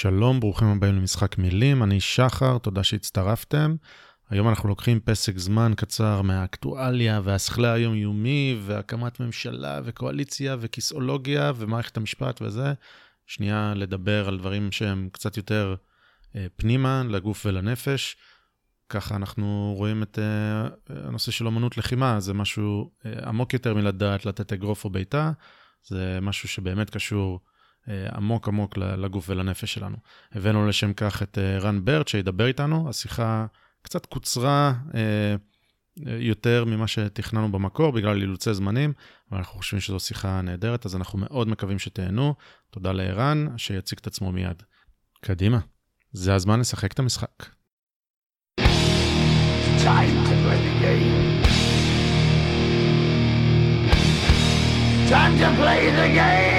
[0.00, 3.76] שלום, ברוכים הבאים למשחק מילים, אני שחר, תודה שהצטרפתם.
[4.30, 12.42] היום אנחנו לוקחים פסק זמן קצר מהאקטואליה והשכלה היומיומי והקמת ממשלה וקואליציה וכיסאולוגיה ומערכת המשפט
[12.42, 12.72] וזה.
[13.26, 15.74] שנייה לדבר על דברים שהם קצת יותר
[16.36, 18.16] אה, פנימה, לגוף ולנפש.
[18.88, 20.68] ככה אנחנו רואים את אה,
[21.06, 25.32] הנושא של אמנות לחימה, זה משהו אה, עמוק יותר מלדעת לתת אגרוף או בעיטה,
[25.84, 27.57] זה משהו שבאמת קשור אה,
[28.14, 29.96] עמוק עמוק לגוף ולנפש שלנו.
[30.32, 33.46] הבאנו לשם כך את אה, רן ברט שידבר איתנו, השיחה
[33.82, 35.36] קצת קוצרה אה,
[36.06, 38.92] יותר ממה שתכננו במקור בגלל אילוצי זמנים,
[39.30, 42.34] אבל אנחנו חושבים שזו שיחה נהדרת, אז אנחנו מאוד מקווים שתהנו.
[42.70, 44.62] תודה לערן, שיציג את עצמו מיד.
[45.20, 45.58] קדימה,
[46.12, 47.46] זה הזמן לשחק את המשחק.
[49.88, 51.28] Time to play the game.
[55.10, 56.57] Time to play the game.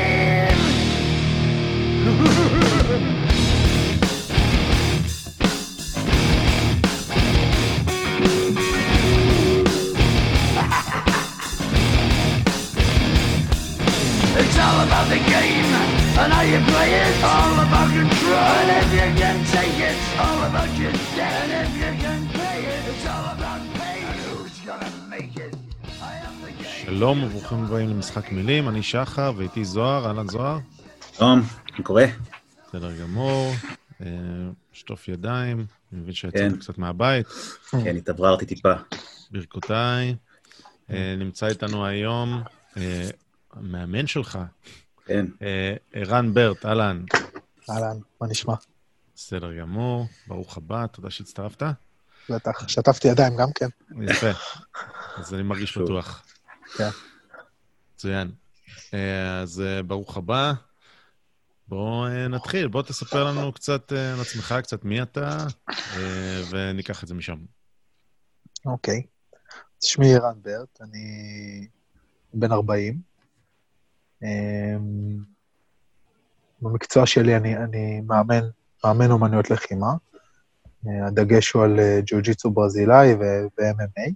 [26.86, 30.58] שלום וברוכים הבאים למשחק מילים, אני שחר ואיתי זוהר, אהלן זוהר.
[31.20, 31.40] שלום,
[31.78, 32.06] מה קורה?
[32.68, 33.54] בסדר גמור,
[34.02, 34.08] אה,
[34.74, 36.58] שטוף ידיים, אני מבין שיצאת כן.
[36.60, 37.28] קצת מהבית.
[37.84, 38.74] כן, התאווררתי טיפה.
[39.32, 40.16] ברכותיי.
[40.90, 42.44] אה, נמצא איתנו היום
[42.78, 43.10] אה,
[43.54, 44.40] המאמן שלך.
[45.06, 45.26] כן.
[45.94, 47.04] ערן ברט, אהלן.
[47.70, 48.54] אהלן, מה נשמע?
[49.16, 51.64] בסדר גמור, ברוך הבא, תודה שהצטרפת.
[52.30, 53.70] בטח, שטפתי ידיים גם כן.
[54.02, 54.32] יפה,
[55.18, 56.24] אז אני מרגיש בטוח.
[56.78, 56.90] כן.
[57.96, 58.32] מצוין.
[59.42, 60.54] אז ברוך הבא.
[61.70, 65.48] בוא נתחיל, בוא תספר לנו קצת על עצמך, קצת מי אתה,
[66.50, 67.38] וניקח את זה משם.
[68.66, 69.04] אוקיי.
[69.82, 71.68] שמי רן ברט, אני
[72.34, 73.02] בן 40.
[76.62, 78.44] במקצוע שלי אני, אני מאמן,
[78.84, 79.94] מאמן אומנויות לחימה.
[81.08, 84.12] הדגש הוא על ג'ו-ג'יצו ברזילאי ו-MMA.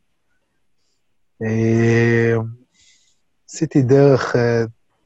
[3.50, 4.36] עשיתי דרך,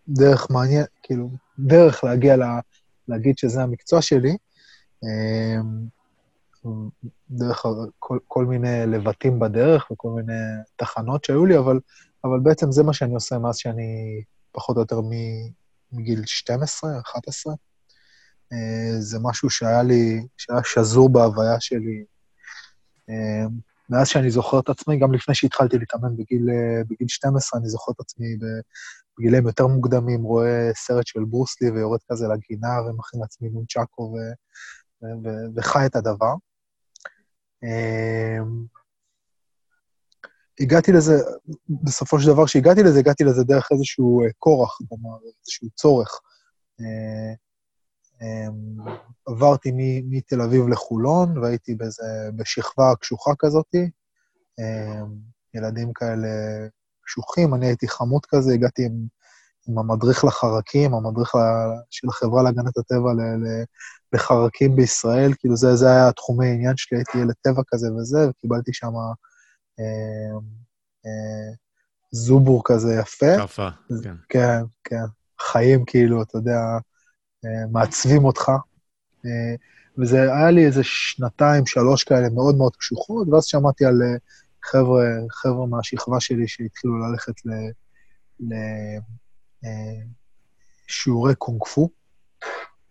[0.10, 2.60] דרך מעניין, כאילו, דרך להגיע לה,
[3.08, 4.38] להגיד שזה המקצוע שלי,
[7.30, 7.66] דרך
[8.00, 10.34] כל, כל מיני לבטים בדרך וכל מיני
[10.76, 11.80] תחנות שהיו לי, אבל,
[12.24, 15.02] אבל בעצם זה מה שאני עושה מאז שאני פחות או יותר
[15.92, 17.54] מגיל 12, 11.
[19.00, 22.04] זה משהו שהיה לי, שהיה שזור בהוויה שלי
[23.90, 26.50] מאז שאני זוכר את עצמי, גם לפני שהתחלתי להתאמן בגיל,
[26.90, 28.28] בגיל 12, אני זוכר את עצמי
[29.20, 34.16] בגילאים יותר מוקדמים, רואה סרט של ברוסלי ויורד כזה לגינה ומכין לעצמי נונצ'קו ו,
[35.02, 36.34] ו, ו, וחי את הדבר.
[37.64, 38.66] אמ,
[40.60, 41.14] הגעתי לזה,
[41.70, 46.20] בסופו של דבר, כשהגעתי לזה, הגעתי לזה דרך איזשהו כורח, כלומר, איזשהו צורך.
[46.80, 47.36] אמ,
[48.22, 48.96] אמ,
[49.28, 49.72] עברתי
[50.10, 52.04] מתל אביב לחולון, והייתי באיזה,
[52.36, 53.76] בשכבה קשוחה כזאת,
[55.54, 56.28] ילדים כאלה
[57.08, 58.92] קשוחים, אני הייתי חמוד כזה, הגעתי עם,
[59.68, 61.32] עם המדריך לחרקים, המדריך
[61.90, 63.10] של החברה להגנת הטבע
[64.14, 68.74] לחרקים בישראל, כאילו זה, זה היה תחומי העניין שלי, הייתי ילד טבע כזה וזה, וקיבלתי
[68.74, 68.92] שם
[69.80, 70.38] אה,
[71.06, 71.54] אה,
[72.12, 73.38] זובור כזה יפה.
[73.38, 73.70] קפה,
[74.04, 74.16] כן.
[74.30, 75.06] כן, כן.
[75.42, 76.60] חיים, כאילו, אתה יודע,
[77.46, 78.52] אה, מעצבים אותך.
[79.26, 79.56] אה,
[79.98, 84.18] וזה היה לי איזה שנתיים, שלוש כאלה מאוד מאוד קשוחות, ואז שמעתי על אה,
[84.72, 87.34] חבר'ה, חבר'ה מהשכבה שלי שהתחילו ללכת
[90.90, 91.90] לשיעורי קונג פו.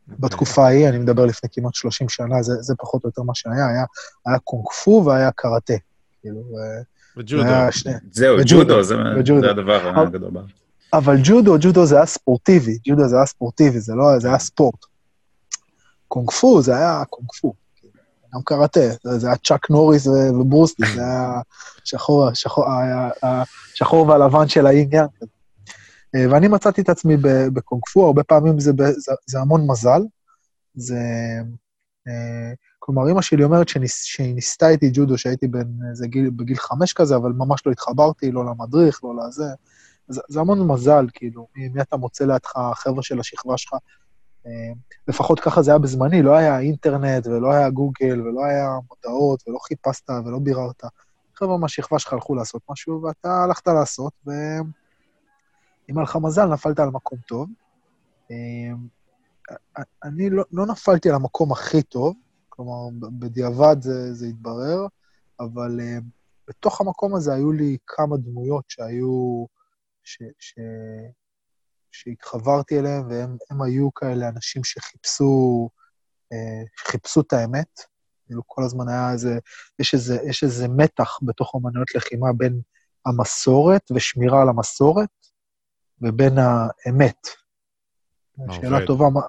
[0.08, 3.68] בתקופה ההיא, אני מדבר לפני כמעט 30 שנה, זה, זה פחות או יותר מה שהיה,
[3.68, 3.84] היה,
[4.26, 5.74] היה קונג פו והיה קראטה.
[6.20, 6.42] כאילו,
[7.16, 7.48] וג'ודו.
[7.70, 7.92] שני...
[8.12, 9.40] זהו, וג'ודו, זה, וג'ודו.
[9.40, 10.30] זה הדבר הגדול.
[10.92, 14.84] אבל ג'ודו, ג'ודו זה היה ספורטיבי, ג'ודו זה היה ספורטיבי, זה לא, זה היה ספורט.
[16.08, 17.54] קונג פו זה היה קונג פו.
[18.36, 21.40] גם קראטה, זה היה צ'אק נוריס וברוסלי, זה היה
[21.84, 22.64] שחור, שחור,
[23.22, 25.06] השחור והלבן של העניין.
[26.30, 27.16] ואני מצאתי את עצמי
[27.52, 30.02] בקונג פו, הרבה פעמים זה, זה, זה המון מזל.
[30.74, 30.98] זה...
[32.78, 36.92] כלומר, אימא שלי אומרת שניס, שהיא ניסתה איתי ג'ודו שהייתי בן, זה גיל, בגיל חמש
[36.92, 39.44] כזה, אבל ממש לא התחברתי, לא למדריך, לא לזה.
[40.08, 43.72] זה, זה המון מזל, כאילו, מי אתה מוצא לידך, החבר'ה של השכבה שלך.
[45.08, 49.58] לפחות ככה זה היה בזמני, לא היה אינטרנט ולא היה גוגל ולא היה מודעות ולא
[49.58, 50.82] חיפשת ולא ביררת.
[51.34, 54.64] חבר'ה מהשכבה שלך הלכו לעשות משהו ואתה הלכת לעשות, ואם
[55.88, 57.48] היה לך מזל, נפלת על מקום טוב.
[60.04, 62.16] אני לא, לא נפלתי על המקום הכי טוב,
[62.48, 64.86] כלומר, בדיעבד זה, זה התברר,
[65.40, 65.80] אבל
[66.48, 69.44] בתוך המקום הזה היו לי כמה דמויות שהיו,
[70.04, 70.54] ש, ש,
[71.96, 75.68] שהתחברתי אליהם, והם היו כאלה אנשים שחיפשו,
[76.34, 76.36] uh,
[76.76, 77.80] שחיפשו את האמת.
[78.26, 79.38] כאילו, כל הזמן היה איזה,
[79.78, 82.60] יש איזה, יש איזה מתח בתוך אמנויות לחימה בין
[83.06, 85.08] המסורת ושמירה על המסורת,
[86.02, 87.26] ובין האמת.
[88.50, 89.20] שאלה טובה, מה,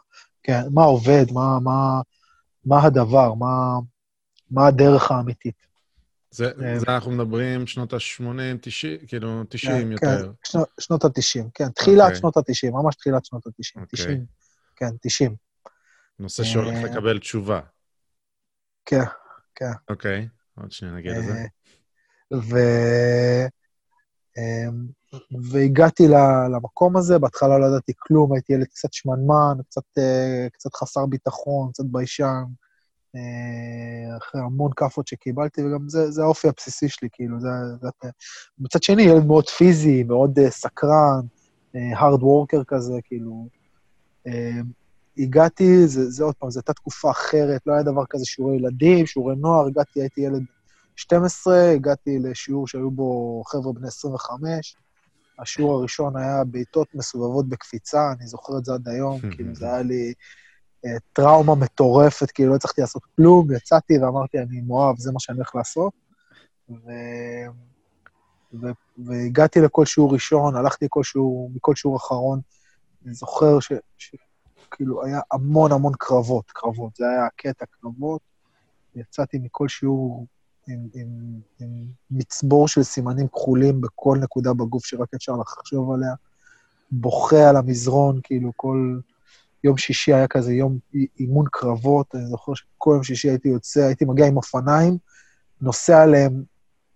[0.43, 2.01] כן, מה עובד, מה, מה,
[2.65, 3.79] מה הדבר, מה,
[4.51, 5.66] מה הדרך האמיתית.
[6.31, 10.25] זה, אה, זה אנחנו מדברים שנות ה-80, 90, כאילו 90 כן, יותר.
[10.25, 12.03] כן, שנות, שנות ה-90, כן, תחילת okay.
[12.03, 12.19] אוקיי.
[12.19, 13.85] שנות ה-90, ממש תחילת שנות ה-90, okay.
[13.91, 14.25] 90,
[14.75, 15.35] כן, 90.
[16.19, 17.59] נושא שהולך אה, לקבל תשובה.
[18.85, 19.03] כן,
[19.55, 19.71] כן.
[19.89, 20.27] אוקיי,
[20.57, 21.33] עוד שניה נגיע לזה.
[21.33, 22.57] אה, ו...
[25.51, 26.07] והגעתי
[26.53, 29.81] למקום הזה, בהתחלה לא ידעתי כלום, הייתי ילד קצת שמנמן, קצת,
[30.53, 32.43] קצת חסר ביטחון, קצת ביישן.
[33.17, 37.49] אה, אחרי המון כאפות שקיבלתי, וגם זה, זה האופי הבסיסי שלי, כאילו, זה...
[37.81, 38.09] זה
[38.59, 41.21] מצד שני, ילד מאוד פיזי, מאוד uh, סקרן,
[41.73, 43.47] הארד uh, וורקר כזה, כאילו.
[44.27, 44.31] Uh,
[45.17, 49.05] הגעתי, זה, זה עוד פעם, זו הייתה תקופה אחרת, לא היה דבר כזה שיעורי ילדים,
[49.05, 50.43] שיעורי נוער, הגעתי, הייתי ילד
[50.95, 54.75] 12, הגעתי לשיעור שהיו בו חבר'ה בני 25,
[55.39, 59.81] השיעור הראשון היה בעיטות מסובבות בקפיצה, אני זוכר את זה עד היום, כאילו זה היה
[59.81, 60.13] לי
[61.13, 65.55] טראומה מטורפת, כאילו לא הצלחתי לעשות כלום, יצאתי ואמרתי, אני מואב, זה מה שאני הולך
[65.55, 65.93] לעשות.
[66.69, 66.91] ו...
[68.53, 68.67] ו...
[68.97, 72.39] והגעתי לכל שיעור ראשון, הלכתי לכל שיעור, מכל שיעור אחרון.
[73.05, 73.71] אני זוכר ש...
[73.97, 74.15] ש...
[74.71, 78.21] כאילו, היה המון המון קרבות, קרבות, זה היה קטע קרבות.
[78.95, 80.25] יצאתי מכל שיעור
[80.67, 86.13] עם, עם, עם מצבור של סימנים כחולים בכל נקודה בגוף שרק אפשר לחשוב עליה.
[86.91, 88.99] בוכה על המזרון, כאילו, כל...
[89.63, 90.77] יום שישי היה כזה יום
[91.19, 94.97] אימון קרבות, אני זוכר שכל יום שישי הייתי יוצא, הייתי מגיע עם אופניים,
[95.61, 96.43] נוסע עליהם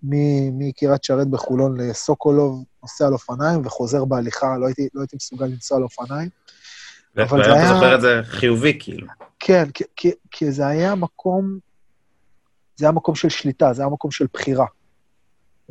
[0.03, 5.77] מקריית שרת בחולון לסוקולוב, נוסע על אופניים וחוזר בהליכה, לא הייתי, לא הייתי מסוגל לנסוע
[5.77, 6.29] על אופניים.
[7.17, 7.73] אבל זה היה...
[7.73, 9.07] זוכר את זה חיובי, כאילו.
[9.39, 11.57] כן, כי, כי, כי זה היה מקום,
[12.75, 14.65] זה היה מקום של שליטה, זה היה מקום של בחירה.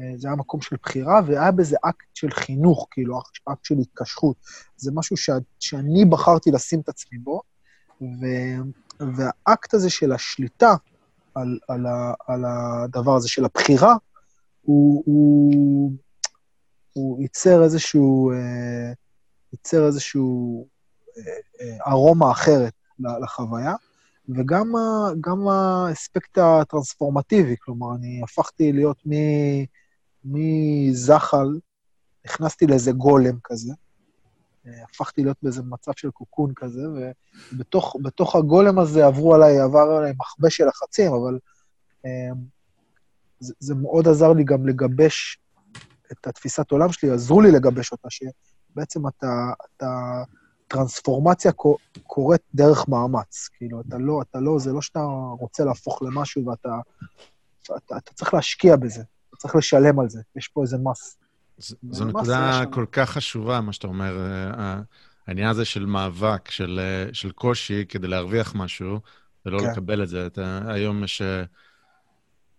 [0.00, 3.18] אה, זה היה מקום של בחירה, והיה בזה אקט של חינוך, כאילו,
[3.48, 4.36] אקט של התקשרות.
[4.76, 5.30] זה משהו ש...
[5.60, 7.42] שאני בחרתי לשים את עצמי בו,
[8.00, 8.26] ו...
[9.16, 10.74] והאקט הזה של השליטה
[11.34, 12.14] על, על, ה...
[12.26, 13.94] על הדבר הזה, של הבחירה,
[14.62, 15.92] הוא, הוא,
[16.92, 18.92] הוא ייצר איזשהו, אה,
[19.52, 20.66] ייצר איזשהו
[21.18, 23.74] אה, ארומה אחרת לחוויה.
[24.28, 24.72] וגם
[25.20, 29.12] גם האספקט הטרנספורמטיבי, כלומר, אני הפכתי להיות מ...
[30.24, 31.58] מזחל,
[32.26, 33.72] נכנסתי לאיזה גולם כזה,
[34.66, 36.82] אה, הפכתי להיות באיזה מצב של קוקון כזה,
[37.52, 41.38] ובתוך הגולם הזה עברו עליי, עבר עליי מכבש של לחצים, אבל
[42.06, 42.30] אה,
[43.40, 45.38] זה, זה מאוד עזר לי גם לגבש
[46.12, 50.22] את התפיסת עולם שלי, עזרו לי לגבש אותה, שבעצם אתה, אתה
[50.68, 51.52] טרנספורמציה
[52.02, 53.48] קורית דרך מאמץ.
[53.52, 55.00] כאילו, אתה לא, אתה לא, זה לא שאתה
[55.38, 56.78] רוצה להפוך למשהו ואתה...
[57.62, 59.02] אתה, אתה צריך להשקיע בזה.
[59.40, 61.18] צריך לשלם על זה, יש פה איזה מס.
[61.90, 64.80] זו נקודה כל כך חשובה, מה שאתה אומר, אה,
[65.26, 69.00] העניין הזה של מאבק, של, אה, של קושי כדי להרוויח משהו,
[69.46, 69.70] ולא כן.
[69.70, 70.26] לקבל את זה.
[70.26, 71.42] אתה, היום יש אה,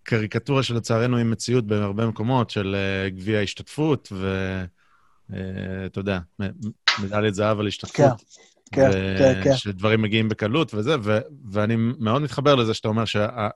[0.03, 2.75] קריקטורה שלצערנו היא מציאות בהרבה מקומות, של
[3.07, 4.11] גביע השתתפות,
[5.29, 6.19] ואתה יודע,
[7.00, 8.23] מדליית זהב על השתתפות.
[8.71, 9.55] כן, כן, כן, כן.
[9.55, 11.19] שדברים מגיעים בקלות וזה, ו,
[11.51, 13.50] ואני מאוד מתחבר לזה שאתה אומר שה...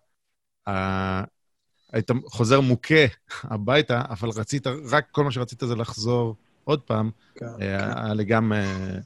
[1.96, 3.06] היית חוזר מוכה
[3.44, 7.12] הביתה, אבל רצית, רק כל מה שרצית זה לחזור עוד פעם.
[7.36, 7.98] כן, אה, כן.
[7.98, 8.98] היה לי גם אה,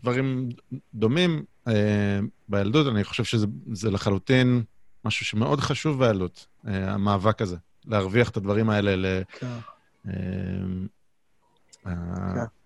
[0.00, 0.48] דברים
[0.94, 4.62] דומים אה, בילדות, אני חושב שזה לחלוטין
[5.04, 9.22] משהו שמאוד חשוב בילדות, המאבק הזה, להרוויח את הדברים האלה ל...
[9.38, 9.46] כן.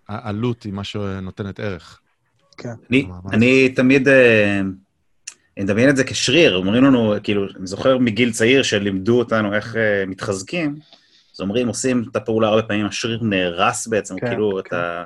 [0.07, 1.99] העלות היא מה שנותנת ערך.
[2.57, 2.73] כן.
[3.31, 4.07] אני תמיד...
[5.57, 9.73] אני מדמיין את זה כשריר, אומרים לנו, כאילו, אני זוכר מגיל צעיר שלימדו אותנו איך
[9.73, 9.77] uh,
[10.09, 10.75] מתחזקים,
[11.35, 14.67] אז אומרים, עושים את הפעולה הרבה פעמים, השריר נהרס בעצם, כן, כאילו, כן.
[14.67, 15.03] אתה...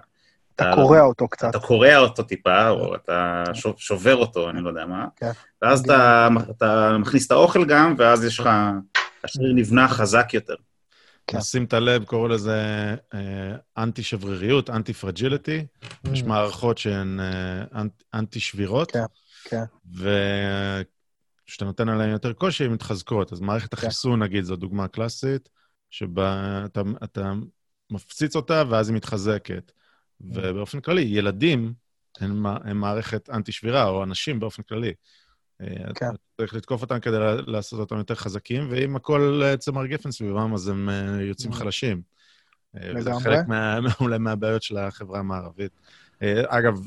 [0.55, 1.49] אתה קורע אותו קצת.
[1.49, 3.43] אתה קורע אותו טיפה, או אתה
[3.77, 5.05] שובר אותו, אני לא יודע מה.
[5.15, 5.31] כן.
[5.61, 8.49] ואז אתה, אתה מכניס את האוכל גם, ואז יש לך,
[9.23, 10.55] השריר נבנה חזק יותר.
[11.27, 11.37] כן.
[11.37, 12.61] נשים את הלב, קוראים לזה
[13.13, 13.19] אה,
[13.77, 15.65] אנטי-שבריריות, אנטי-פרג'יליטי.
[16.13, 16.25] יש mm.
[16.25, 17.81] מערכות שהן אה,
[18.13, 18.91] אנטי-שבירות.
[18.91, 18.99] כן.
[19.49, 19.63] כן.
[21.45, 23.33] וכשאתה נותן עליהן יותר קושי, הן מתחזקות.
[23.33, 23.87] אז מערכת כן.
[23.87, 25.49] החיסון, נגיד, זו דוגמה קלאסית,
[25.89, 27.33] שבה אתה, אתה
[27.91, 29.71] מפציץ אותה ואז היא מתחזקת.
[29.71, 30.25] Mm.
[30.33, 31.73] ובאופן כללי, ילדים,
[32.19, 34.93] הם, הם מערכת אנטי-שבירה, או אנשים באופן כללי.
[35.61, 36.09] אה, כן.
[36.37, 40.89] צריך לתקוף אותם כדי לעשות אותם יותר חזקים, ואם הכל צמר גפן סביבם, אז הם
[40.89, 42.01] אה, יוצאים חלשים.
[42.73, 42.99] לגמרי.
[42.99, 45.71] וזה חלק מה, אולי מהבעיות של החברה המערבית.
[46.47, 46.79] אגב,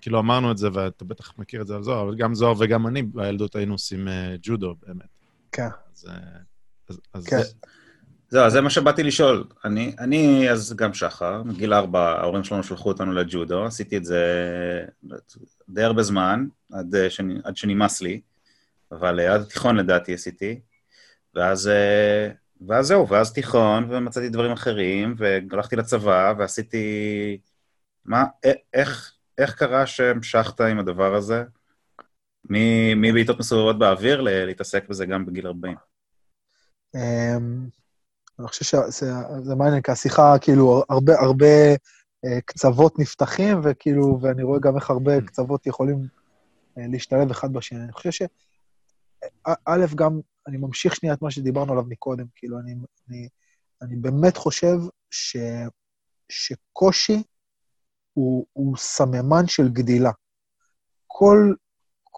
[0.00, 2.86] כאילו אמרנו את זה, ואתה בטח מכיר את זה על זוהר, אבל גם זוהר וגם
[2.86, 4.08] אני בילדות היינו עושים
[4.42, 5.06] ג'ודו, באמת.
[5.52, 5.68] כן.
[7.14, 7.38] אז, כן.
[7.38, 7.44] זה...
[8.32, 9.44] זהו, זה מה שבאתי לשאול.
[9.64, 14.24] אני, אני אז גם שחר, מגיל ארבע ההורים שלנו שלחו אותנו לג'ודו, עשיתי את זה
[15.68, 18.20] די הרבה זמן, עד, שאני, עד שנמאס לי,
[18.92, 20.60] אבל עד התיכון לדעתי עשיתי,
[21.34, 21.70] ואז,
[22.68, 27.38] ואז זהו, ואז תיכון, ומצאתי דברים אחרים, והלכתי לצבא, ועשיתי...
[28.04, 28.24] מה,
[28.74, 31.44] איך, איך קרה שהמשכת עם הדבר הזה?
[32.96, 35.76] מבעיטות מסובבות באוויר להתעסק בזה גם בגיל 40?
[38.38, 41.46] אני חושב שזה מעניין, כי השיחה, כאילו, הרבה, הרבה
[42.24, 45.26] אה, קצוות נפתחים, וכאילו, ואני רואה גם איך הרבה mm.
[45.26, 46.06] קצוות יכולים
[46.78, 47.84] אה, להשתלב אחד בשני.
[47.84, 48.22] אני חושב ש...
[49.44, 52.74] א', גם, אני ממשיך שנייה את מה שדיברנו עליו מקודם, כאילו, אני,
[53.08, 53.28] אני,
[53.82, 54.76] אני באמת חושב
[55.10, 55.36] ש,
[56.28, 57.22] שקושי
[58.12, 60.10] הוא, הוא סממן של גדילה.
[61.06, 61.54] כל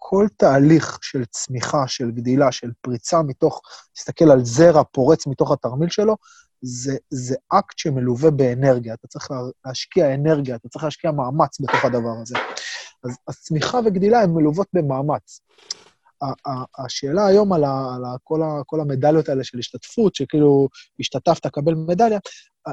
[0.07, 3.61] כל תהליך של צמיחה, של גדילה, של פריצה מתוך,
[3.95, 6.17] תסתכל על זרע פורץ מתוך התרמיל שלו,
[6.63, 8.95] זה, זה אקט שמלווה באנרגיה.
[8.95, 9.31] אתה צריך
[9.67, 12.39] להשקיע אנרגיה, אתה צריך להשקיע מאמץ בתוך הדבר הזה.
[13.05, 15.41] אז, אז צמיחה וגדילה הן מלוות במאמץ.
[16.79, 20.69] השאלה היום על, ה, על ה, כל, ה, כל המדליות האלה של השתתפות, שכאילו
[21.01, 22.19] השתתפת, קבל מדליה,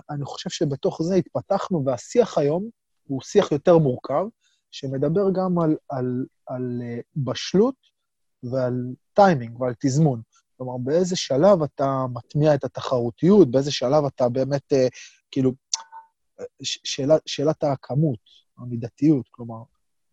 [0.10, 2.70] אני חושב שבתוך זה התפתחנו, והשיח היום
[3.12, 4.25] הוא שיח יותר מורכב,
[4.72, 7.75] שמדבר גם על, על, על אה, בשלות
[8.44, 10.22] ועל טיימינג ועל תזמון.
[10.58, 14.88] כלומר, באיזה שלב אתה מטמיע את התחרותיות, באיזה שלב אתה באמת, אה,
[15.32, 15.51] כאילו,
[16.63, 18.20] שאלה, שאלת הכמות,
[18.58, 19.63] המידתיות, כלומר,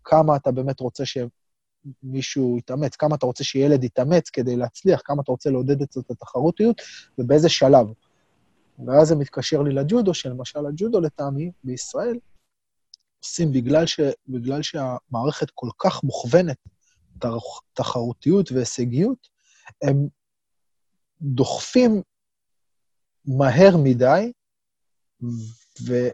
[0.04, 5.32] כמה אתה באמת רוצה שמישהו יתאמץ, כמה אתה רוצה שילד יתאמץ כדי להצליח, כמה אתה
[5.32, 6.82] רוצה לעודד את התחרותיות,
[7.18, 7.86] ובאיזה שלב.
[8.86, 12.18] ואז זה מתקשר לי לג'ודו, שלמשל הג'ודו לטעמי, בישראל,
[13.24, 16.56] עושים בגלל, ש, בגלל שהמערכת כל כך מוכוונת
[17.72, 19.28] תחרותיות והישגיות,
[19.82, 20.08] הם
[21.22, 22.02] דוחפים
[23.24, 24.32] מהר מדי
[25.86, 26.08] ו,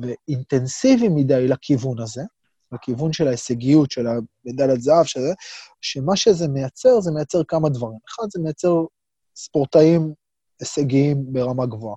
[0.00, 2.22] ואינטנסיבי מדי לכיוון הזה,
[2.72, 5.32] לכיוון של ההישגיות, של המדליית זהב, שזה,
[5.80, 7.98] שמה שזה מייצר, זה מייצר כמה דברים.
[8.08, 8.74] אחד, זה מייצר
[9.36, 10.14] ספורטאים
[10.60, 11.96] הישגיים ברמה גבוהה.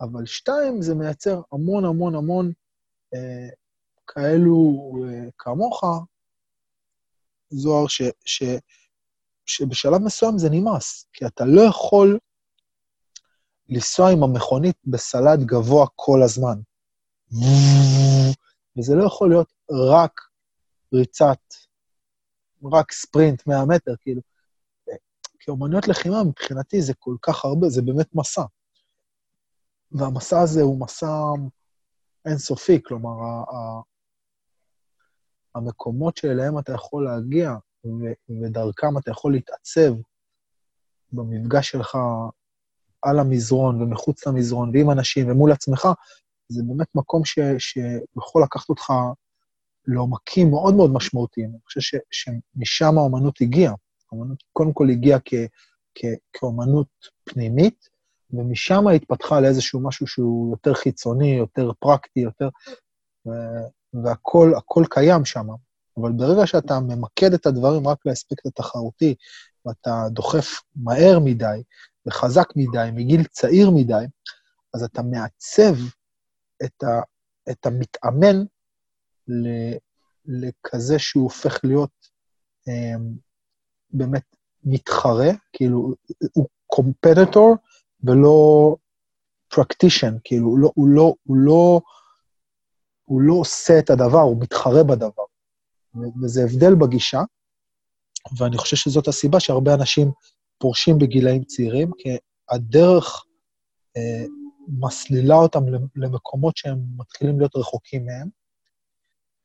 [0.00, 2.52] אבל שתיים, זה מייצר המון המון המון
[4.06, 5.84] כאלו אה, כמוך,
[7.50, 8.42] זוהר, ש, ש,
[9.46, 12.18] שבשלב מסוים זה נמאס, כי אתה לא יכול
[13.68, 16.60] לנסוע עם המכונית בסלט גבוה כל הזמן.
[18.78, 20.20] וזה לא יכול להיות רק
[20.94, 21.38] ריצת,
[22.72, 24.20] רק ספרינט 100 מטר, כאילו.
[25.38, 28.42] כי אומנויות לחימה, מבחינתי זה כל כך הרבה, זה באמת מסע.
[29.92, 31.16] והמסע הזה הוא מסע
[32.26, 33.10] אינסופי, כלומר,
[35.54, 37.54] המקומות שאליהם אתה יכול להגיע
[38.42, 39.94] ודרכם אתה יכול להתעצב
[41.12, 41.98] במפגש שלך
[43.02, 45.88] על המזרון ומחוץ למזרון ועם אנשים ומול עצמך,
[46.48, 48.92] זה באמת מקום ש, שיכול לקחת אותך
[49.86, 51.50] לעומקים מאוד מאוד משמעותיים.
[51.50, 53.74] אני חושב ש, שמשם האומנות הגיעה.
[54.12, 55.34] האומנות קודם כל הגיעה כ,
[56.32, 56.88] כאומנות
[57.24, 57.88] פנימית,
[58.32, 62.48] ומשם התפתחה לאיזשהו משהו שהוא יותר חיצוני, יותר פרקטי, יותר...
[63.94, 65.46] והכול הכל קיים שם.
[65.96, 69.14] אבל ברגע שאתה ממקד את הדברים רק לאספקט התחרותי,
[69.66, 71.62] ואתה דוחף מהר מדי
[72.06, 74.04] וחזק מדי, מגיל צעיר מדי,
[74.74, 75.74] אז אתה מעצב
[76.64, 77.00] את, ה,
[77.50, 78.44] את המתאמן
[79.28, 79.48] ל,
[80.26, 81.90] לכזה שהוא הופך להיות
[82.68, 82.98] אה,
[83.90, 85.94] באמת מתחרה, כאילו,
[86.32, 87.56] הוא קומפטטור,
[88.04, 88.76] ולא
[89.54, 91.80] practitioner, כאילו, הוא לא, הוא, לא, הוא, לא,
[93.04, 95.22] הוא לא עושה את הדבר, הוא מתחרה בדבר.
[96.22, 97.20] וזה הבדל בגישה,
[98.38, 100.12] ואני חושב שזאת הסיבה שהרבה אנשים
[100.58, 102.08] פורשים בגילאים צעירים, כי
[102.50, 103.24] הדרך
[103.96, 104.24] אה,
[104.68, 105.60] מסלילה אותם
[105.96, 108.28] למקומות שהם מתחילים להיות רחוקים מהם.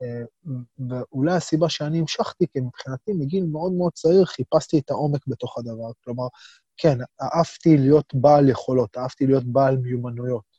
[0.02, 0.54] אה,
[0.90, 5.92] ואולי הסיבה שאני המשכתי, כי מבחינתי מגיל מאוד מאוד צעיר חיפשתי את העומק בתוך הדבר.
[6.04, 6.28] כלומר,
[6.78, 10.58] כן, אהבתי להיות בעל יכולות, אהבתי להיות בעל מיומנויות.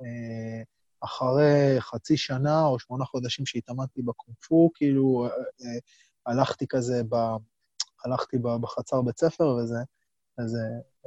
[0.00, 0.62] אה,
[1.00, 5.78] אחרי חצי שנה או שמונה חודשים שהתאמנתי בקונפו, כאילו, אה, אה,
[6.26, 7.16] הלכתי כזה, ב,
[8.04, 9.78] הלכתי בחצר בית ספר, וזה,
[10.38, 10.58] איזה,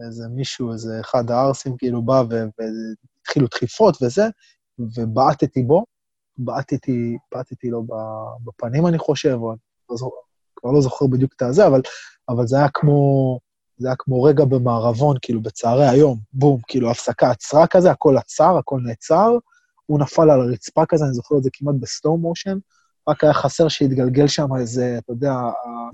[0.06, 4.24] איזה מישהו, איזה אחד הערסים, כאילו, בא והתחילו דחיפות וזה,
[4.80, 5.86] ובעטתי בו,
[6.38, 7.84] בעטתי, בעטתי לו
[8.44, 9.60] בפנים, אני חושב, או אני
[9.90, 10.16] לא זוכר,
[10.56, 11.82] כבר לא זוכר בדיוק את הזה, אבל,
[12.30, 13.40] אבל זה היה כמו,
[13.78, 18.58] זה היה כמו רגע במערבון, כאילו, בצהרי היום, בום, כאילו, הפסקה עצרה כזה, הכל עצר,
[18.58, 19.38] הכל נעצר,
[19.86, 22.58] הוא נפל על הרצפה כזה, אני זוכר את זה כמעט בסלואו מושן,
[23.08, 25.34] רק היה חסר שיתגלגל שם איזה, אתה יודע...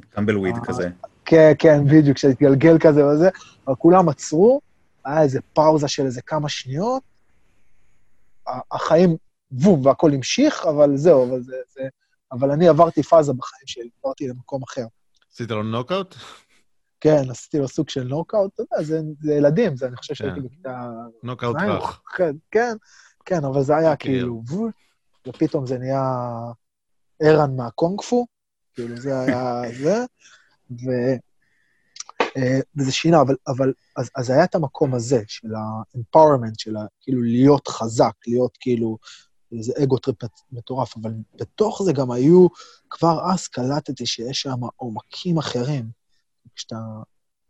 [0.09, 0.89] טמבל וויד כזה.
[1.25, 3.29] כן, כן, בדיוק, שהתגלגל כזה וזה,
[3.67, 4.61] אבל כולם עצרו,
[5.05, 7.03] היה איזה פאוזה של איזה כמה שניות,
[8.71, 9.17] החיים,
[9.51, 11.81] בום, והכל המשיך, אבל זהו, אבל זה, זה...
[12.31, 14.85] אבל אני עברתי פאזה בחיים שלי, עברתי למקום אחר.
[15.33, 16.15] עשית לו נוקאוט?
[17.01, 20.39] כן, עשיתי לו סוג של נוקאוט, אתה יודע, זה, זה ילדים, זה אני חושב שהייתי
[20.39, 20.45] כן.
[20.45, 20.91] בכיתה...
[21.23, 22.01] נוקאוט רך.
[22.17, 22.75] כן, כן,
[23.25, 24.43] כן, אבל זה היה כאילו,
[25.27, 26.03] ופתאום זה נהיה
[27.19, 28.25] ערן מהקונג פו,
[28.73, 30.05] כאילו זה היה זה,
[30.71, 30.89] ו...
[32.37, 36.85] אה, וזה שינה, אבל, אבל אז, אז היה את המקום הזה של ה-empowerment, של ה,
[37.01, 38.97] כאילו להיות חזק, להיות כאילו,
[39.57, 40.17] איזה ego trip
[40.51, 42.47] מטורף, אבל בתוך זה גם היו,
[42.89, 46.00] כבר אז קלטתי שיש שם עומקים אחרים.
[46.55, 46.77] כשאתה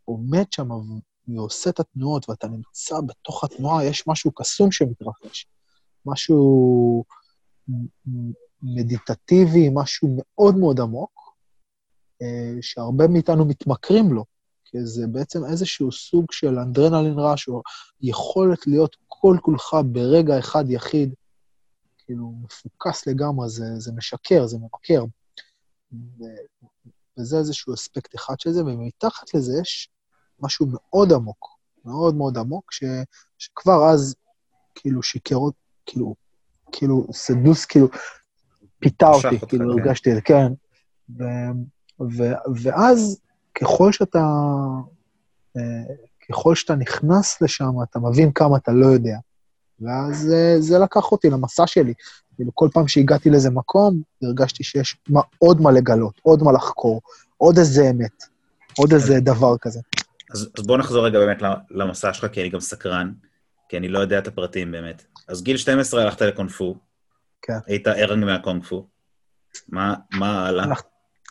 [0.06, 0.70] עומד שם
[1.28, 5.48] ועושה את התנועות ואתה נמצא בתוך התנועה, יש משהו קסום שמתרחש.
[6.06, 7.04] משהו
[8.64, 11.12] מדיטטיבי, משהו מאוד מאוד עמוק,
[12.22, 14.26] אה, שהרבה מאיתנו מתמכרים לו,
[14.66, 17.62] כי זה בעצם איזשהו סוג של אנדרנלין רעש, או
[18.02, 21.14] יכולת להיות כל כולך ברגע אחד יחיד,
[21.98, 25.04] כאילו, מפוקס לגמרי, זה, זה משקר, זה ממכר.
[27.20, 29.90] וזה איזשהו אספקט אחד של זה, ומתחת לזה יש
[30.40, 31.48] משהו מאוד עמוק,
[31.86, 32.84] מאוד מאוד עמוק, ש,
[33.38, 34.16] שכבר אז,
[34.76, 35.38] כאילו, שיקר,
[35.86, 36.16] כאילו,
[36.72, 37.88] כאילו, סדוס, כאילו,
[38.80, 39.80] פיתה אותי, כאילו, כן.
[39.80, 40.54] הרגשתי, כן.
[41.20, 41.24] ו,
[42.02, 42.24] ו,
[42.64, 43.22] ואז,
[43.56, 44.26] ככל שאתה,
[45.58, 45.94] אה,
[46.30, 49.18] ככל שאתה נכנס לשם, אתה מבין כמה אתה לא יודע.
[49.82, 51.94] ואז אה, זה לקח אותי למסע שלי.
[52.36, 57.02] כאילו, כל פעם שהגעתי לאיזה מקום, הרגשתי שיש מה, עוד מה לגלות, עוד מה לחקור,
[57.38, 58.24] עוד איזה אמת,
[58.78, 59.80] עוד איזה דבר כזה.
[60.34, 63.12] אז, אז בוא נחזור רגע באמת למסע שלך, כי אני גם סקרן,
[63.70, 65.04] כי אני לא יודע את הפרטים באמת.
[65.28, 66.76] אז גיל 12 הלכת לקונפו,
[67.42, 67.58] כן.
[67.68, 68.88] היית ערנג מהקונג-פו.
[69.70, 70.64] מה, מה הלאה?
[70.64, 70.82] הלכ,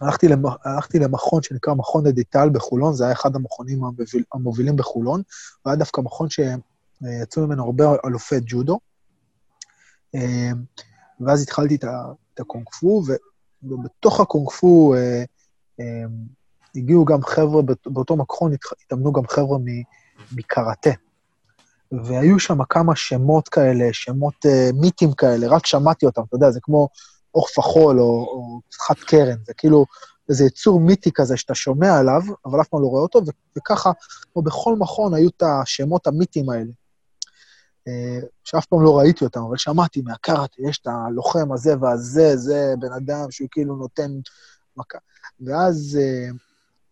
[0.01, 5.22] הלכתי, למ, הלכתי למכון שנקרא מכון אדיטל בחולון, זה היה אחד המכונים המוביל, המובילים בחולון,
[5.66, 6.31] והיה דווקא מכון
[7.04, 8.78] שיצאו ממנו הרבה אלופי ג'ודו.
[10.14, 10.50] אה,
[11.20, 13.02] ואז התחלתי את הקונג-פו,
[13.62, 15.24] ובתוך הקונג-פו אה,
[15.80, 16.04] אה,
[16.74, 18.52] הגיעו גם חבר'ה, באותו מכון
[18.84, 19.58] התאמנו גם חבר'ה
[20.32, 20.90] מקראטה.
[22.04, 26.88] והיו שם כמה שמות כאלה, שמות מיתיים כאלה, רק שמעתי אותם, אתה יודע, זה כמו
[27.35, 29.86] עוף החול או, או חד קרן, זה כאילו
[30.28, 33.20] איזה יצור מיתי כזה שאתה שומע עליו, אבל אף פעם לא רואה אותו,
[33.58, 33.92] וככה,
[34.32, 36.70] כמו בכל מכון, היו את השמות המיתים האלה.
[37.90, 42.74] Uh, שאף פעם לא ראיתי אותם, אבל שמעתי מהקארטה, יש את הלוחם הזה והזה, זה
[42.81, 44.11] בן אדם שהוא כאילו נותן
[44.76, 44.98] מכה.
[45.40, 46.37] ואז uh,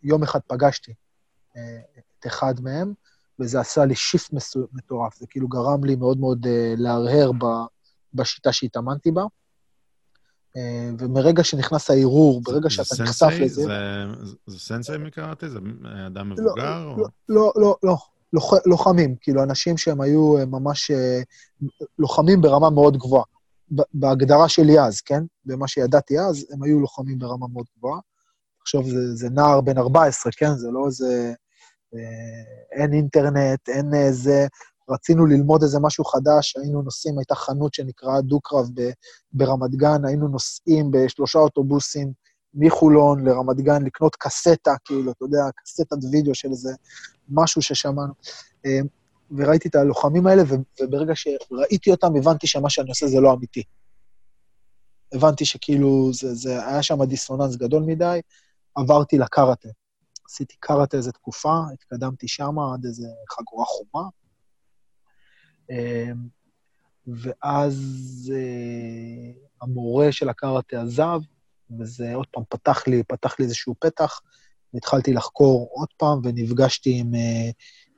[0.03, 1.59] יום אחד פגשתי uh,
[1.99, 2.93] את אחד מהם,
[3.41, 4.31] וזה עשה לי שיפט
[4.73, 5.19] מטורף.
[5.19, 7.31] זה כאילו גרם לי מאוד מאוד להרהר
[8.15, 9.23] בשיטה שהתאמנתי בה.
[10.99, 13.63] ומרגע שנכנס הערעור, ברגע שאתה סנסי, נחשף לזה...
[13.63, 15.49] זה, זה סנסי מקראטה?
[15.49, 15.59] זה
[16.07, 16.85] אדם לא, מבוגר?
[16.85, 16.97] לא, או...
[17.29, 17.97] לא, לא, לא,
[18.33, 21.67] לוח, לוחמים, כאילו אנשים שהם היו ממש uh,
[21.99, 23.25] לוחמים ברמה מאוד גבוהה.
[23.95, 25.23] בהגדרה שלי אז, כן?
[25.45, 28.01] במה שידעתי אז, הם היו לוחמים ברמה מאוד גבוהה.
[28.61, 30.55] עכשיו, זה, זה נער בן 14, כן?
[30.55, 31.33] זה לא איזה...
[31.95, 34.47] אה, אין אינטרנט, אין איזה...
[34.91, 38.67] רצינו ללמוד איזה משהו חדש, היינו נוסעים, הייתה חנות שנקראה דו-קרב
[39.33, 42.13] ברמת גן, היינו נוסעים בשלושה אוטובוסים
[42.55, 46.71] מחולון לרמת גן לקנות קסטה, כאילו, אתה יודע, קסטת וידאו של איזה
[47.29, 48.13] משהו ששמענו.
[48.67, 48.81] אה,
[49.31, 50.43] וראיתי את הלוחמים האלה,
[50.81, 53.63] וברגע שראיתי אותם, הבנתי שמה שאני עושה זה לא אמיתי.
[55.15, 58.21] הבנתי שכאילו, זה, זה היה שם דיסוננס גדול מדי,
[58.75, 59.69] עברתי לקראטה.
[60.29, 64.09] עשיתי קארטה איזה תקופה, התקדמתי שם עד איזה חגורה חומה.
[65.71, 66.29] אמ,
[67.07, 67.77] ואז
[68.35, 69.33] אה,
[69.63, 71.21] המורה של הקארטה עזב,
[71.79, 74.21] וזה עוד פעם פתח לי, פתח לי איזשהו פתח,
[74.75, 77.51] והתחלתי לחקור עוד פעם, ונפגשתי עם, אה,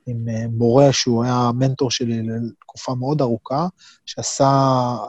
[0.07, 3.67] עם אה, מורה שהוא היה המנטור שלי לתקופה מאוד ארוכה,
[4.05, 4.49] שעשה,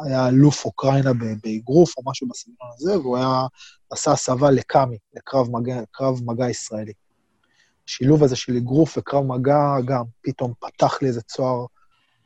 [0.05, 1.11] היה אלוף אוקראינה
[1.43, 3.47] באגרוף או משהו בסגנון הזה, והוא היה,
[3.91, 5.81] עשה הסבה לקאמי, לקרב מגע,
[6.27, 6.93] מגע ישראלי.
[7.89, 11.67] השילוב הזה של אגרוף וקרב מגע גם פתאום פתח לי איזה צוהר,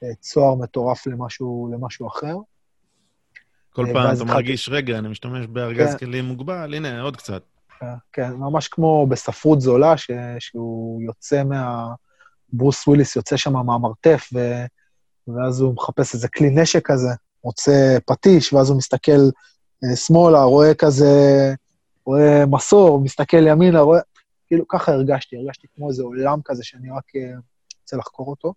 [0.03, 2.37] אה, צוהר מטורף למשהו, למשהו אחר.
[3.77, 5.99] כל אה, פעם אתה מרגיש, רגע, אני משתמש בארגז כן.
[5.99, 7.43] כלים מוגבל, הנה, עוד קצת.
[7.81, 10.11] כן, כן ממש כמו בספרות זולה, ש...
[10.39, 11.95] שהוא יוצא מה...
[12.53, 14.39] ברוס וויליס יוצא שם מהמרתף, ו...
[15.29, 17.09] ואז הוא מחפש איזה כלי נשק כזה,
[17.45, 19.21] מוצא פטיש, ואז הוא מסתכל
[19.85, 21.55] אה, שמאלה, רואה כזה,
[22.05, 24.01] רואה מסור, מסתכל ימינה, רואה...
[24.47, 27.39] כאילו, ככה הרגשתי, הרגשתי כמו איזה עולם כזה שאני רק אה,
[27.83, 28.55] רוצה לחקור אותו.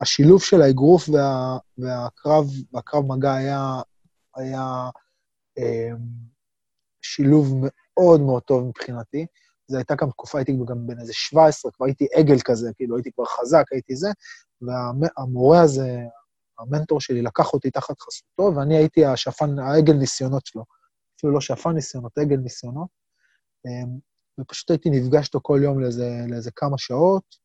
[0.00, 3.80] השילוב של האגרוף וה, והקרב, והקרב מגע היה,
[4.36, 4.90] היה
[5.58, 5.90] אה,
[7.02, 9.26] שילוב מאוד מאוד טוב מבחינתי.
[9.66, 13.12] זו הייתה גם תקופה, הייתי גם בן איזה 17, כבר הייתי עגל כזה, כאילו הייתי
[13.12, 14.08] כבר חזק, הייתי זה,
[14.60, 15.98] והמורה הזה,
[16.58, 20.64] המנטור שלי, לקח אותי תחת חסותו, ואני הייתי השפן, העגל ניסיונות שלו.
[21.18, 22.88] אפילו לא שפן ניסיונות, עגל ניסיונות.
[23.66, 23.98] אמ,
[24.40, 27.41] ופשוט הייתי נפגש איתו כל יום לאיזה, לאיזה כמה שעות,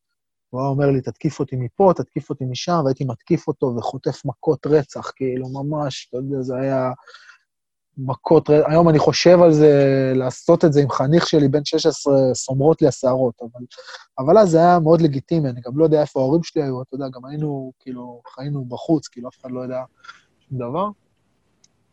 [0.50, 4.68] הוא היה אומר לי, תתקיף אותי מפה, תתקיף אותי משם, והייתי מתקיף אותו וחוטף מכות
[4.68, 6.92] רצח, כאילו, ממש, אתה יודע, זה היה
[7.98, 9.74] מכות, היום אני חושב על זה,
[10.16, 13.66] לעשות את זה עם חניך שלי בן 16, סומרות לי השערות, אבל,
[14.20, 16.96] אבל אז זה היה מאוד לגיטימי, אני גם לא יודע איפה ההורים שלי היו, אתה
[16.96, 19.84] יודע, גם היינו, כאילו, חיינו בחוץ, כאילו, אף אחד לא יודע
[20.40, 20.90] שום דבר.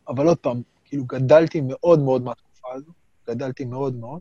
[0.09, 2.93] אבל עוד פעם, כאילו, גדלתי מאוד מאוד מהתקופה הזו,
[3.29, 4.21] גדלתי מאוד מאוד,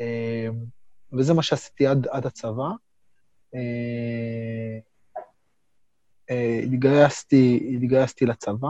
[0.00, 0.64] אמ,
[1.12, 2.68] וזה מה שעשיתי עד, עד הצבא.
[3.54, 4.78] אה,
[6.30, 8.68] אה, התגייסתי, התגייסתי לצבא.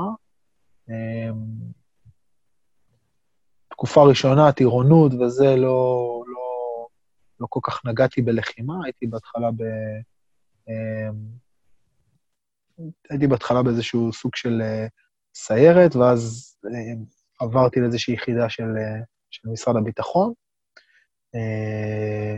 [0.89, 1.35] אמ,
[3.71, 6.87] תקופה ראשונה, טירונות וזה, לא, לא,
[7.41, 9.63] לא כל כך נגעתי בלחימה, הייתי בהתחלה ב...
[13.11, 14.87] הייתי בהתחלה באיזשהו סוג של אה,
[15.35, 16.55] סיירת, ואז
[17.41, 20.33] עברתי לאיזושהי יחידה של, אה, של משרד הביטחון,
[21.35, 22.37] אה,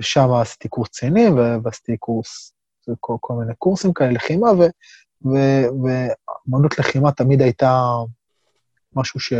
[0.00, 2.52] ושם עשיתי קורס קצינים, ועשיתי קורס,
[3.00, 4.48] כל, כל מיני קורסים כאלה, לחימה,
[5.22, 7.80] ואמנות לחימה תמיד הייתה
[8.94, 9.32] משהו ש...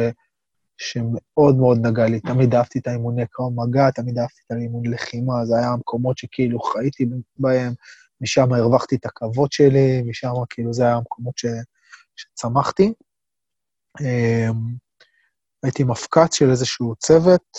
[0.78, 2.20] שמאוד מאוד נגע לי.
[2.20, 6.60] תמיד אהבתי את האימוני קרב מגע, תמיד אהבתי את האימון לחימה, זה היה המקומות שכאילו
[6.60, 7.06] חייתי
[7.38, 7.72] בהם,
[8.20, 11.46] משם הרווחתי את הכבוד שלי, משם כאילו זה היה המקומות ש,
[12.16, 12.92] שצמחתי.
[14.00, 14.54] אמ,
[15.62, 17.56] הייתי מפקץ של איזשהו צוות,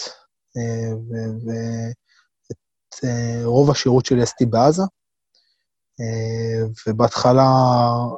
[0.57, 1.91] אה, ואת אה,
[3.43, 4.83] רוב השירות שלי עשיתי בעזה,
[6.01, 7.49] אה, ובהתחלה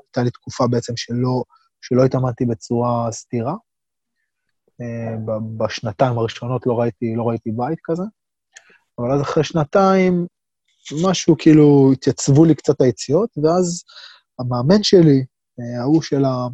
[0.06, 1.44] הייתה לי תקופה בעצם שלא,
[1.82, 3.56] שלא התאמנתי בצורה סתירה.
[4.82, 5.16] אה,
[5.58, 8.04] בשנתיים הראשונות לא ראיתי, לא ראיתי בית כזה,
[9.00, 10.28] אבל אז אחרי שנתיים,
[11.06, 13.84] משהו כאילו, התייצבו לי קצת היציאות, ואז
[14.40, 15.26] המאמן שלי,
[15.60, 16.48] אה, ההוא של ה...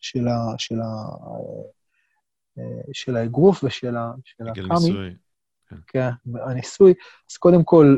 [0.00, 0.54] של ה...
[0.58, 0.86] של ה...
[2.58, 4.12] אה, של האגרוף ושל ה...
[4.24, 5.14] של הקאמי.
[5.86, 6.10] כן.
[6.26, 6.94] כן, הניסוי.
[7.30, 7.96] אז קודם כל,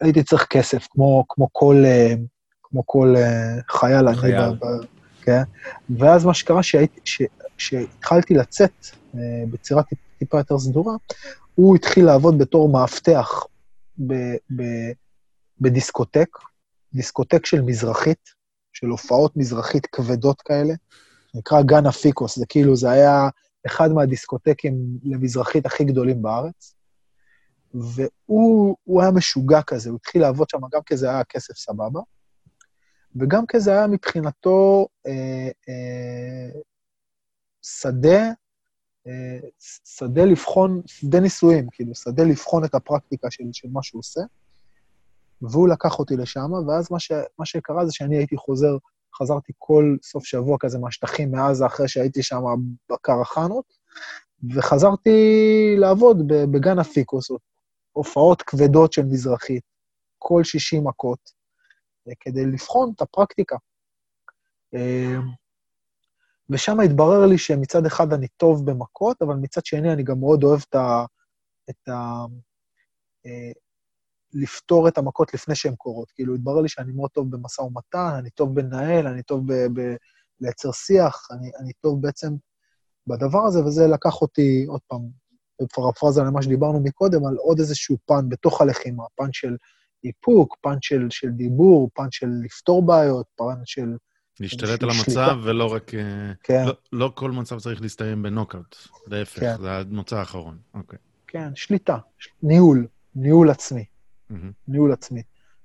[0.00, 1.84] הייתי צריך כסף, כמו, כמו כל,
[2.62, 3.14] כמו כל
[3.68, 4.14] חייל.
[4.14, 4.40] חייל.
[4.40, 4.58] אני,
[5.22, 5.42] כן?
[5.98, 7.00] ואז מה שקרה, שהייתי,
[7.56, 9.20] כשהתחלתי לצאת אה,
[9.50, 9.82] בצורה
[10.18, 10.94] טיפה יותר סדורה,
[11.54, 13.44] הוא התחיל לעבוד בתור מאבטח
[13.98, 14.92] ב- ב-
[15.60, 16.28] בדיסקוטק,
[16.94, 18.30] דיסקוטק של מזרחית,
[18.72, 20.74] של הופעות מזרחית כבדות כאלה,
[21.34, 23.28] נקרא גן אפיקוס, זה כאילו, זה היה
[23.66, 24.74] אחד מהדיסקוטקים
[25.04, 26.74] למזרחית הכי גדולים בארץ,
[27.74, 32.00] והוא היה משוגע כזה, הוא התחיל לעבוד שם גם כי זה היה כסף סבבה,
[33.16, 36.60] וגם כי זה היה מבחינתו אה, אה,
[37.62, 38.22] שדה,
[39.06, 39.38] אה,
[39.84, 44.20] שדה לבחון, שדה ניסויים, כאילו, שדה לבחון את הפרקטיקה של, של מה שהוא עושה.
[45.42, 48.76] והוא לקח אותי לשם, ואז מה, ש, מה שקרה זה שאני הייתי חוזר,
[49.18, 52.42] חזרתי כל סוף שבוע כזה מהשטחים מעזה, אחרי שהייתי שם
[52.92, 53.64] בקרחנות,
[54.54, 55.18] וחזרתי
[55.78, 57.30] לעבוד בגן הפיקוס,
[57.92, 59.62] הופעות כבדות של מזרחית,
[60.18, 61.30] כל 60 מכות,
[62.20, 63.56] כדי לבחון את הפרקטיקה.
[64.74, 65.16] אה,
[66.50, 70.60] ושם התברר לי שמצד אחד אני טוב במכות, אבל מצד שני אני גם מאוד אוהב
[70.68, 71.04] את ה...
[71.70, 72.24] את ה
[73.26, 73.52] אה,
[74.34, 76.10] לפתור את המכות לפני שהן קורות.
[76.10, 79.46] כאילו, התברר לי שאני מאוד טוב במשא ומתן, אני טוב בנהל, אני טוב
[80.40, 82.34] בלייצר שיח, אני, אני טוב בעצם
[83.06, 85.00] בדבר הזה, וזה לקח אותי, עוד פעם,
[85.62, 89.56] בפרפרזה למה שדיברנו מקודם, על עוד איזשהו פן בתוך הלחימה, פן של
[90.04, 93.96] איפוק, פן של, של דיבור, פן של לפתור בעיות, פן של...
[94.40, 95.94] להשתלט על המצב ולא רק...
[95.94, 96.64] אה, כן.
[96.66, 99.56] לא, לא כל מצב צריך להסתיים בנוקאוט, להפך, כן.
[99.60, 100.58] זה המוצא האחרון.
[100.74, 100.98] אוקיי.
[101.26, 101.98] כן, שליטה,
[102.42, 103.84] ניהול, ניהול עצמי.
[104.34, 104.52] Mm-hmm.
[104.68, 105.22] ניהול עצמי.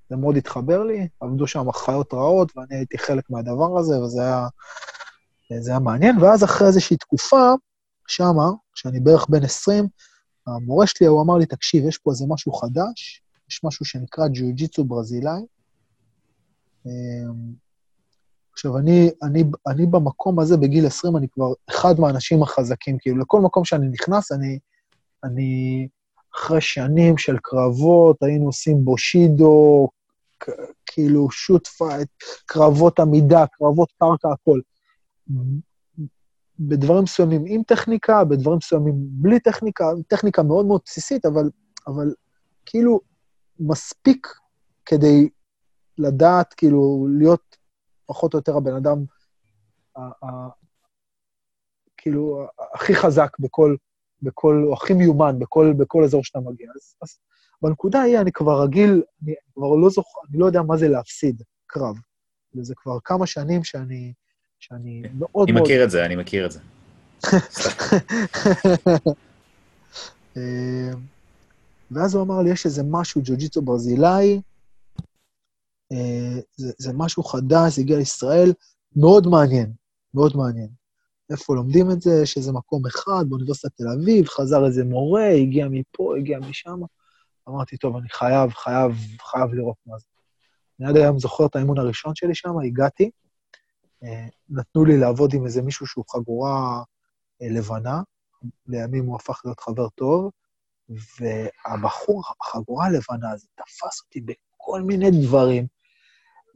[0.09, 4.47] זה מאוד התחבר לי, עבדו שם חיות רעות, ואני הייתי חלק מהדבר הזה, וזה היה,
[5.59, 6.17] זה היה מעניין.
[6.17, 7.53] ואז אחרי איזושהי תקופה,
[8.07, 9.87] שמה, כשאני בערך בן 20,
[10.47, 14.83] המורה שלי, הוא אמר לי, תקשיב, יש פה איזה משהו חדש, יש משהו שנקרא ג'יוג'יצו
[14.83, 15.41] ברזילאי.
[16.85, 17.53] אמ,
[18.53, 22.97] עכשיו, אני, אני, אני במקום הזה, בגיל 20, אני כבר אחד מהאנשים החזקים.
[22.99, 24.59] כאילו, לכל מקום שאני נכנס, אני,
[25.23, 25.87] אני
[26.35, 29.89] אחרי שנים של קרבות, היינו עושים בושידו,
[30.85, 32.09] כאילו shoot fight,
[32.45, 34.59] קרבות עמידה, קרבות קרקע, הכל.
[36.59, 41.49] בדברים מסוימים עם טכניקה, בדברים מסוימים בלי טכניקה, טכניקה מאוד מאוד בסיסית, אבל,
[41.87, 42.13] אבל
[42.65, 42.99] כאילו
[43.59, 44.27] מספיק
[44.85, 45.29] כדי
[45.97, 47.57] לדעת, כאילו, להיות
[48.05, 48.97] פחות או יותר הבן אדם,
[49.97, 50.49] ה, ה,
[51.97, 53.75] כאילו, הכי חזק בכל,
[54.21, 56.67] בכל, או הכי מיומן בכל, בכל אזור שאתה מגיע.
[56.75, 57.19] אז, אז
[57.61, 61.43] בנקודה ההיא אני כבר רגיל, אני כבר לא זוכר, אני לא יודע מה זה להפסיד
[61.67, 61.95] קרב.
[62.55, 64.13] וזה כבר כמה שנים שאני,
[64.59, 65.63] שאני מאוד אני מאוד...
[65.63, 66.59] מכיר את זה, אני מכיר את זה.
[70.37, 70.91] אה,
[71.91, 74.41] ואז הוא אמר לי, יש איזה משהו, ג'ו-ג'יצו ברזילאי,
[75.91, 78.53] אה, זה, זה משהו חדש, זה הגיע לישראל,
[78.95, 79.73] מאוד מעניין,
[80.13, 80.78] מאוד מעניין.
[81.29, 82.11] איפה לומדים את זה?
[82.23, 86.79] יש איזה מקום אחד באוניברסיטת תל אביב, חזר איזה מורה, הגיע מפה, הגיע משם.
[87.49, 90.05] אמרתי, טוב, אני חייב, חייב, חייב לראות מה זה.
[90.79, 93.09] אני עד היום זוכר את האימון הראשון שלי שם, הגעתי,
[94.03, 96.83] אה, נתנו לי לעבוד עם איזה מישהו שהוא חגורה
[97.41, 98.01] אה, לבנה,
[98.67, 100.31] לימים הוא הפך להיות חבר טוב,
[100.89, 105.67] והבחור, החגורה הלבנה הזה, תפס אותי בכל מיני דברים,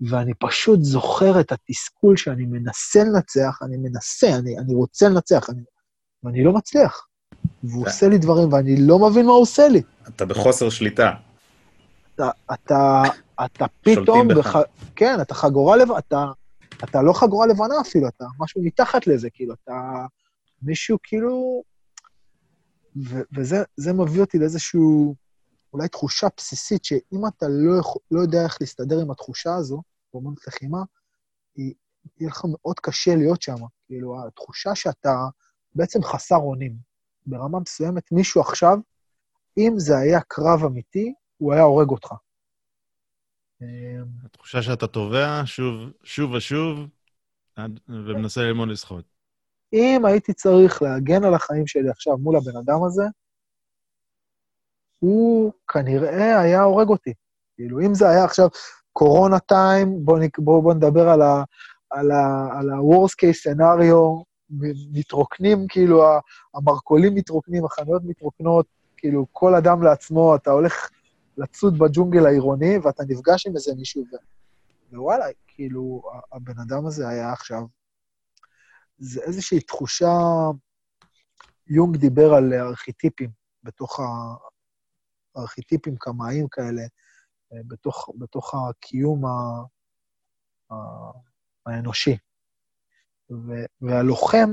[0.09, 5.61] ואני פשוט זוכר את התסכול שאני מנסה לנצח, אני מנסה, אני, אני רוצה לנצח, אני,
[6.23, 7.07] ואני לא מצליח.
[7.63, 9.81] והוא עושה לי דברים, ואני לא מבין מה הוא עושה לי.
[10.07, 11.11] אתה בחוסר שליטה.
[12.15, 13.01] אתה, אתה,
[13.45, 14.55] אתה פתאום, בח...
[14.95, 16.25] כן, אתה חגורה לבנה, אתה,
[16.83, 20.05] אתה לא חגורה לבנה אפילו, אתה משהו מתחת לזה, כאילו, אתה
[20.61, 21.63] מישהו כאילו...
[23.09, 25.15] ו, וזה מביא אותי לאיזשהו,
[25.73, 29.81] אולי תחושה בסיסית, שאם אתה לא, לא יודע איך להסתדר עם התחושה הזו,
[30.13, 30.83] באמנות לחימה,
[31.55, 31.73] היא,
[32.19, 33.55] יהיה לך מאוד קשה להיות שם.
[33.85, 35.15] כאילו, התחושה שאתה
[35.75, 36.75] בעצם חסר אונים.
[37.25, 38.77] ברמה מסוימת, מישהו עכשיו,
[39.57, 42.13] אם זה היה קרב אמיתי, הוא היה הורג אותך.
[44.25, 46.79] התחושה שאתה תובע שוב, שוב ושוב,
[47.87, 49.05] ומנסה ללמוד לשחות.
[49.73, 53.03] אם הייתי צריך להגן על החיים שלי עכשיו מול הבן אדם הזה,
[54.99, 57.13] הוא כנראה היה הורג אותי.
[57.55, 58.47] כאילו, אם זה היה עכשיו
[58.93, 61.43] קורונה טיים, בואו בוא, בוא נדבר על ה...
[61.89, 64.23] על ה-Worst case scenario,
[64.91, 66.03] מתרוקנים, כאילו,
[66.53, 68.65] המרכולים מתרוקנים, החנויות מתרוקנות,
[68.97, 70.89] כאילו, כל אדם לעצמו, אתה הולך
[71.37, 74.15] לצוד בג'ונגל העירוני, ואתה נפגש עם איזה מישהו, ו...
[74.95, 76.01] ווואלה, כאילו,
[76.31, 77.63] הבן אדם הזה היה עכשיו...
[78.97, 80.17] זה איזושהי תחושה...
[81.67, 83.29] יונג דיבר על ארכיטיפים
[83.63, 83.99] בתוך
[85.35, 86.81] הארכיטיפים קמאיים כאלה,
[87.67, 89.29] בתוך, בתוך הקיום ה...
[90.71, 90.75] ה...
[91.65, 92.17] האנושי.
[93.31, 93.51] ו...
[93.81, 94.49] והלוחם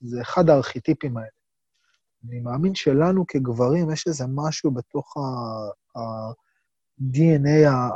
[0.00, 1.28] זה אחד הארכיטיפים האלה.
[2.28, 5.16] אני מאמין שלנו כגברים יש איזה משהו בתוך
[5.96, 7.90] ה-DNA ה...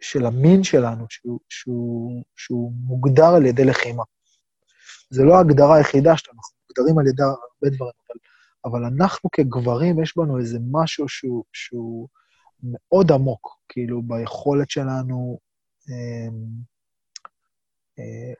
[0.00, 4.02] של המין שלנו, שהוא, שהוא, שהוא מוגדר על ידי לחימה.
[5.10, 8.18] זה לא ההגדרה היחידה שלנו, אנחנו מוגדרים על ידי הרבה דברים, אבל,
[8.64, 12.08] אבל אנחנו כגברים, יש בנו איזה משהו שהוא, שהוא
[12.62, 15.38] מאוד עמוק, כאילו, ביכולת שלנו
[15.90, 16.28] אה,
[17.98, 18.32] אה,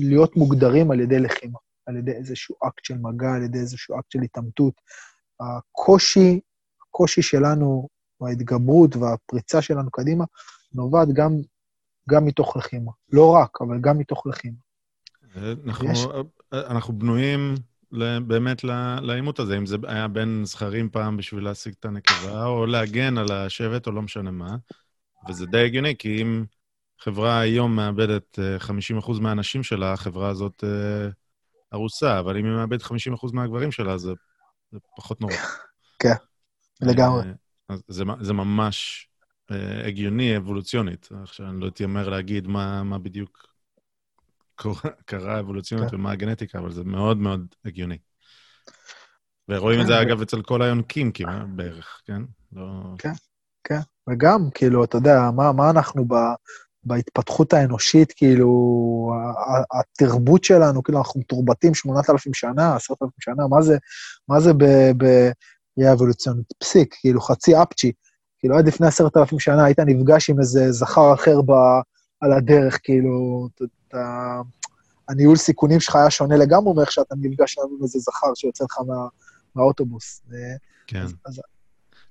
[0.00, 4.10] להיות מוגדרים על ידי לחימה, על ידי איזשהו אקט של מגע, על ידי איזשהו אקט
[4.10, 4.74] של התעמתות.
[5.40, 6.40] הקושי,
[6.82, 7.88] הקושי שלנו,
[8.20, 10.24] ההתגברות והפריצה שלנו קדימה,
[10.72, 11.32] נובעת גם,
[12.10, 12.92] גם מתוך לחימה.
[13.12, 14.56] לא רק, אבל גם מתוך לחימה.
[15.66, 15.98] אנחנו, יש...
[16.52, 17.54] אנחנו בנויים
[18.26, 18.64] באמת
[19.02, 23.32] לעימות הזה, אם זה היה בין זכרים פעם בשביל להשיג את הנקבה, או להגן על
[23.32, 24.56] השבט, או לא משנה מה.
[25.28, 26.44] וזה די הגיוני, כי אם
[27.00, 31.08] חברה היום מאבדת 50% אה, מהאנשים שלה, החברה הזאת אה,
[31.72, 32.86] הרוסה, אבל אם היא מאבדת 50%
[33.32, 34.12] מהגברים שלה, זה,
[34.72, 35.34] זה פחות נורא.
[36.02, 36.14] כן,
[36.80, 37.22] לגמרי.
[37.70, 39.08] אה, זה, זה ממש
[39.84, 41.08] הגיוני אבולוציונית.
[41.22, 43.55] עכשיו, אני לא אתיימר להגיד מה, מה בדיוק
[45.04, 45.96] קרה אבולוציונית כן.
[45.96, 47.98] ומה הגנטיקה, אבל זה מאוד מאוד הגיוני.
[49.48, 52.22] ורואים את זה, כן, אגב, אצל כל היונקים כמעט, בערך, כן?
[52.52, 52.64] לא...
[52.98, 53.12] כן,
[53.64, 53.80] כן.
[54.10, 56.14] וגם, כאילו, אתה יודע, מה, מה אנחנו ב...
[56.86, 59.12] בהתפתחות האנושית, כאילו,
[59.72, 63.78] התרבות שלנו, כאילו, אנחנו מתורבתים 8,000 שנה, 10,000 שנה, מה זה,
[64.28, 66.46] מה זה בראייה אבולוציונית?
[66.58, 67.92] פסיק, כאילו, חצי אפצ'י.
[68.38, 71.52] כאילו, עד לפני 10,000 שנה היית נפגש עם איזה זכר אחר ב,
[72.20, 73.48] על הדרך, כאילו,
[73.88, 74.40] אתה,
[75.08, 79.06] הניהול סיכונים שלך היה שונה לגמרי מאיך שאתה נפגש עם איזה זר שיוצא לך מה,
[79.54, 80.22] מהאוטובוס.
[80.86, 81.02] כן.
[81.02, 81.40] אז, אז,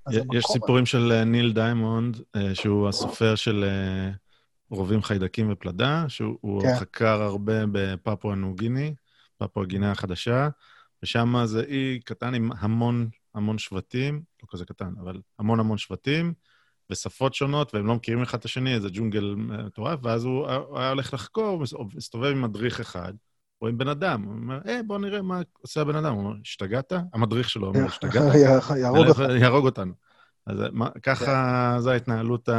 [0.05, 4.11] אז יש סיפורים של אה, ניל דיימונד, אה, שהוא הסופר של אה,
[4.69, 6.75] רובים חיידקים ופלדה, שהוא כן.
[6.79, 8.95] חקר הרבה בפפואה ניו גיני,
[9.37, 10.49] פפואה גיני החדשה,
[11.03, 16.33] ושם זה אי קטן עם המון המון שבטים, לא כזה קטן, אבל המון המון שבטים,
[16.89, 21.13] ושפות שונות, והם לא מכירים אחד את השני, איזה ג'ונגל מטורף, ואז הוא היה הולך
[21.13, 21.63] לחקור,
[21.95, 23.13] מסתובב עם מדריך אחד,
[23.61, 26.13] או עם בן אדם, הוא אומר, אה, בוא נראה מה עושה הבן אדם.
[26.13, 26.93] הוא אומר, השתגעת?
[27.13, 28.35] המדריך שלו אומר, השתגעת?
[29.41, 29.93] יהרוג אותנו.
[30.45, 30.57] אז
[31.03, 31.25] ככה
[31.75, 31.81] כן.
[31.81, 32.49] זו ההתנהלות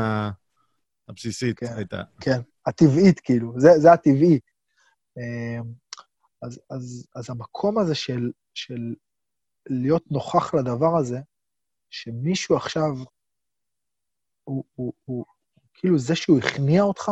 [1.09, 2.03] הבסיסית כן, הייתה.
[2.21, 4.39] כן, הטבעית, כאילו, זה, הטבעי.
[7.15, 7.95] אז, המקום הזה
[8.55, 8.95] של
[9.67, 11.19] להיות נוכח לדבר הזה,
[11.91, 12.91] שמישהו עכשיו,
[14.47, 17.11] הוא, הוא, הוא, הוא כאילו זה שהוא הכניע אותך,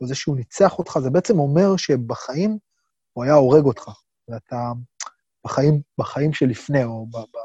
[0.00, 2.58] או זה שהוא ניצח אותך, זה בעצם אומר שבחיים
[3.12, 3.90] הוא היה הורג אותך,
[4.28, 4.72] ואתה
[5.44, 7.36] בחיים, בחיים שלפני, או ב, ב,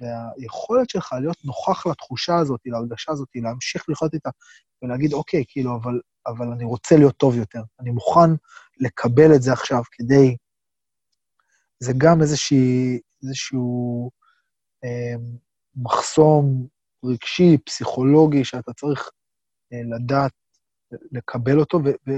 [0.00, 4.30] והיכולת שלך להיות נוכח לתחושה הזאת, להרגשה הזאת, להמשיך לחיות איתה
[4.82, 8.30] ולהגיד, אוקיי, כאילו, אבל, אבל אני רוצה להיות טוב יותר, אני מוכן
[8.80, 10.36] לקבל את זה עכשיו כדי...
[11.80, 14.10] זה גם איזושהי, איזשהו
[14.84, 15.14] אה,
[15.76, 16.66] מחסום
[17.04, 19.10] רגשי, פסיכולוגי, שאתה צריך
[19.72, 20.32] אה, לדעת
[21.12, 22.12] לקבל אותו, ו, ו,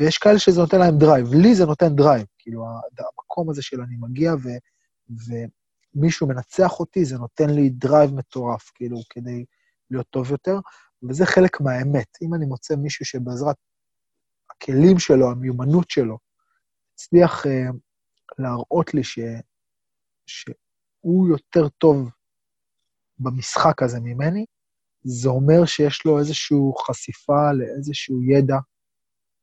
[0.00, 1.26] ויש כאלה שזה נותן להם drive.
[1.32, 2.64] לי זה נותן drive, כאילו,
[2.98, 4.48] המקום הזה של אני מגיע ו...
[5.10, 5.34] ו
[5.94, 9.44] מישהו מנצח אותי, זה נותן לי drive מטורף, כאילו, כדי
[9.90, 10.58] להיות טוב יותר,
[11.08, 12.06] וזה חלק מהאמת.
[12.22, 13.56] אם אני מוצא מישהו שבעזרת
[14.50, 16.18] הכלים שלו, המיומנות שלו,
[16.94, 17.48] הצליח uh,
[18.38, 19.18] להראות לי ש,
[20.26, 22.10] שהוא יותר טוב
[23.18, 24.44] במשחק הזה ממני,
[25.04, 28.56] זה אומר שיש לו איזושהי חשיפה לאיזשהו ידע,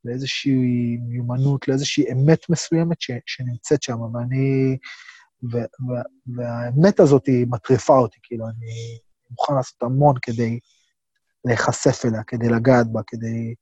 [0.06, 4.78] לאיזושהי מיומנות, לאיזושהי אמת מסוימת ש, שנמצאת שם, ואני
[6.36, 8.98] והאמת הזאת היא מטריפה אותי, כאילו, אני
[9.30, 10.60] מוכן לעשות המון כדי
[11.46, 13.54] להיחשף אליה, כדי לגעת בה, כדי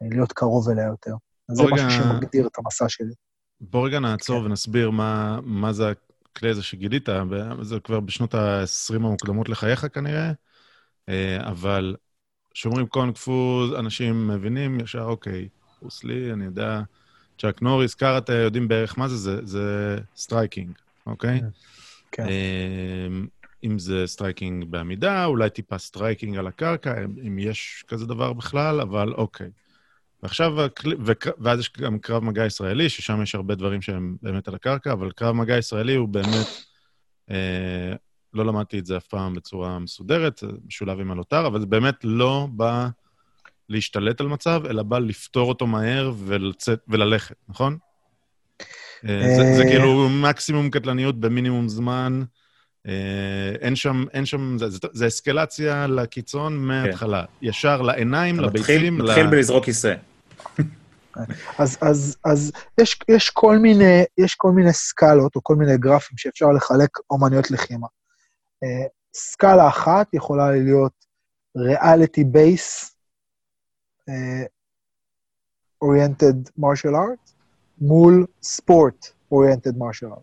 [0.00, 1.14] להיות קרוב אליה יותר.
[1.48, 1.74] אז זה רגע...
[1.74, 3.14] משהו שמגדיר את המסע שלי.
[3.60, 4.46] בוא רגע נעצור כן.
[4.46, 5.92] ונסביר מה, מה זה
[6.36, 7.08] הכלי הזה שגילית,
[7.62, 10.32] זה כבר בשנות ה-20 המוקדמות לחייך כנראה,
[11.08, 11.96] אה, אבל
[12.50, 15.48] כשאומרים קונג פו, אנשים מבינים ישר, אוקיי,
[15.82, 16.80] ברוס לי, אני יודע,
[17.38, 20.70] צ'אק נוריס, קראטה, יודעים בערך מה זה, זה, זה striking.
[21.06, 21.40] אוקיי?
[22.12, 22.26] כן.
[22.26, 23.26] אמ,
[23.64, 26.94] אם זה striking בעמידה, אולי טיפה striking על הקרקע,
[27.26, 29.50] אם יש כזה דבר בכלל, אבל אוקיי.
[30.26, 30.52] ועכשיו,
[31.38, 35.10] ואז יש גם קרב מגע ישראלי, ששם יש הרבה דברים שהם באמת על הקרקע, אבל
[35.10, 36.46] קרב מגע ישראלי הוא באמת,
[37.30, 37.94] אה,
[38.34, 41.94] לא למדתי את זה אף פעם בצורה מסודרת, זה משולב עם הלוט"ר, אבל זה באמת
[42.04, 42.88] לא בא
[43.68, 47.78] להשתלט על מצב, אלא בא לפתור אותו מהר ולצאת, וללכת, נכון?
[49.08, 52.22] אה, זה כאילו מקסימום קטלניות במינימום זמן.
[52.86, 52.92] אה,
[53.60, 54.56] אין שם, אין שם,
[54.92, 57.22] זה אסקלציה לקיצון מההתחלה.
[57.22, 57.46] כן.
[57.46, 58.98] ישר לעיניים, לביצים.
[58.98, 59.94] מתחיל בלזרוק כיסא.
[61.58, 66.18] אז, אז, אז יש, יש, כל מיני, יש כל מיני סקלות או כל מיני גרפים
[66.18, 67.86] שאפשר לחלק אומנויות לחימה.
[68.64, 70.92] אה, סקאלה אחת יכולה להיות
[71.56, 72.96] ריאליטי בייס,
[75.84, 77.32] oriented martial arts,
[77.80, 80.18] מול sport oriented martial art.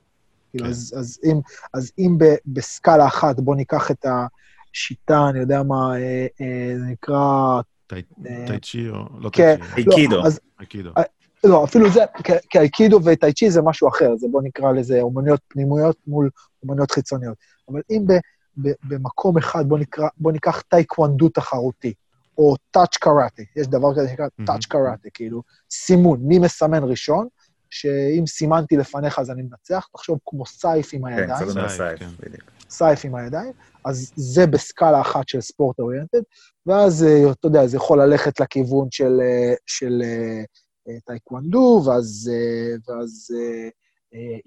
[0.52, 1.40] כאילו, אז, אז אם,
[1.74, 6.86] אז אם ב, בסקאלה אחת, בואו ניקח את השיטה, אני יודע מה, אה, אה, זה
[6.86, 7.62] נקרא...
[7.88, 9.90] טייצ'י או לא כן, טייצ'י?
[9.90, 10.16] אייקידו.
[10.16, 10.90] לא, אייקידו.
[10.98, 11.04] אה,
[11.44, 12.04] לא, אפילו זה,
[12.50, 16.30] כי אייקידו וטייצ'י זה משהו אחר, זה בואו נקרא לזה אומנויות פנימיות מול
[16.64, 17.38] אומנויות חיצוניות.
[17.70, 18.14] אבל אם ב,
[18.58, 19.82] ב, במקום אחד, בואו
[20.18, 21.94] בוא ניקח טייקוונדו תחרותי,
[22.38, 27.28] או touch קראטה, יש דבר כזה שנקרא touch קראטה, כאילו, סימון, מי מסמן ראשון,
[27.70, 31.40] שאם סימנתי לפניך אז אני מנצח, תחשוב כמו סייף עם כן, הידיים.
[31.40, 32.44] כן, זה אומר סייף, בדיוק.
[32.74, 33.54] סייף עם הידיים,
[33.86, 36.22] אז זה בסקאלה אחת של sport oriented,
[36.66, 42.32] ואז, אה, אתה יודע, זה יכול ללכת לכיוון של, אה, של אה, טייקוונדו, ואז,
[42.88, 43.36] ואז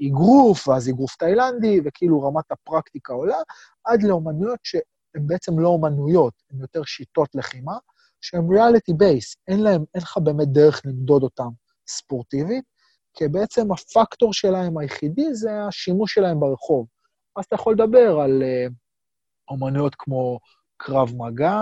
[0.07, 3.37] אגרוף, ואז אגרוף תאילנדי, וכאילו רמת הפרקטיקה עולה,
[3.85, 7.79] עד לאומנויות שהן בעצם לא אומנויות, הן יותר שיטות לחימה,
[8.21, 11.49] שהן ריאליטי בייס, אין להם, אין לך באמת דרך למדוד אותם
[11.89, 12.65] ספורטיבית,
[13.15, 16.87] כי בעצם הפקטור שלהם היחידי זה השימוש שלהם ברחוב.
[17.37, 18.72] אז אתה יכול לדבר על uh,
[19.49, 20.38] אומנויות כמו
[20.77, 21.61] קרב מגע,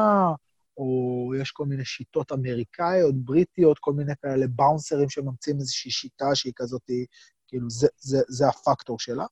[0.77, 6.53] או יש כל מיני שיטות אמריקאיות, בריטיות, כל מיני כאלה באונסרים שממציאים איזושהי שיטה שהיא
[6.57, 6.83] כזאת,
[7.49, 9.25] כאילו, זה, זה, זה הפקטור שלה.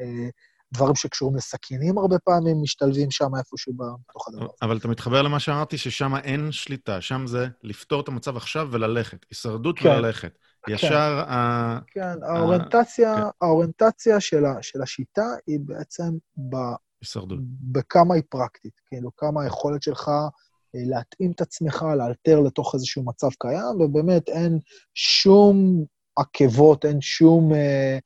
[0.00, 0.30] Uh,
[0.72, 4.52] דברים שקשורים לסכינים הרבה פעמים משתלבים שם איפשהו בתוך הדבר הזה.
[4.62, 9.26] אבל אתה מתחבר למה שאמרתי, ששם אין שליטה, שם זה לפתור את המצב עכשיו וללכת.
[9.30, 9.88] הישרדות כן.
[9.88, 10.38] וללכת.
[10.68, 11.32] ישר כן.
[11.32, 11.78] ה...
[11.86, 13.22] כן, האוריינטציה, כן.
[13.40, 16.56] האוריינטציה של, ה, של השיטה היא בעצם ב...
[17.00, 17.38] הישרדות.
[17.60, 23.28] בכמה היא פרקטית, כאילו, כמה היכולת שלך אה, להתאים את עצמך, לאלתר לתוך איזשהו מצב
[23.38, 24.58] קיים, ובאמת אין
[24.94, 25.84] שום
[26.16, 27.52] עקבות, אין שום...
[27.54, 27.98] אה,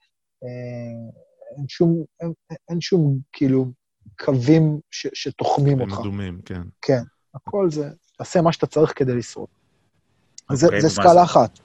[0.45, 1.25] אה,
[1.57, 2.33] אין שום, אין,
[2.69, 3.67] אין שום, כאילו,
[4.25, 5.93] קווים ש, שתוחמים אותך.
[5.93, 6.63] הם אדומים, כן.
[6.83, 7.03] כן,
[7.35, 9.49] הכל זה, תעשה מה שאתה צריך כדי לשרוד.
[10.49, 11.23] אז אוקיי, זה, זה סקאלה זה?
[11.23, 11.59] אחת.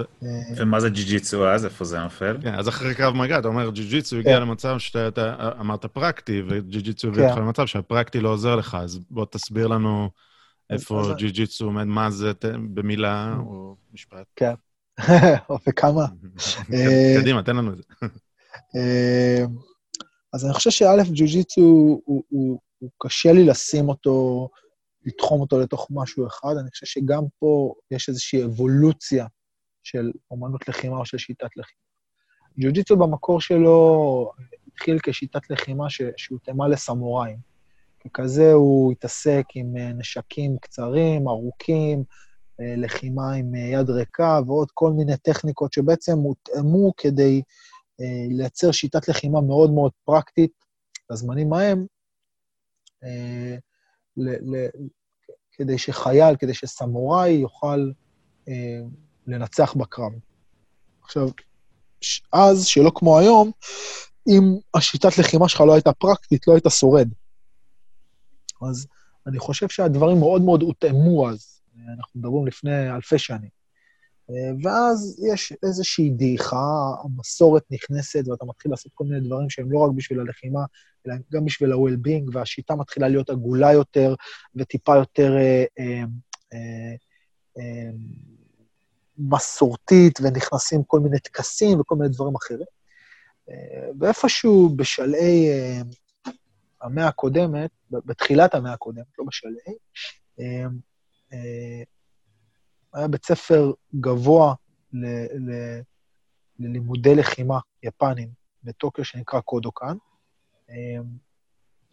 [0.00, 1.64] אה, ומה זה ג'י-ג'יצו אז?
[1.64, 2.36] איפה זה נופל?
[2.42, 4.42] כן, אז אחרי קרב מגע, אתה אומר, ג'ו-ג'יצו הגיע כן.
[4.42, 7.28] למצב שאתה אתה אמרת פרקטי, וג'ו-ג'יצו הביא כן.
[7.28, 10.10] אותך למצב שהפרקטי לא עוזר לך, אז בוא תסביר לנו
[10.70, 12.32] איפה ג'ו-ג'יצו עומד, מה זה,
[12.74, 14.42] במילה או משפט.
[15.68, 16.06] וכמה.
[16.74, 17.82] אה, קדימה, תן לנו את זה.
[18.76, 19.44] אה,
[20.32, 24.48] אז אני חושב שא', ג'ו-ג'יצו הוא, הוא קשה לי לשים אותו,
[25.06, 26.54] לתחום אותו לתוך משהו אחד.
[26.60, 29.26] אני חושב שגם פה יש איזושהי אבולוציה
[29.86, 31.80] של אומנות לחימה או של שיטת לחימה.
[32.60, 34.30] ג'ו-ג'יצו במקור שלו
[34.68, 35.84] התחיל כשיטת לחימה
[36.16, 37.38] שהותאמה לסמוראים.
[38.08, 42.04] ככזה הוא התעסק עם אה, נשקים קצרים, ארוכים,
[42.60, 47.42] אה, לחימה עם אה, יד ריקה ועוד כל מיני טכניקות שבעצם הותאמו כדי
[48.30, 50.52] לייצר שיטת לחימה מאוד מאוד פרקטית
[51.10, 51.86] לזמנים ההם,
[55.52, 57.90] כדי שחייל, כדי שסמוראי יוכל
[59.26, 60.12] לנצח בקרב.
[61.02, 61.28] עכשיו,
[62.32, 63.50] אז, שלא כמו היום,
[64.28, 64.42] אם
[64.74, 67.08] השיטת לחימה שלך לא הייתה פרקטית, לא היית שורד.
[68.62, 68.86] אז
[69.26, 71.60] אני חושב שהדברים מאוד מאוד הותאמו אז.
[71.98, 73.56] אנחנו מדברים לפני אלפי שנים.
[74.30, 79.78] אה, ואז יש איזושהי דעיכה, המסורת נכנסת, ואתה מתחיל לעשות כל מיני דברים שהם לא
[79.78, 80.60] רק בשביל הלחימה,
[81.06, 84.14] אלא גם בשביל ה-well-being, והשיטה מתחילה להיות עגולה יותר
[84.54, 86.04] וטיפה יותר אה, אה,
[87.58, 87.90] אה,
[89.18, 92.66] מסורתית, ונכנסים כל מיני טקסים וכל מיני דברים אחרים.
[93.50, 95.80] אה, ואיפשהו בשלהי אה,
[96.82, 99.76] המאה הקודמת, בתחילת המאה הקודמת, לא בשלהי,
[100.40, 100.66] אה,
[102.92, 104.54] היה בית ספר גבוה
[104.92, 105.06] ל,
[105.50, 105.80] ל,
[106.58, 108.28] ללימודי לחימה יפנים
[108.64, 109.96] בטוקיו שנקרא קודוקן,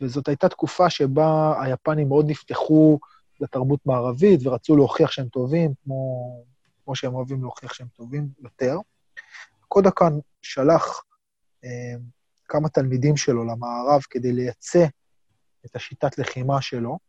[0.02, 3.00] וזאת הייתה תקופה שבה היפנים מאוד נפתחו
[3.40, 6.30] לתרבות מערבית ורצו להוכיח שהם טובים, כמו,
[6.84, 8.78] כמו שהם אוהבים להוכיח שהם טובים יותר.
[9.68, 11.04] קודוקן שלח
[11.64, 11.96] אה,
[12.48, 14.86] כמה תלמידים שלו למערב כדי לייצא
[15.66, 17.00] את השיטת לחימה שלו.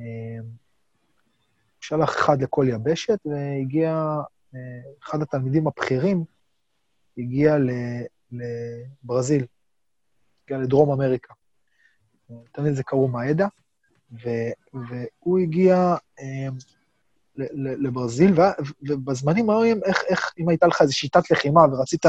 [0.00, 0.44] אה,
[1.80, 3.90] שלח אחד לכל יבשת, והגיע,
[4.54, 4.60] אה,
[5.02, 6.24] אחד התלמידים הבכירים
[7.18, 7.56] הגיע
[9.02, 9.46] לברזיל,
[10.44, 11.34] הגיע לדרום אמריקה.
[12.52, 13.08] תמיד זה קראו
[14.12, 16.48] ו- והוא הגיע אה,
[17.56, 18.34] לברזיל,
[18.82, 22.06] ובזמנים ההם, איך, איך, אם הייתה לך איזו שיטת לחימה ורצית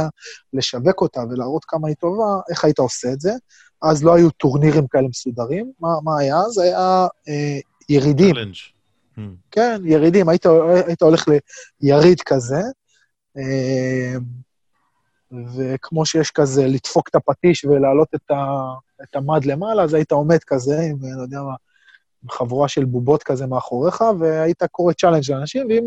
[0.53, 3.32] לשווק אותה ולהראות כמה היא טובה, איך היית עושה את זה?
[3.82, 5.72] אז לא היו טורנירים כאלה מסודרים.
[5.80, 6.38] מה, מה היה?
[6.38, 7.59] אז היה אה,
[7.89, 8.36] ירידים.
[8.36, 8.56] Challenge.
[9.17, 9.22] Hmm.
[9.51, 10.45] כן, ירידים, היית,
[10.88, 11.26] היית הולך
[11.82, 12.61] ליריד כזה,
[13.38, 14.15] אה,
[15.55, 18.36] וכמו שיש כזה לדפוק את הפטיש ולהעלות את, ה,
[19.03, 21.55] את המד למעלה, אז היית עומד כזה עם, לא יודע מה,
[22.30, 25.84] חבורה של בובות כזה מאחוריך, והיית קורא challenge לאנשים, ואם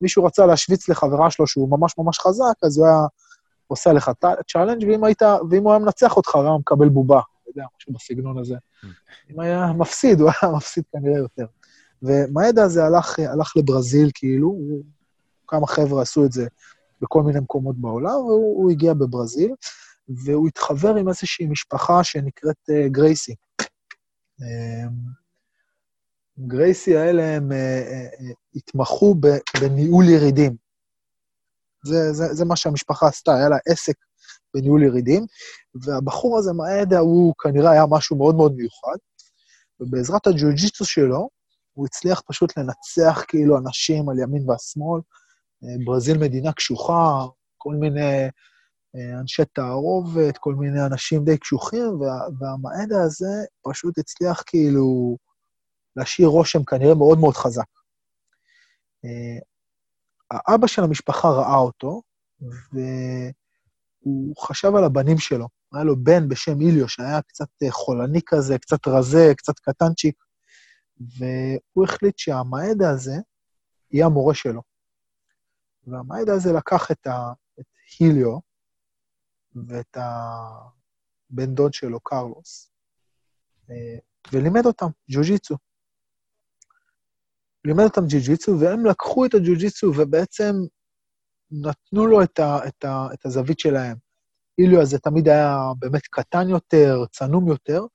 [0.00, 3.06] מישהו רצה להשוויץ לחברה שלו שהוא ממש ממש חזק, אז הוא היה
[3.66, 4.10] עושה לך
[4.52, 7.92] challenge, ואם, היית, ואם הוא היה מנצח אותך, הוא היה מקבל בובה, אתה יודע, משהו
[7.92, 8.56] בסגנון הזה.
[9.30, 11.46] אם היה מפסיד, הוא היה מפסיד כנראה יותר.
[12.02, 14.82] ומאדה הזה הלך, הלך לברזיל, כאילו, הוא,
[15.48, 16.46] כמה חבר'ה עשו את זה
[17.00, 19.54] בכל מיני מקומות בעולם, והוא הוא הגיע בברזיל,
[20.08, 23.34] והוא התחבר עם איזושהי משפחה שנקראת uh, גרייסי.
[24.40, 24.44] Um,
[26.38, 29.26] גרייסי האלה הם uh, uh, התמחו ב,
[29.60, 30.56] בניהול ירידים.
[31.84, 33.94] זה, זה, זה מה שהמשפחה עשתה, היה לה עסק
[34.54, 35.26] בניהול ירידים,
[35.74, 38.96] והבחור הזה, מאדה, הוא כנראה היה משהו מאוד מאוד מיוחד,
[39.80, 41.28] ובעזרת הג'ו-ג'יצו שלו,
[41.72, 45.00] הוא הצליח פשוט לנצח כאילו אנשים על ימין והשמאל.
[45.84, 47.26] ברזיל מדינה קשוחה,
[47.58, 48.28] כל מיני
[49.20, 55.16] אנשי תערובת, כל מיני אנשים די קשוחים, וה, והמעדה הזה פשוט הצליח כאילו
[55.96, 57.66] להשאיר רושם כנראה מאוד מאוד חזק.
[60.30, 62.02] האבא של המשפחה ראה אותו,
[62.72, 65.48] והוא חשב על הבנים שלו.
[65.72, 70.24] היה לו בן בשם איליו, שהיה קצת חולני כזה, קצת רזה, קצת קטנצ'יק,
[71.00, 73.14] והוא החליט שהמעדה הזה
[73.90, 74.62] יהיה המורה שלו.
[75.86, 77.64] והמעדה הזה לקח את, ה, את
[77.98, 78.38] היליו
[79.68, 82.70] ואת הבן דוד שלו, קרלוס,
[84.32, 85.56] ולימד אותם ג'ו-ג'יצו.
[87.64, 90.54] לימד אותם ג'ו-ג'יצו, והם לקחו את הג'ו-ג'יצו ובעצם
[91.50, 93.96] נתנו לו את, ה, את, ה, את הזווית שלהם.
[94.58, 97.86] היליו הזה תמיד היה באמת קטן יותר, צנום יותר,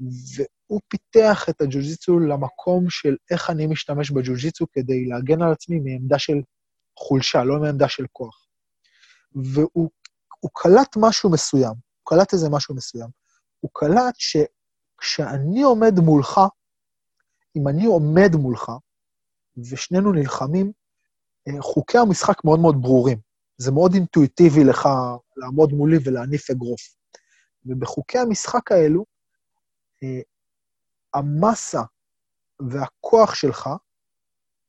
[0.00, 6.18] והוא פיתח את הג'ו-ג'יצו למקום של איך אני משתמש בג'ו-ג'יצו כדי להגן על עצמי מעמדה
[6.18, 6.40] של
[6.98, 8.46] חולשה, לא מעמדה של כוח.
[9.34, 9.90] והוא
[10.52, 11.72] קלט משהו מסוים.
[11.72, 13.08] הוא קלט איזה משהו מסוים.
[13.60, 16.40] הוא קלט שכשאני עומד מולך,
[17.56, 18.72] אם אני עומד מולך,
[19.56, 20.72] ושנינו נלחמים,
[21.48, 23.18] אה, חוקי המשחק מאוד מאוד ברורים.
[23.58, 24.88] זה מאוד אינטואיטיבי לך
[25.36, 26.80] לעמוד מולי ולהניף אגרוף.
[27.66, 29.04] ובחוקי המשחק האלו,
[30.02, 30.20] אה,
[31.14, 31.82] המסה
[32.70, 33.68] והכוח שלך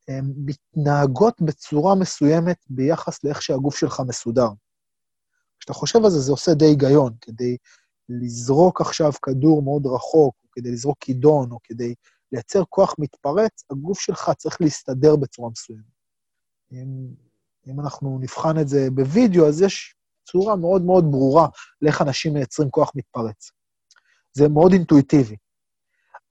[0.07, 4.47] הן מתנהגות בצורה מסוימת ביחס לאיך שהגוף שלך מסודר.
[5.59, 7.57] כשאתה חושב על זה, זה עושה די היגיון, כדי
[8.09, 11.95] לזרוק עכשיו כדור מאוד רחוק, או כדי לזרוק כידון, או כדי
[12.33, 15.83] לייצר כוח מתפרץ, הגוף שלך צריך להסתדר בצורה מסוימת.
[16.71, 17.07] אם,
[17.67, 21.47] אם אנחנו נבחן את זה בווידאו, אז יש צורה מאוד מאוד ברורה
[21.81, 23.51] לאיך אנשים מייצרים כוח מתפרץ.
[24.33, 25.35] זה מאוד אינטואיטיבי.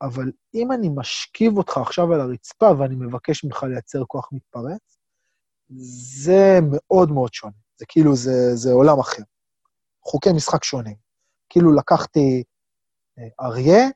[0.03, 4.99] אבל אם אני משכיב אותך עכשיו על הרצפה ואני מבקש ממך לייצר כוח מתפרץ,
[5.69, 7.53] זה מאוד מאוד שונה.
[7.77, 9.23] זה כאילו, זה, זה עולם אחר.
[10.05, 10.97] חוקי משחק שונים.
[11.49, 12.43] כאילו לקחתי
[13.19, 13.89] אה, אריה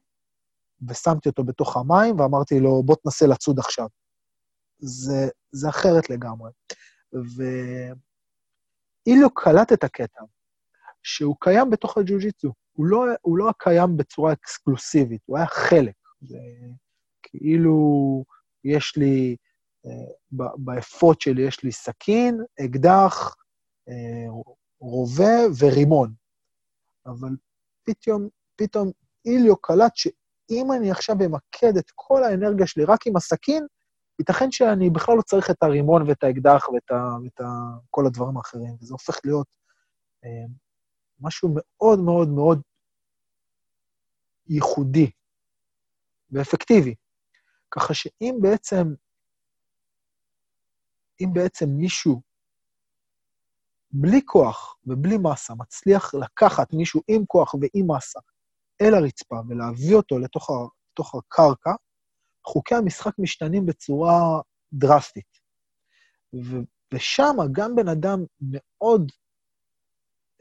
[0.88, 3.86] ושמתי אותו בתוך המים ואמרתי לו, בוא תנסה לצוד עכשיו.
[4.78, 6.50] זה, זה אחרת לגמרי.
[9.06, 10.22] ואילו קלט את הקטע,
[11.02, 15.94] שהוא קיים בתוך הג'ו-ג'יצו, הוא לא, הוא לא קיים בצורה אקסקלוסיבית, הוא היה חלק.
[16.20, 16.38] זה
[17.22, 18.24] כאילו
[18.64, 19.36] יש לי,
[19.86, 19.90] אה,
[20.58, 23.36] באפוד שלי יש לי סכין, אקדח,
[23.88, 24.26] אה,
[24.80, 26.12] רובה ורימון.
[27.06, 27.36] אבל
[27.84, 28.90] פתאום, פתאום
[29.24, 29.92] איליו קלט
[30.48, 33.66] שאם אני עכשיו אמקד את כל האנרגיה שלי רק עם הסכין,
[34.18, 36.94] ייתכן שאני בכלל לא צריך את הרימון ואת האקדח ואת, ה,
[37.24, 37.44] ואת ה,
[37.90, 39.46] כל הדברים האחרים, וזה הופך להיות
[40.24, 40.46] אה,
[41.20, 42.62] משהו מאוד מאוד מאוד
[44.48, 45.10] ייחודי
[46.30, 46.94] ואפקטיבי.
[47.70, 48.94] ככה שאם בעצם,
[51.20, 52.22] אם בעצם מישהו
[53.90, 58.20] בלי כוח ובלי מסה מצליח לקחת מישהו עם כוח ועם מסה
[58.80, 60.50] אל הרצפה ולהביא אותו לתוך,
[60.92, 61.70] לתוך הקרקע,
[62.44, 64.40] חוקי המשחק משתנים בצורה
[64.72, 65.38] דרסטית.
[66.94, 69.12] ושם גם בן אדם מאוד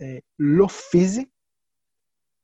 [0.01, 1.25] אה, לא פיזי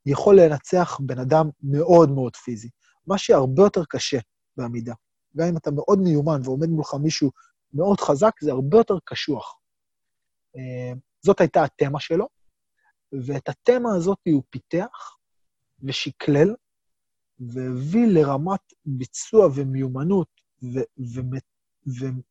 [0.06, 2.70] יכול לנצח בן אדם מאוד מאוד פיזי,
[3.08, 4.18] מה שהרבה יותר קשה
[4.58, 4.94] בעמידה.
[5.38, 7.32] גם אם אתה מאוד מיומן ועומד מולך מישהו
[7.74, 9.58] מאוד חזק, זה הרבה יותר קשוח.
[10.56, 12.28] אה, זאת הייתה התמה שלו,
[13.26, 15.18] ואת התמה הזאת הוא פיתח
[15.84, 16.56] ושקלל,
[17.40, 20.28] והביא לרמת ביצוע ומיומנות
[20.64, 21.38] ו- ו-
[22.00, 22.22] ו-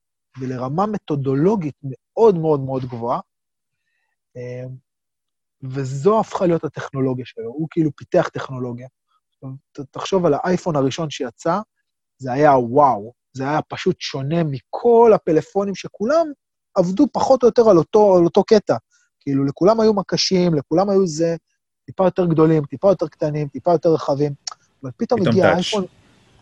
[0.40, 3.20] ולרמה מתודולוגית מאוד מאוד מאוד גבוהה,
[4.36, 4.64] אה,
[5.62, 8.88] וזו הפכה להיות הטכנולוגיה שלו, הוא כאילו פיתח טכנולוגיה.
[9.90, 11.60] תחשוב על האייפון הראשון שיצא,
[12.18, 16.26] זה היה וואו, זה היה פשוט שונה מכל הפלאפונים שכולם
[16.74, 18.76] עבדו פחות או יותר על אותו, על אותו קטע.
[19.20, 21.36] כאילו, לכולם היו מקשים, לכולם היו זה,
[21.90, 24.32] טיפה יותר גדולים, טיפה יותר קטנים, טיפה יותר רחבים,
[24.82, 25.84] אבל פתאום, פתאום הגיע האייפון,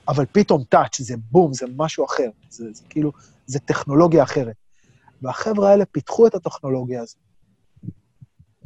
[0.09, 2.31] אבל פתאום טאץ', זה בום, זה משהו אחר.
[2.51, 3.13] זה, זה כאילו,
[3.47, 4.57] זה טכנולוגיה אחרת.
[5.23, 7.17] והחבר'ה האלה פיתחו את הטכנולוגיה הזאת.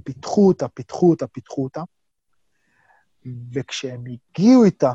[0.04, 1.82] פיתחו אותה, פיתחו אותה, פיתחו אותה,
[3.52, 4.92] וכשהם הגיעו איתה,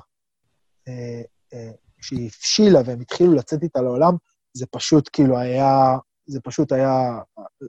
[0.88, 1.22] אה,
[1.54, 1.72] אה,
[2.12, 4.14] הבשילה והם התחילו לצאת איתה לעולם,
[4.54, 7.20] זה פשוט כאילו היה, זה פשוט היה,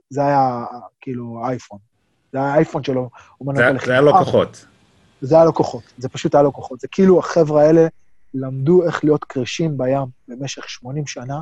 [0.09, 0.65] זה היה
[1.01, 1.88] כאילו אייפון.
[2.33, 4.65] זה היה האייפון שלו, הוא מנהל זה, זה היה לו כוחות.
[5.21, 6.79] זה היה לו כוחות, זה פשוט היה לו כוחות.
[6.79, 7.87] זה כאילו החבר'ה האלה
[8.33, 11.41] למדו איך להיות קרשים בים במשך 80 שנה,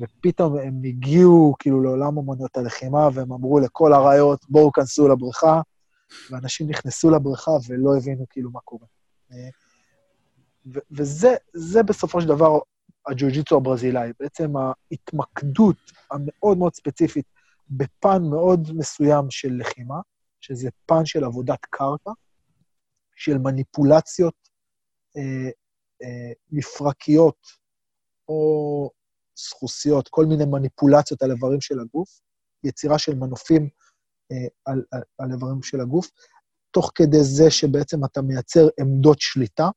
[0.00, 5.60] ופתאום הם הגיעו כאילו לעולם אמנויות הלחימה, והם אמרו לכל האריות, בואו כנסו לבריכה,
[6.30, 8.86] ואנשים נכנסו לבריכה ולא הבינו כאילו מה קורה.
[10.90, 12.58] וזה בסופו של דבר
[13.06, 15.76] הג'ו-ג'יצו הברזילאי, בעצם ההתמקדות
[16.10, 17.24] המאוד מאוד ספציפית
[17.76, 20.00] בפן מאוד מסוים של לחימה,
[20.40, 22.10] שזה פן של עבודת קרקע,
[23.16, 24.34] של מניפולציות
[25.16, 25.50] אה,
[26.02, 27.46] אה, מפרקיות
[28.28, 28.90] או
[29.36, 32.20] סחוסיות, כל מיני מניפולציות על איברים של הגוף,
[32.64, 33.68] יצירה של מנופים
[34.32, 36.10] אה, על, על, על איברים של הגוף,
[36.70, 39.68] תוך כדי זה שבעצם אתה מייצר עמדות שליטה,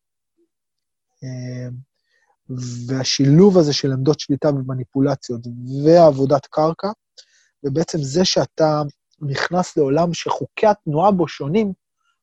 [1.24, 1.70] אה,
[2.88, 5.42] והשילוב הזה של עמדות שליטה ומניפולציות
[5.86, 6.88] ועבודת קרקע,
[7.66, 8.82] ובעצם זה שאתה
[9.22, 11.74] נכנס לעולם שחוקי התנועה בו שונים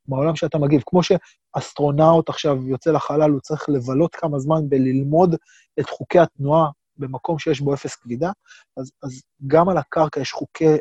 [0.08, 0.82] מהעולם שאתה מגיב.
[0.86, 5.36] כמו שאסטרונאוט עכשיו יוצא לחלל, הוא צריך לבלות כמה זמן וללמוד
[5.80, 8.30] את חוקי התנועה במקום שיש בו אפס כבידה,
[8.76, 10.76] אז, אז גם על הקרקע יש חוקי,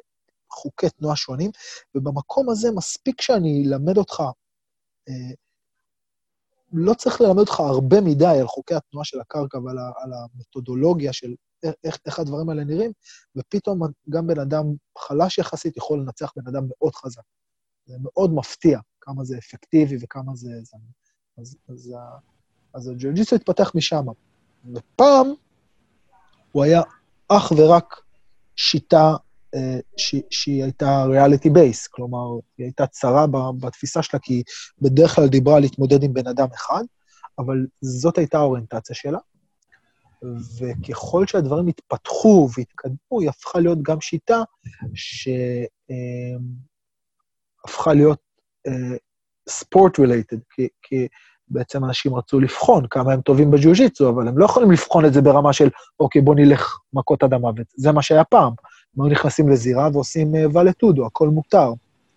[0.51, 1.51] חוקי תנועה שונים,
[1.95, 4.23] ובמקום הזה מספיק שאני אלמד אותך,
[5.09, 5.33] אה,
[6.73, 9.91] לא צריך ללמד אותך הרבה מדי על חוקי התנועה של הקרקע ועל ה,
[10.35, 11.33] המתודולוגיה של
[11.83, 12.91] איך, איך הדברים האלה נראים,
[13.35, 14.65] ופתאום גם בן אדם
[14.97, 17.21] חלש יחסית יכול לנצח בן אדם מאוד חזק.
[17.85, 20.49] זה מאוד מפתיע כמה זה אפקטיבי וכמה זה...
[20.61, 20.77] זה
[21.37, 21.93] אז, אז,
[22.73, 24.05] אז הג'ו-ג'יצו התפתח משם.
[24.75, 25.27] ופעם
[26.51, 26.81] הוא היה
[27.27, 28.01] אך ורק
[28.55, 29.15] שיטה
[29.55, 33.25] אה, ש, שהיא הייתה reality based, כלומר, היא הייתה צרה
[33.59, 34.43] בתפיסה שלה, כי היא
[34.81, 36.83] בדרך כלל דיברה להתמודד עם בן אדם אחד,
[37.39, 39.19] אבל זאת הייתה האוריינטציה שלה.
[40.59, 44.43] וככל שהדברים התפתחו והתקדמו, היא הפכה להיות גם שיטה
[47.63, 48.19] שהפכה להיות
[49.49, 51.07] sport uh, related, כי, כי
[51.47, 55.21] בעצם אנשים רצו לבחון כמה הם טובים בג'יוג'יצו, אבל הם לא יכולים לבחון את זה
[55.21, 55.69] ברמה של,
[55.99, 57.67] אוקיי, בוא נלך מכות עד המוות.
[57.75, 58.53] זה מה שהיה פעם.
[58.97, 61.73] הם היו נכנסים לזירה ועושים uh, ולטודו, הכל מותר.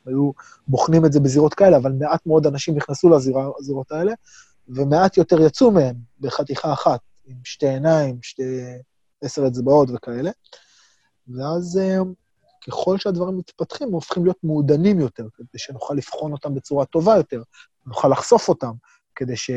[0.07, 0.31] היו
[0.69, 4.13] בוחנים את זה בזירות כאלה, אבל מעט מאוד אנשים נכנסו לזירות האלה,
[4.69, 7.01] ומעט יותר יצאו מהם בחתיכה אחת.
[7.27, 8.43] עם שתי עיניים, שתי
[9.23, 10.31] עשר אצבעות וכאלה.
[11.29, 11.99] ואז אה,
[12.67, 17.43] ככל שהדברים מתפתחים, הם הופכים להיות מעודנים יותר, כדי שנוכל לבחון אותם בצורה טובה יותר,
[17.87, 18.73] נוכל לחשוף אותם,
[19.15, 19.51] כדי ש...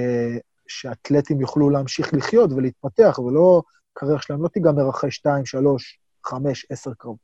[0.68, 3.62] שאתלטים יוכלו להמשיך לחיות ולהתפתח, ולא,
[3.92, 7.18] הקריירה שלהם לא תיגמר אחרי שתיים, שלוש, חמש, עשר קרוב.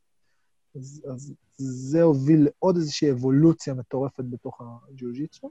[0.76, 5.50] אז, אז זה הוביל לעוד איזושהי אבולוציה מטורפת בתוך הג'יוג'יצו.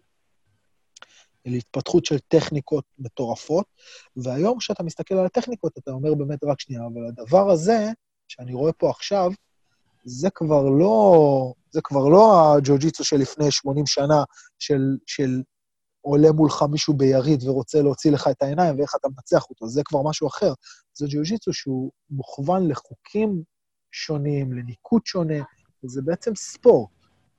[1.46, 3.66] להתפתחות של טכניקות מטורפות,
[4.18, 7.90] והיום כשאתה מסתכל על הטכניקות, אתה אומר באמת, רק שנייה, אבל הדבר הזה,
[8.28, 9.32] שאני רואה פה עכשיו,
[10.06, 14.24] זה כבר לא, זה כבר לא הג'ו-ג'יצו של לפני 80 שנה,
[14.60, 15.42] של, של
[16.02, 20.02] עולה מולך מישהו ביריד ורוצה להוציא לך את העיניים ואיך אתה מנצח אותו, זה כבר
[20.02, 20.54] משהו אחר.
[20.94, 23.44] זה ג'ו-ג'יצו שהוא מוכוון לחוקים
[23.92, 25.44] שונים, לניקוד שונה,
[25.84, 26.90] וזה בעצם ספורט,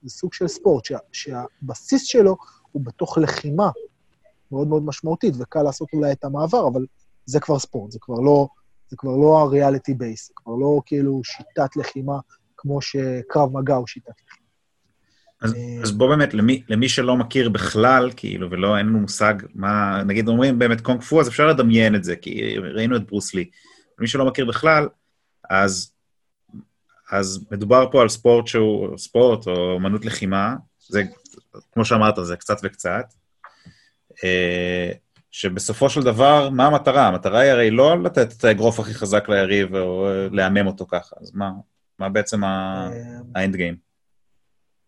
[0.01, 2.35] זה סוג של ספורט, שה, שהבסיס שלו
[2.71, 3.69] הוא בתוך לחימה,
[4.51, 6.85] מאוד מאוד משמעותית, וקל לעשות אולי את המעבר, אבל
[7.25, 8.47] זה כבר ספורט, זה כבר לא,
[8.89, 12.19] זה כבר לא הריאליטי בייס, זה כבר לא כאילו שיטת לחימה
[12.57, 14.45] כמו שקרב מגע הוא שיטת לחימה.
[15.41, 19.33] אז, אה, אז בוא באמת, למי, למי שלא מכיר בכלל, כאילו, ולא, אין לנו מושג
[19.55, 23.33] מה, נגיד אומרים באמת קונג פו, אז אפשר לדמיין את זה, כי ראינו את ברוס
[23.33, 23.49] לי.
[23.99, 24.87] למי שלא מכיר בכלל,
[25.49, 25.91] אז,
[27.11, 30.55] אז מדובר פה על ספורט שהוא, ספורט או אמנות לחימה,
[30.89, 31.03] זה,
[31.71, 33.05] כמו שאמרת, זה קצת וקצת.
[34.23, 34.91] אה,
[35.31, 37.07] שבסופו של דבר, מה המטרה?
[37.07, 41.31] המטרה היא הרי לא לתת את האגרוף הכי חזק ליריב או להמם אותו ככה, אז
[41.33, 41.51] מה,
[41.99, 42.43] מה בעצם
[43.35, 43.75] האנד גיים?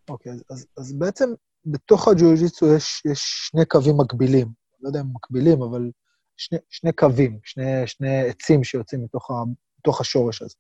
[0.09, 0.31] אוקיי,
[0.77, 1.29] אז, בעצם
[1.65, 4.47] בתוך הג'ו-ג'יצו יש, יש שני קווים מקבילים.
[4.81, 5.91] לא יודע אם מקבילים, אבל
[6.37, 9.33] שני, שני קווים, שני, שני עצים שיוצאים מתוך, ה,
[9.79, 10.55] מתוך השורש הזה.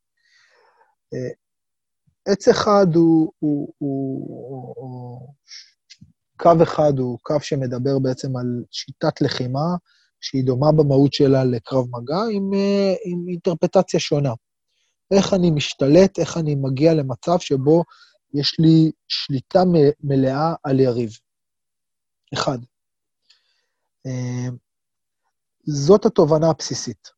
[1.13, 1.29] אה,
[2.33, 5.33] עץ אחד הוא, הוא, הוא, הוא
[6.37, 9.75] קו אחד הוא קו שמדבר בעצם על שיטת לחימה,
[10.21, 14.33] שהיא דומה במהות שלה לקרב מגע, עם, אה, עם אינטרפטציה שונה.
[15.11, 17.83] איך אני משתלט, איך אני מגיע למצב שבו
[18.33, 19.63] יש לי שליטה
[20.03, 21.09] מלאה על יריב.
[22.33, 22.57] אחד.
[24.05, 24.49] אה,
[25.63, 27.09] זאת התובנה הבסיסית.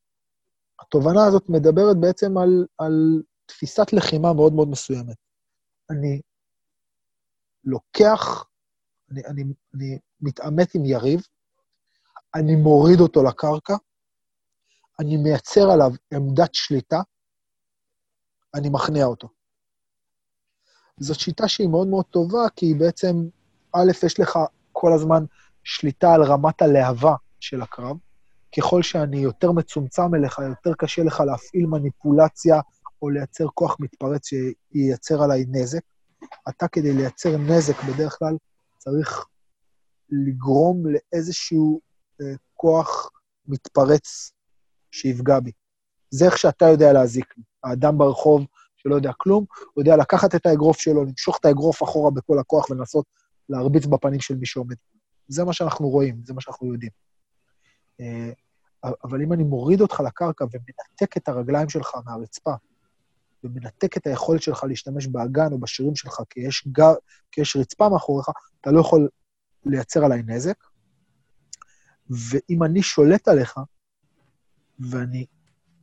[0.80, 5.16] התובנה הזאת מדברת בעצם על, על תפיסת לחימה מאוד מאוד מסוימת.
[5.90, 6.20] אני
[7.64, 8.44] לוקח
[9.10, 9.44] אני, אני,
[9.74, 11.20] אני מתעמת עם יריב,
[12.34, 13.76] אני מוריד אותו לקרקע,
[15.00, 17.00] אני מייצר עליו עמדת שליטה,
[18.54, 19.28] אני מכניע אותו.
[21.00, 23.28] זאת שיטה שהיא מאוד מאוד טובה, כי היא בעצם,
[23.72, 24.38] א', יש לך
[24.72, 25.24] כל הזמן
[25.64, 27.96] שליטה על רמת הלהבה של הקרב.
[28.56, 32.60] ככל שאני יותר מצומצם אליך, יותר קשה לך להפעיל מניפולציה
[33.02, 35.80] או לייצר כוח מתפרץ שייצר עליי נזק.
[36.48, 38.36] אתה, כדי לייצר נזק, בדרך כלל
[38.80, 39.26] צריך
[40.10, 41.80] לגרום לאיזשהו
[42.20, 43.10] אה, כוח
[43.46, 44.32] מתפרץ
[44.90, 45.52] שיפגע בי.
[46.10, 47.42] זה איך שאתה יודע להזיק לי.
[47.64, 52.10] האדם ברחוב שלא יודע כלום, הוא יודע לקחת את האגרוף שלו, למשוך את האגרוף אחורה
[52.10, 53.04] בכל הכוח ולנסות
[53.48, 54.76] להרביץ בפנים של מי שעומד.
[55.28, 56.90] זה מה שאנחנו רואים, זה מה שאנחנו יודעים.
[58.00, 58.30] אה,
[59.04, 62.52] אבל אם אני מוריד אותך לקרקע ומנתק את הרגליים שלך מהרצפה,
[63.44, 66.92] ומנתק את היכולת שלך להשתמש באגן או בשירים שלך, כי יש, גר,
[67.32, 68.26] כי יש רצפה מאחוריך,
[68.60, 69.08] אתה לא יכול
[69.66, 70.56] לייצר עליי נזק.
[72.10, 73.58] ואם אני שולט עליך,
[74.78, 75.26] ואני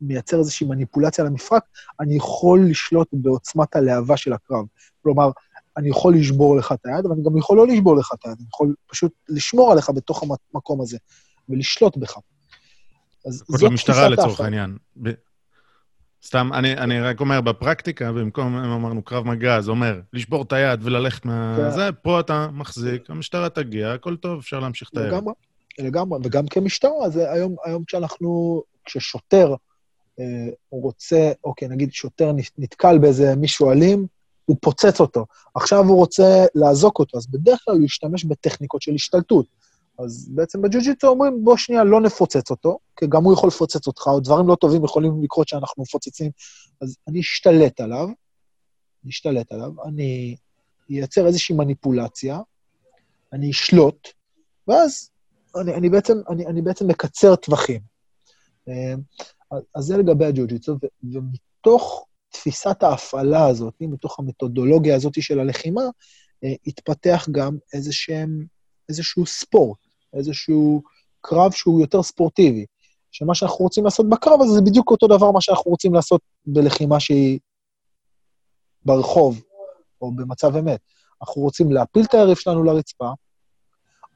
[0.01, 1.63] מייצר איזושהי מניפולציה על המפרק,
[1.99, 4.65] אני יכול לשלוט בעוצמת הלהבה של הקרב.
[5.03, 5.29] כלומר,
[5.77, 8.37] אני יכול לשבור לך את היד, אבל אני גם יכול לא לשבור לך את היד,
[8.37, 10.97] אני יכול פשוט לשמור עליך בתוך המקום הזה,
[11.49, 12.17] ולשלוט בך.
[13.27, 14.77] אז זאת תפיסת המשטרה לצורך העניין.
[16.25, 20.53] סתם, אני, אני רק אומר, בפרקטיקה, במקום, אם אמרנו קרב מגע, זה אומר לשבור את
[20.53, 21.55] היד וללכת מה...
[21.57, 21.71] כן.
[21.71, 25.13] זה, פה אתה מחזיק, המשטרה תגיע, הכל טוב, אפשר להמשיך את הערב.
[25.13, 25.33] לגמרי,
[25.79, 29.55] לגמרי, וגם כמשטרה, זה היום, היום כשאנחנו, כששוטר
[30.19, 30.25] אה,
[30.71, 34.05] רוצה, אוקיי, נגיד שוטר נתקל באיזה מישהו אלים,
[34.45, 35.25] הוא פוצץ אותו.
[35.55, 39.45] עכשיו הוא רוצה לאזוק אותו, אז בדרך כלל הוא ישתמש בטכניקות של השתלטות.
[39.99, 44.07] אז בעצם בג'ו-ג'יטו אומרים, בוא שנייה, לא נפוצץ אותו, כי גם הוא יכול לפוצץ אותך,
[44.07, 46.31] או דברים לא טובים יכולים לקרות שאנחנו מפוצצים,
[46.81, 48.05] אז אני אשתלט עליו,
[49.03, 50.35] אני אשתלט עליו, אני
[50.89, 52.39] אייצר איזושהי מניפולציה,
[53.33, 54.07] אני אשלוט,
[54.67, 55.09] ואז
[55.61, 57.81] אני, אני, בעצם, אני, אני בעצם מקצר טווחים.
[58.69, 58.93] אה,
[59.75, 60.77] אז זה לגבי הג'ו-ג'יטסו,
[61.13, 65.83] ומתוך תפיסת ההפעלה הזאת, מתוך המתודולוגיה הזאת של הלחימה,
[66.43, 68.45] אה, התפתח גם איזשהם,
[68.89, 70.81] איזשהו ספורט, איזשהו
[71.21, 72.65] קרב שהוא יותר ספורטיבי.
[73.11, 76.99] שמה שאנחנו רוצים לעשות בקרב הזה זה בדיוק אותו דבר מה שאנחנו רוצים לעשות בלחימה
[76.99, 77.39] שהיא
[78.85, 79.41] ברחוב,
[80.01, 80.79] או במצב אמת.
[81.21, 83.09] אנחנו רוצים להפיל את היריב שלנו לרצפה,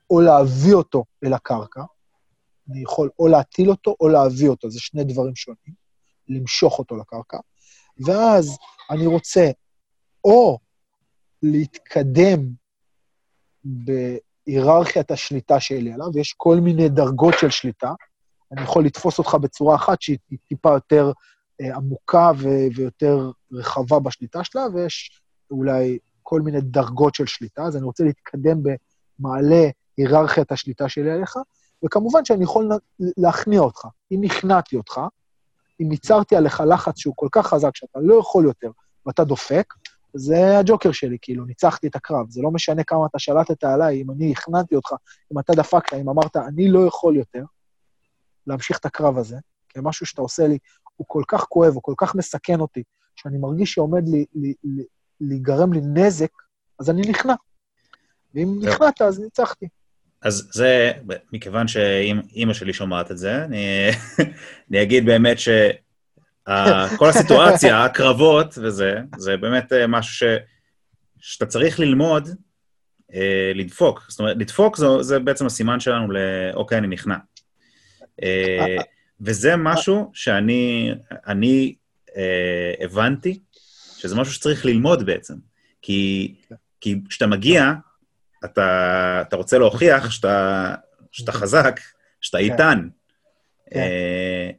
[0.10, 1.82] או להביא אותו אל הקרקע.
[2.70, 5.82] אני יכול או להטיל אותו או להביא אותו, זה שני דברים שונים.
[6.30, 7.38] למשוך אותו לקרקע.
[8.06, 8.58] ואז
[8.92, 9.52] אני רוצה
[10.24, 10.60] או
[11.44, 12.40] להתקדם
[14.48, 17.94] בהיררכיית השליטה שלי עליו, יש כל מיני דרגות של שליטה.
[18.52, 20.18] אני יכול לתפוס אותך בצורה אחת שהיא
[20.48, 21.12] טיפה יותר
[21.62, 25.22] אה, עמוקה ו- ויותר רחבה בשליטה שלה, ויש
[25.52, 31.36] אולי כל מיני דרגות של שליטה, אז אני רוצה להתקדם במעלה היררכיית השליטה שלי עליך,
[31.86, 32.70] וכמובן שאני יכול
[33.00, 33.88] להכניע אותך.
[34.12, 35.02] אם הכנעתי אותך,
[35.82, 38.72] אם ייצרתי עליך לחץ שהוא כל כך חזק שאתה לא יכול יותר
[39.06, 39.74] ואתה דופק,
[40.14, 42.30] זה הג'וקר שלי, כאילו, ניצחתי את הקרב.
[42.30, 44.92] זה לא משנה כמה אתה שלטת עליי, אם אני הכנעתי אותך,
[45.34, 47.44] אם אתה דפקת, אם אמרת, אני לא יכול יותר
[48.48, 49.38] להמשיך את הקרב הזה,
[49.70, 50.58] כי משהו שאתה עושה לי
[50.96, 52.84] הוא כל כך כואב, הוא כל כך מסכן אותי,
[53.16, 54.84] שאני מרגיש שעומד לי, לי, לי,
[55.22, 56.32] להיגרם לי נזק,
[56.80, 57.34] אז אני נכנע.
[58.36, 59.68] ואם נכנעת, אז ניצחתי.
[60.22, 60.92] אז זה,
[61.34, 63.90] מכיוון שאימא שלי שומעת את זה, אני,
[64.70, 65.38] אני אגיד באמת
[66.50, 70.24] שכל הסיטואציה, הקרבות וזה, זה באמת אה, משהו ש,
[71.20, 72.30] שאתה צריך ללמוד
[73.14, 74.06] אה, לדפוק.
[74.10, 76.18] זאת אומרת, לדפוק זה, זה בעצם הסימן שלנו ל...
[76.54, 77.16] אוקיי, אני נכנע.
[78.24, 78.78] אה,
[79.22, 80.92] וזה משהו שאני
[81.28, 81.76] אני,
[82.18, 83.40] אה, הבנתי,
[83.98, 85.34] שזה משהו שצריך ללמוד בעצם.
[85.82, 86.36] כי
[87.10, 87.72] כשאתה מגיע,
[88.46, 90.76] אתה, אתה רוצה להוכיח שאתה,
[91.12, 91.80] שאתה חזק,
[92.22, 92.44] שאתה כן.
[92.44, 92.88] איתן,
[93.72, 93.80] כן.
[93.80, 94.50] אה,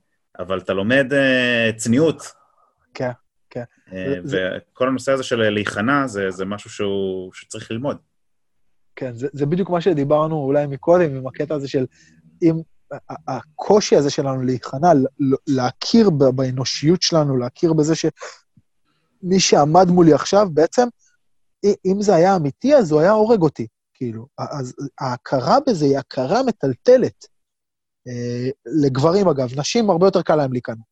[0.43, 2.23] אבל אתה לומד אה, צניעות.
[2.95, 3.11] כן,
[3.51, 3.65] כן.
[3.93, 7.97] אה, וכל הנושא הזה של להיכנע, זה, זה משהו שהוא, שצריך ללמוד.
[8.97, 11.87] כן, זה, זה בדיוק מה שדיברנו אולי מקודם, עם הקטע הזה של
[12.43, 12.55] אם
[13.29, 14.93] הקושי הזה שלנו להיכנע,
[15.47, 20.89] להכיר באנושיות שלנו, להכיר בזה שמי שעמד מולי עכשיו, בעצם
[21.65, 24.27] אם זה היה אמיתי, אז הוא היה הורג אותי, כאילו.
[24.39, 27.32] אז ההכרה בזה היא הכרה מטלטלת.
[28.09, 30.83] אה, לגברים, אגב, נשים הרבה יותר קל להם להיכנע.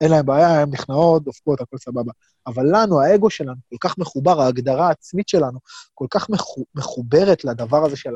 [0.00, 2.12] אין להם בעיה, הן נכנעות, דופקות, הכל סבבה.
[2.46, 5.58] אבל לנו, האגו שלנו כל כך מחובר, ההגדרה העצמית שלנו
[5.94, 6.26] כל כך
[6.74, 8.10] מחוברת לדבר הזה של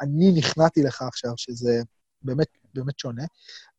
[0.00, 1.82] אני נכנעתי לך עכשיו, שזה
[2.22, 3.24] באמת, באמת שונה.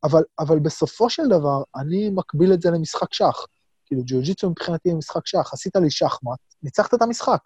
[0.03, 3.45] אבל, אבל בסופו של דבר, אני מקביל את זה למשחק שח.
[3.86, 5.53] כאילו, ג'יוג'יצו מבחינתי הוא משחק שח.
[5.53, 7.41] עשית לי שחמט, ניצחת את המשחק.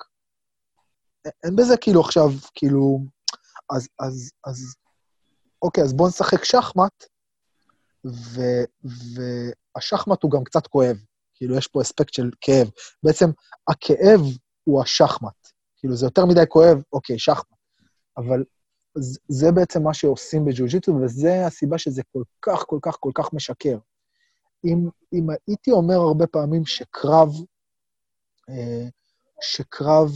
[1.44, 3.00] אין בזה כאילו עכשיו, כאילו...
[3.70, 4.76] אז, אז, אז,
[5.62, 7.06] אוקיי, אז בואו נשחק שחמט,
[8.06, 8.42] ו,
[9.76, 10.98] והשחמט הוא גם קצת כואב.
[11.36, 12.70] כאילו, יש פה אספקט של כאב.
[13.04, 13.30] בעצם,
[13.68, 14.22] הכאב
[14.64, 15.50] הוא השחמט.
[15.78, 17.58] כאילו, זה יותר מדי כואב, אוקיי, שחמט.
[18.18, 18.44] אבל
[19.28, 23.78] זה בעצם מה שעושים בג'ו-ג'יטו, וזה הסיבה שזה כל כך, כל כך, כל כך משקר.
[24.66, 27.30] אם, אם הייתי אומר הרבה פעמים שקרב,
[28.50, 28.88] אה,
[29.42, 30.12] שקרב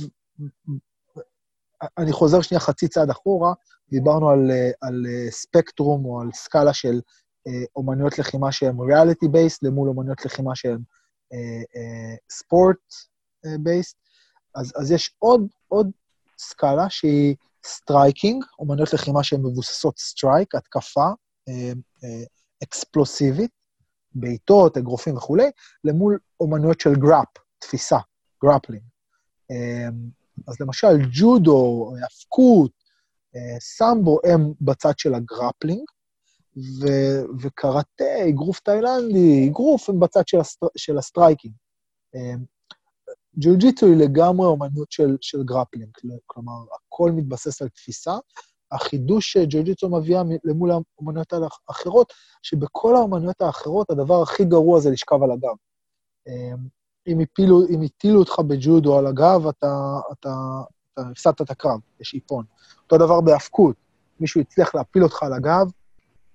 [1.98, 3.54] אני חוזר שנייה חצי צעד אחורה,
[3.90, 4.52] דיברנו על,
[4.82, 7.02] על ספקטרום או על סקאלה של
[7.48, 10.80] אה, אומנויות לחימה שהן reality based למול אומנויות לחימה שהן
[12.32, 12.78] sport
[13.46, 13.98] אה, based.
[14.56, 15.92] אה, אז, אז יש עוד, עוד
[16.38, 17.36] סקאלה שהיא
[17.66, 21.08] striking, אומנויות לחימה שהן מבוססות strike, התקפה
[22.64, 23.52] אקספלוסיבית,
[24.16, 25.52] בעיטות, אגרופים וכולי,
[25.84, 27.28] למול אומנויות של grab,
[27.60, 27.98] תפיסה,
[28.44, 28.84] grappling.
[30.48, 32.72] אז למשל, ג'ודו, האבקות,
[33.36, 35.84] אה, סמבו הם בצד של ה grappling,
[36.58, 41.54] ו- וקראטה, אגרוף תאילנדי, אגרוף הם בצד של, ה str- של ה striking.
[42.16, 42.34] אה,
[43.40, 45.90] ג'ו-ג'יטו היא לגמרי אומנות של, של grappling,
[46.26, 48.14] כלומר, הכל מתבסס על תפיסה.
[48.72, 51.34] החידוש שג'ו-ג'יטו מביאה למול האומנויות
[51.68, 52.14] האחרות,
[52.44, 55.56] שבכל האומנויות האחרות הדבר הכי גרוע זה לשכב על הגב.
[57.08, 60.36] אם, הפילו, אם הטילו אותך בג'ודו על הגב, אתה, אתה,
[60.94, 62.46] אתה הפסדת את הקרב, יש איפון.
[62.84, 63.76] אותו דבר בהאבקות,
[64.20, 65.72] מישהו הצליח להפיל אותך על הגב,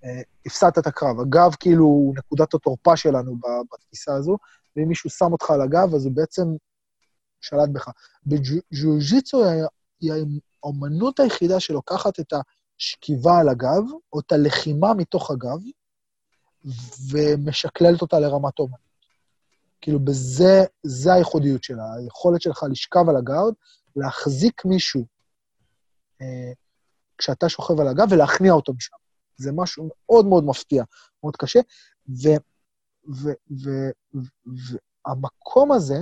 [0.05, 1.21] אה, הפסדת את הקרב.
[1.21, 3.37] הגב כאילו הוא נקודת התורפה שלנו
[3.73, 4.37] בתפיסה הזו,
[4.77, 6.49] ואם מישהו שם אותך על הגב, אז הוא בעצם
[7.41, 7.89] שלט בך.
[8.27, 9.45] בג'ו-ג'יצו
[10.01, 10.13] היא
[10.63, 12.33] האומנות היחידה שלוקחת את
[12.79, 15.59] השכיבה על הגב, או את הלחימה מתוך הגב,
[17.11, 18.90] ומשקללת אותה לרמת אומנות.
[19.81, 23.53] כאילו, בזה, זה הייחודיות שלה, היכולת שלך לשכב על הגב,
[23.97, 25.07] להחזיק מישהו
[26.21, 26.53] אה,
[27.19, 28.97] כשאתה שוכב על הגב ולהכניע אותו משם.
[29.37, 30.85] זה משהו מאוד מאוד מפתיע,
[31.25, 31.61] מאוד קשה,
[35.07, 35.99] והמקום הזה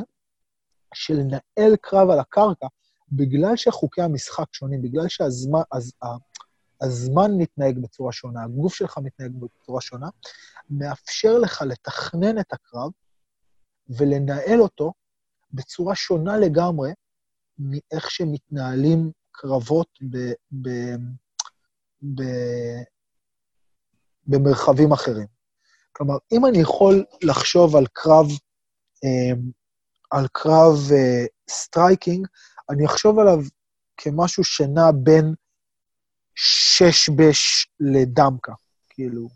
[0.94, 2.66] של לנהל קרב על הקרקע,
[3.12, 5.92] בגלל שחוקי המשחק שונים, בגלל שהזמן אז,
[6.80, 10.08] הזמן מתנהג בצורה שונה, הגוף שלך מתנהג בצורה שונה,
[10.70, 12.90] מאפשר לך לתכנן את הקרב
[13.88, 14.92] ולנהל אותו
[15.52, 16.90] בצורה שונה לגמרי
[17.58, 20.16] מאיך שמתנהלים קרבות ב,
[20.52, 20.68] ב,
[22.14, 22.22] ב,
[24.26, 25.26] במרחבים אחרים.
[25.92, 28.26] כלומר, אם אני יכול לחשוב על קרב,
[29.04, 29.40] אה,
[30.10, 32.26] על קרב אה, striking,
[32.70, 33.38] אני אחשוב עליו
[33.96, 35.34] כמשהו שנע בין
[36.34, 38.52] שש בש לדמקה,
[38.88, 39.28] כאילו,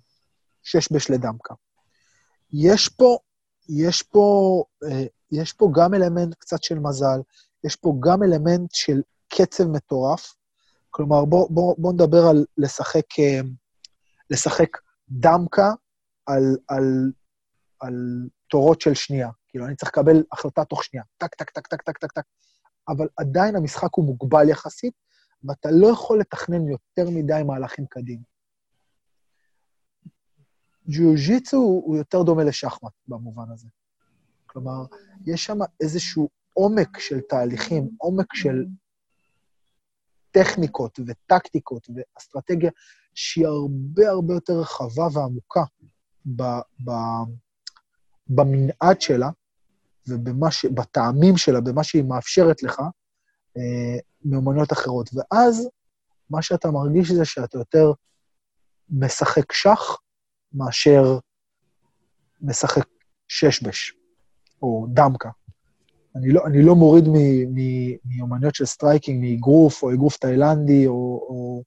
[0.63, 1.55] שש בש לדמקה.
[2.53, 3.19] יש פה,
[3.77, 7.21] יש פה, אה, יש פה גם אלמנט קצת של מזל,
[7.65, 10.35] יש פה גם אלמנט של קצב מטורף.
[10.91, 13.41] כלומר, בואו בוא, בוא נדבר על לשחק, אה,
[14.31, 14.69] לשחק
[15.09, 15.71] דמקה
[16.27, 17.13] על, על,
[17.81, 17.95] על
[18.49, 19.29] תורות של שנייה.
[19.49, 21.05] כאילו, אני צריך לקבל החלטה תוך שנייה.
[21.19, 22.25] טק, טק, טק, טק, טק, טק, טק.
[22.89, 24.95] אבל עדיין המשחק הוא מוגבל יחסית,
[25.45, 28.23] ואתה לא יכול לתכנן יותר מדי מהלכים קדימה.
[30.89, 33.69] ג'יוג'יצו הוא יותר דומה לשחמט במובן הזה.
[34.47, 34.85] כלומר,
[35.27, 38.65] יש שם איזשהו עומק של תהליכים, עומק של
[40.31, 42.71] טכניקות וטקטיקות ואסטרטגיה
[43.15, 45.65] שהיא הרבה הרבה יותר רחבה ועמוקה
[46.27, 46.43] ב,
[46.85, 46.91] ב,
[48.29, 49.31] במנעד שלה
[50.09, 52.81] ובטעמים שלה, במה שהיא מאפשרת לך,
[53.57, 55.11] אה, מאומנויות אחרות.
[55.15, 55.69] ואז
[56.31, 57.93] מה שאתה מרגיש זה שאתה יותר
[58.91, 59.99] משחק שח
[60.55, 61.19] מאשר
[62.41, 62.87] משחק
[63.29, 63.93] שש-בש,
[64.63, 65.31] או דמקה.
[66.17, 67.05] אני לא, אני לא מוריד
[68.05, 70.93] מאומנויות של striking, מאגרוף, או אגרוף תאילנדי, או,
[71.29, 71.63] או,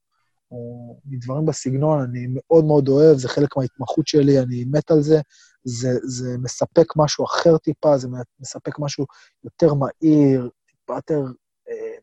[0.51, 5.21] או מדברים בסגנון, אני מאוד מאוד אוהב, זה חלק מההתמחות שלי, אני מת על זה.
[5.63, 8.07] זה, זה מספק משהו אחר טיפה, זה
[8.39, 9.05] מספק משהו
[9.43, 11.21] יותר מהיר, טיפה יותר
[11.69, 11.97] אה,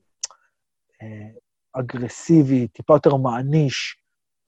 [1.02, 1.28] אה,
[1.72, 3.96] אגרסיבי, טיפה יותר מעניש.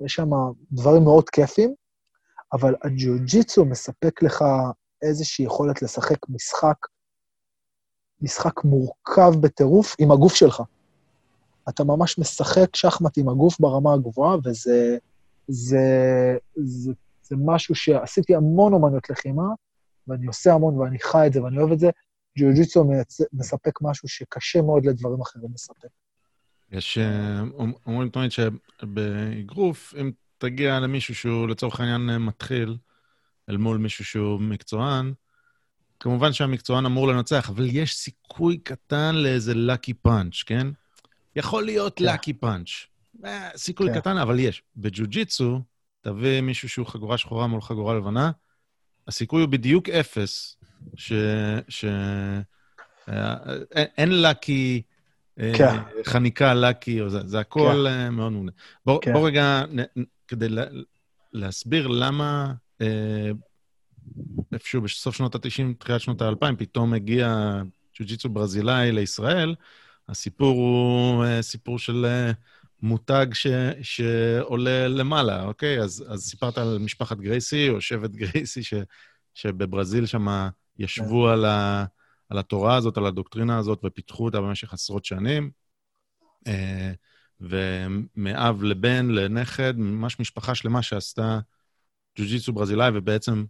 [0.04, 0.30] יש שם
[0.72, 1.74] דברים מאוד כיפים,
[2.54, 4.44] אבל הג'יוג'יצו מספק לך
[5.02, 6.76] איזושהי יכולת לשחק משחק
[8.22, 10.62] משחק מורכב בטירוף עם הגוף שלך.
[11.68, 14.98] אתה ממש משחק שחמט עם הגוף ברמה הגבוהה, וזה
[15.48, 15.78] זה,
[16.54, 16.92] זה,
[17.22, 19.44] זה משהו שעשיתי המון אומנות לחימה,
[20.08, 21.90] ואני עושה המון ואני חי את זה ואני אוהב את זה.
[22.38, 22.84] ג'יוג'יצו
[23.32, 25.88] מספק משהו שקשה מאוד לדברים אחרים לספק.
[26.70, 27.42] יש, אה,
[27.86, 30.10] אומרים תמיד שבאגרוף, אם
[30.44, 32.76] תגיע למישהו שהוא לצורך העניין מתחיל,
[33.50, 35.12] אל מול מישהו שהוא מקצוען,
[36.00, 40.66] כמובן שהמקצוען אמור לנצח, אבל יש סיכוי קטן לאיזה לקי פאנץ', כן?
[41.36, 42.38] יכול להיות לקי כן.
[42.40, 42.68] פאנץ'.
[43.24, 44.00] אה, סיכוי כן.
[44.00, 44.62] קטן, אבל יש.
[44.76, 45.60] בג'ו-ג'יצו,
[46.00, 48.30] תביא מישהו שהוא חגורה שחורה מול חגורה לבנה,
[49.08, 50.56] הסיכוי הוא בדיוק אפס
[50.96, 51.12] ש...
[51.68, 51.84] ש...
[53.08, 53.34] אה,
[53.74, 54.93] אין לקי, אה,
[55.36, 55.76] כן.
[56.04, 58.08] חניקה לקי, זה, זה הכל כן.
[58.08, 58.52] מאוד מעולה.
[58.86, 59.12] בוא, כן.
[59.12, 59.62] בוא רגע,
[60.28, 60.46] כדי
[61.32, 62.52] להסביר למה
[64.52, 67.54] איפשהו בסוף שנות ה-90, תחילת שנות ה-2000, פתאום הגיע
[67.98, 69.54] ג'ו-ג'יצו ברזילאי לישראל.
[70.08, 72.32] הסיפור הוא אה, סיפור של אה,
[72.82, 73.46] מותג ש,
[73.82, 75.80] שעולה למעלה, אוקיי?
[75.80, 78.74] אז, אז סיפרת על משפחת גרייסי, או שבט גרייסי, ש,
[79.34, 81.32] שבברזיל שם ישבו כן.
[81.32, 81.84] על, ה,
[82.28, 85.50] על התורה הזאת, על הדוקטרינה הזאת, ופיתחו אותה במשך עשרות שנים.
[86.46, 86.92] אה,
[87.40, 91.38] ומאב לבן, לנכד, ממש משפחה שלמה שעשתה
[92.18, 93.44] ג'ו-ג'יצו ברזילאי, ובעצם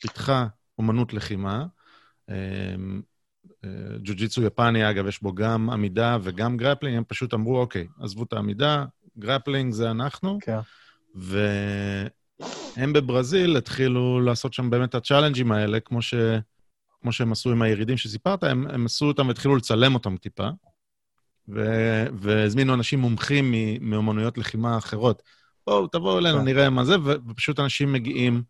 [0.00, 0.46] פיתחה
[0.78, 1.66] אומנות לחימה.
[2.28, 3.02] אמ,
[3.64, 3.70] אה,
[4.02, 8.32] ג'ו-ג'יצו יפני, אגב, יש בו גם עמידה וגם grappling, הם פשוט אמרו, אוקיי, עזבו את
[8.32, 8.84] העמידה,
[9.18, 10.38] grappling זה אנחנו.
[10.40, 10.58] כן.
[11.14, 16.14] והם בברזיל התחילו לעשות שם באמת את ה challenge ים האלה, כמו, ש...
[17.02, 20.48] כמו שהם עשו עם הירידים שסיפרת, הם, הם עשו אותם והתחילו לצלם אותם טיפה,
[21.48, 21.64] ו...
[22.12, 25.22] והזמינו אנשים מומחים מאומנויות לחימה אחרות.
[25.66, 26.44] בואו, תבואו אלינו, כן.
[26.44, 28.42] נראה מה זה, ופשוט אנשים מגיעים...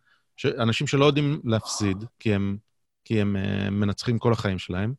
[0.58, 2.56] אנשים שלא יודעים להפסיד, כי הם,
[3.04, 4.94] כי הם uh, מנצחים כל החיים שלהם,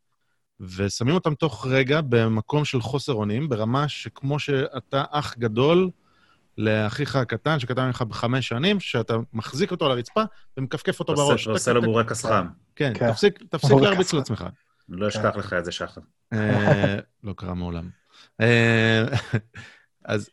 [0.60, 5.90] ושמים אותם תוך רגע במקום של חוסר אונים, ברמה שכמו שאתה אח גדול
[6.58, 10.24] לאחיך הקטן, שקטן ממך בחמש שנים, שאתה מחזיק אותו על הרצפה
[10.58, 11.48] ומכפכף אותו עושה, בראש.
[11.48, 12.48] ועושה לו בורקס חם.
[12.76, 13.12] כן, כן.
[13.12, 14.46] תפסיק, תפסיק להרביץ לעצמך.
[14.90, 16.02] לא אשכח לך את זה, שחר.
[16.34, 17.90] אה, לא קרה מעולם.
[18.42, 19.04] אה,
[20.06, 20.30] אז,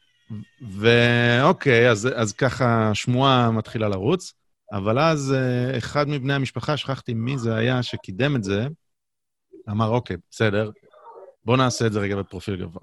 [0.71, 4.33] ואוקיי, אז, אז ככה שמועה מתחילה לרוץ,
[4.73, 8.67] אבל אז אה, אחד מבני המשפחה, שכחתי מי זה היה שקידם את זה,
[9.71, 10.71] אמר, אוקיי, בסדר,
[11.45, 12.83] בואו נעשה את זה רגע בפרופיל גבוה.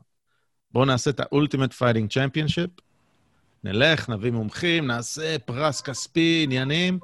[0.71, 2.81] בואו נעשה את ה-Ultimate Fighting Championship,
[3.65, 6.99] נלך, נביא מומחים, נעשה פרס כספי, עניינים.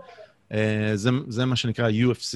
[0.51, 2.36] אה, זה, זה מה שנקרא UFC,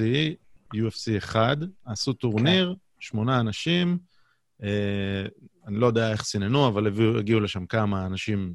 [0.75, 1.57] UFC 1.
[1.85, 2.79] עשו טורניר, כן.
[2.99, 3.97] שמונה אנשים,
[4.63, 5.25] אה,
[5.67, 8.53] אני לא יודע איך סיננו, אבל הגיעו, הגיעו לשם כמה אנשים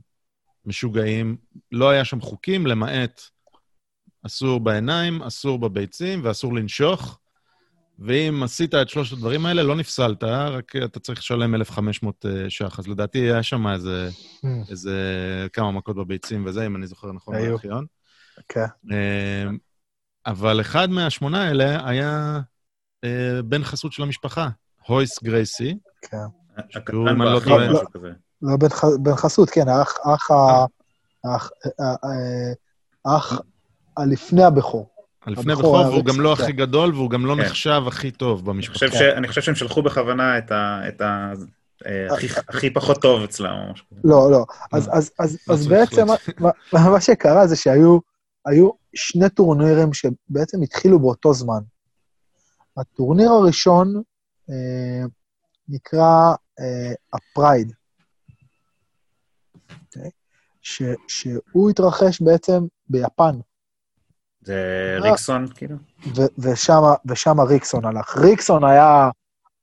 [0.67, 1.37] משוגעים.
[1.73, 3.21] לא היה שם חוקים, למעט
[4.27, 7.19] אסור בעיניים, אסור בביצים ואסור לנשוך.
[8.01, 12.79] ואם עשית את שלושת הדברים האלה, לא נפסלת, רק אתה צריך לשלם 1,500 אה, ש"ח.
[12.79, 14.09] אז לדעתי היה שם איזה,
[14.45, 14.47] hmm.
[14.71, 14.97] איזה
[15.53, 17.87] כמה מכות בביצים וזה, אם אני זוכר נכון, בארכיון.
[18.49, 18.65] כן.
[18.93, 19.51] אה,
[20.27, 22.41] אבל אחד מהשמונה האלה היה
[23.05, 24.49] אה, בן חסות של המשפחה,
[24.87, 25.79] הויס גרייסי.
[26.03, 26.17] כן.
[26.69, 27.69] שהוא, אם אני לא טועה...
[28.43, 28.57] לא
[29.03, 29.69] בן חסות, כן,
[33.05, 33.41] האח
[33.97, 35.00] הלפני הבכור.
[35.27, 37.41] לפני בכור, והוא גם לא הכי גדול, והוא גם לא כן.
[37.41, 38.87] נחשב הכי טוב במשפחה.
[39.17, 41.33] אני חושב שהם שלחו בכוונה את ה...
[41.87, 42.07] אה,
[42.49, 44.01] הכי פחות טוב אצלם או משהו כזה.
[44.05, 44.45] לא, לא.
[45.49, 46.07] אז בעצם
[46.73, 47.99] מה שקרה זה שהיו
[48.95, 51.61] שני טורנירים שבעצם התחילו באותו זמן.
[52.77, 54.03] הטורניר הראשון
[54.51, 55.07] אה,
[55.69, 56.35] נקרא
[57.13, 57.73] ה Pride,
[59.71, 60.11] אה, אוקיי?
[61.09, 63.39] שהוא התרחש בעצם ביפן.
[64.43, 65.77] זה ריקסון, כאילו?
[67.07, 68.17] ושם ריקסון הלך.
[68.17, 69.11] ריקסון היה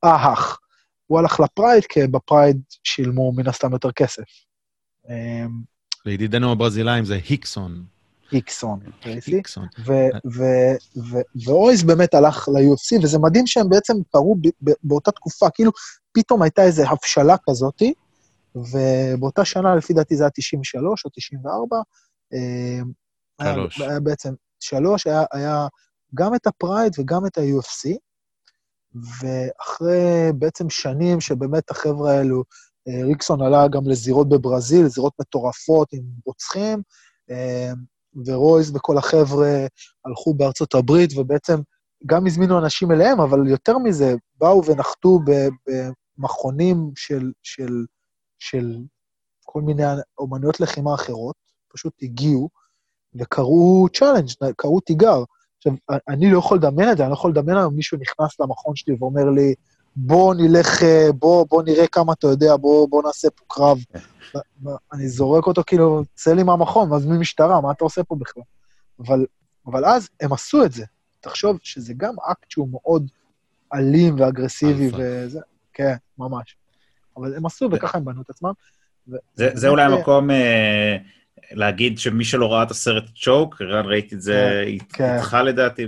[0.04, 0.60] אהך.
[1.08, 4.24] הוא הלך ל Pride, כי ב Pride שילמו מן הסתם יותר כסף.
[6.06, 7.84] לידידינו הברזילאים זה היקסון.
[8.32, 9.68] היקסון, היקסון.
[11.46, 14.38] והויס באמת הלך ל-UFC, וזה מדהים שהם בעצם קרו
[14.84, 15.72] באותה תקופה, כאילו
[16.12, 17.94] פתאום הייתה איזו הבשלה כזאתי,
[18.56, 21.78] ובאותה שנה, לפי דעתי זה היה 93 או 94,
[23.44, 23.82] שלוש.
[23.82, 25.68] היה בעצם שלוש, היה, היה
[26.16, 27.98] גם את ה Pride וגם את ה-UFC,
[29.22, 32.44] ואחרי בעצם שנים שבאמת החבר'ה האלו,
[32.88, 36.82] אה, ריקסון עלה גם לזירות בברזיל, זירות מטורפות עם רוצחים,
[37.32, 37.72] אה,
[38.26, 39.66] ורויס וכל החבר'ה
[40.06, 41.60] הלכו בארצות הברית, ובעצם
[42.06, 45.20] גם הזמינו אנשים אליהם, אבל יותר מזה, באו ונחתו
[46.18, 47.86] במכונים של, של,
[48.40, 48.78] של
[49.46, 49.84] כל מיני
[50.18, 51.36] אומנויות לחימה אחרות,
[51.74, 52.50] פשוט הגיעו,
[53.16, 55.24] וקראו challenge, קראו תיגר.
[55.58, 55.74] עכשיו,
[56.08, 58.96] אני לא יכול לדמיין את זה, אני לא יכול לדמיין היום מישהו נכנס למכון שלי
[59.00, 59.54] ואומר לי,
[59.96, 63.78] בוא נלך, אה, בוא, בוא נראה כמה אתה יודע, בוא, בוא נעשה פה קרב.
[64.94, 68.44] אני זורק אותו כאילו, צא לי מהמכון, מזמין משטרה, מה אתה עושה פה בכלל?
[69.00, 69.26] אבל,
[69.66, 70.86] אבל אז הם עשו את זה.
[71.20, 73.08] תחשוב שזה גם אקט שהוא מאוד
[73.74, 75.40] אלים ואגרסיבי וזה,
[75.74, 76.58] כן, ממש.
[77.18, 78.52] אבל הם עשו, וככה הם בנו את עצמם.
[79.34, 80.32] זה, זה אולי המקום...
[80.32, 80.98] אה...
[81.52, 85.16] להגיד שמי שלא ראה את הסרט צ'וק, רן ראיתי את זה כן.
[85.16, 85.88] איתך לדעתי,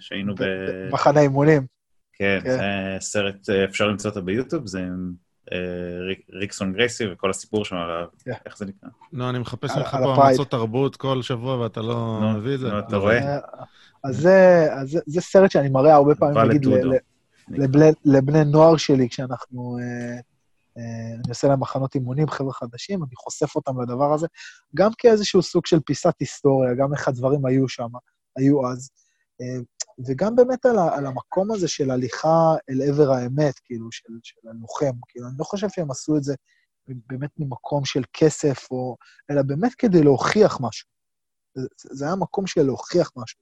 [0.00, 0.44] שהיינו ב...
[0.92, 1.66] מחנה אימונים.
[2.12, 2.60] כן, כן, זה
[3.00, 4.80] סרט, אפשר למצוא אותו ביוטיוב, זה
[5.52, 5.58] אה,
[6.32, 7.76] ריקסון גרייסי וכל הסיפור שם,
[8.24, 8.32] כן.
[8.46, 8.88] איך זה נקרא?
[9.12, 12.78] לא, אני מחפש לך פה המלצות תרבות כל שבוע ואתה לא מביא את זה.
[12.78, 13.38] אתה רואה?
[14.04, 14.28] אז
[15.06, 16.66] זה סרט שאני מראה הרבה פעמים, נגיד,
[18.04, 19.78] לבני נוער שלי, כשאנחנו...
[20.78, 24.26] אה, אה, אני עושה להם מחנות אימונים, חבר'ה חדשים, אני חושף אותם לדבר הזה,
[24.76, 27.88] גם כאיזשהו סוג של פיסת היסטוריה, גם איך הדברים היו שם,
[28.36, 28.90] היו אז,
[29.40, 29.62] אה,
[30.06, 34.98] וגם באמת על, על המקום הזה של הליכה אל עבר האמת, כאילו, של, של הלוחם.
[35.08, 36.34] כאילו, אני לא חושב שהם עשו את זה
[36.86, 38.96] באמת ממקום של כסף, או,
[39.30, 40.88] אלא באמת כדי להוכיח משהו.
[41.54, 43.40] זה, זה היה מקום של להוכיח משהו.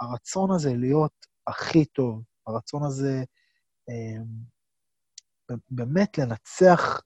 [0.00, 1.12] הרצון הזה להיות
[1.46, 3.24] הכי טוב, הרצון הזה...
[5.70, 7.00] באמת לנצח,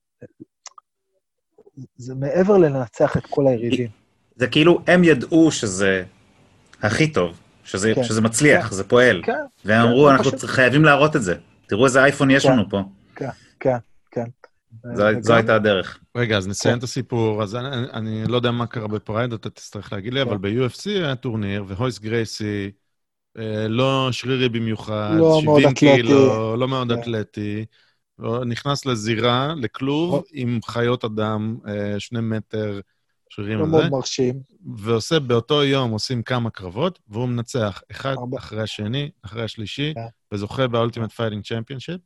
[1.97, 3.89] זה מעבר ללנצח את כל היריבים.
[4.37, 6.05] זה כאילו, הם ידעו שזה
[6.83, 9.23] הכי טוב, שזה, כן, שזה מצליח, כן, זה פועל.
[9.25, 9.33] כן.
[9.65, 10.45] והם כן, אמרו, אנחנו פשוט...
[10.45, 11.35] חייבים להראות את זה.
[11.67, 12.83] תראו איזה אייפון יש כן, לנו פה.
[13.17, 13.29] כן,
[13.61, 13.77] כן,
[14.11, 14.25] כן.
[14.95, 15.23] זו, וגם...
[15.23, 15.99] זו הייתה הדרך.
[16.17, 16.79] רגע, אז נסיים כן.
[16.79, 17.43] את הסיפור.
[17.43, 20.29] אז אני, אני לא יודע מה קרה ב Pride, אתה תצטרך להגיד לי, כן.
[20.29, 22.71] אבל ב-UFC היה טורניר, והויס גרייסי,
[23.39, 27.01] אה, לא שרירי במיוחד, לא 70 קילו, לא מאוד כן.
[27.01, 27.65] אתלטי.
[28.47, 32.81] נכנס לזירה, לכלוב, עם חיות אדם, אה, שני מטר
[33.29, 33.71] שרירים וזה.
[33.71, 34.41] מאוד מרשים.
[34.77, 38.39] ועושה באותו יום, עושים כמה קרבות, והוא מנצח אחד הרבה.
[38.39, 40.01] אחרי השני, אחרי השלישי, כן.
[40.33, 42.01] וזוכה ב Ultimate Fighting Championship.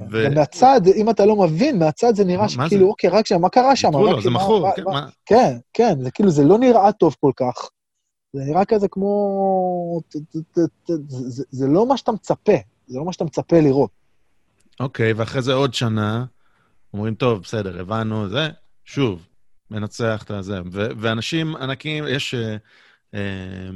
[0.00, 0.26] ו...
[0.26, 2.88] ומהצד, אם אתה לא מבין, מהצד זה נראה שכאילו?
[2.88, 3.92] אוקיי, רק שם, מה קרה שם?
[3.92, 5.08] לא, זה מכור, כן, מה...
[5.26, 7.68] כן, כן, זה כאילו, זה לא נראה טוב כל כך.
[8.32, 10.00] זה נראה כזה כמו...
[10.12, 10.62] זה, זה,
[11.08, 12.56] זה, זה לא מה שאתה מצפה.
[12.86, 13.90] זה לא מה שאתה מצפה לראות.
[14.80, 16.24] אוקיי, ואחרי זה עוד שנה,
[16.94, 18.48] אומרים, טוב, בסדר, הבנו, זה,
[18.84, 19.26] שוב,
[19.70, 20.60] מנצח את הזה.
[20.72, 22.34] ואנשים ענקים, יש...
[22.34, 22.56] אה,
[23.14, 23.70] אה,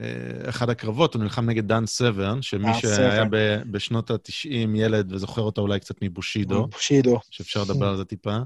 [0.00, 3.24] אה, אחד הקרבות, הוא נלחם נגד דן סברן, שמי אה, שהיה.
[3.30, 7.20] ב- בשנות ה-90 ילד וזוכר אותו אולי קצת מבושידו, בושידו.
[7.30, 8.36] שאפשר לדבר על זה טיפה,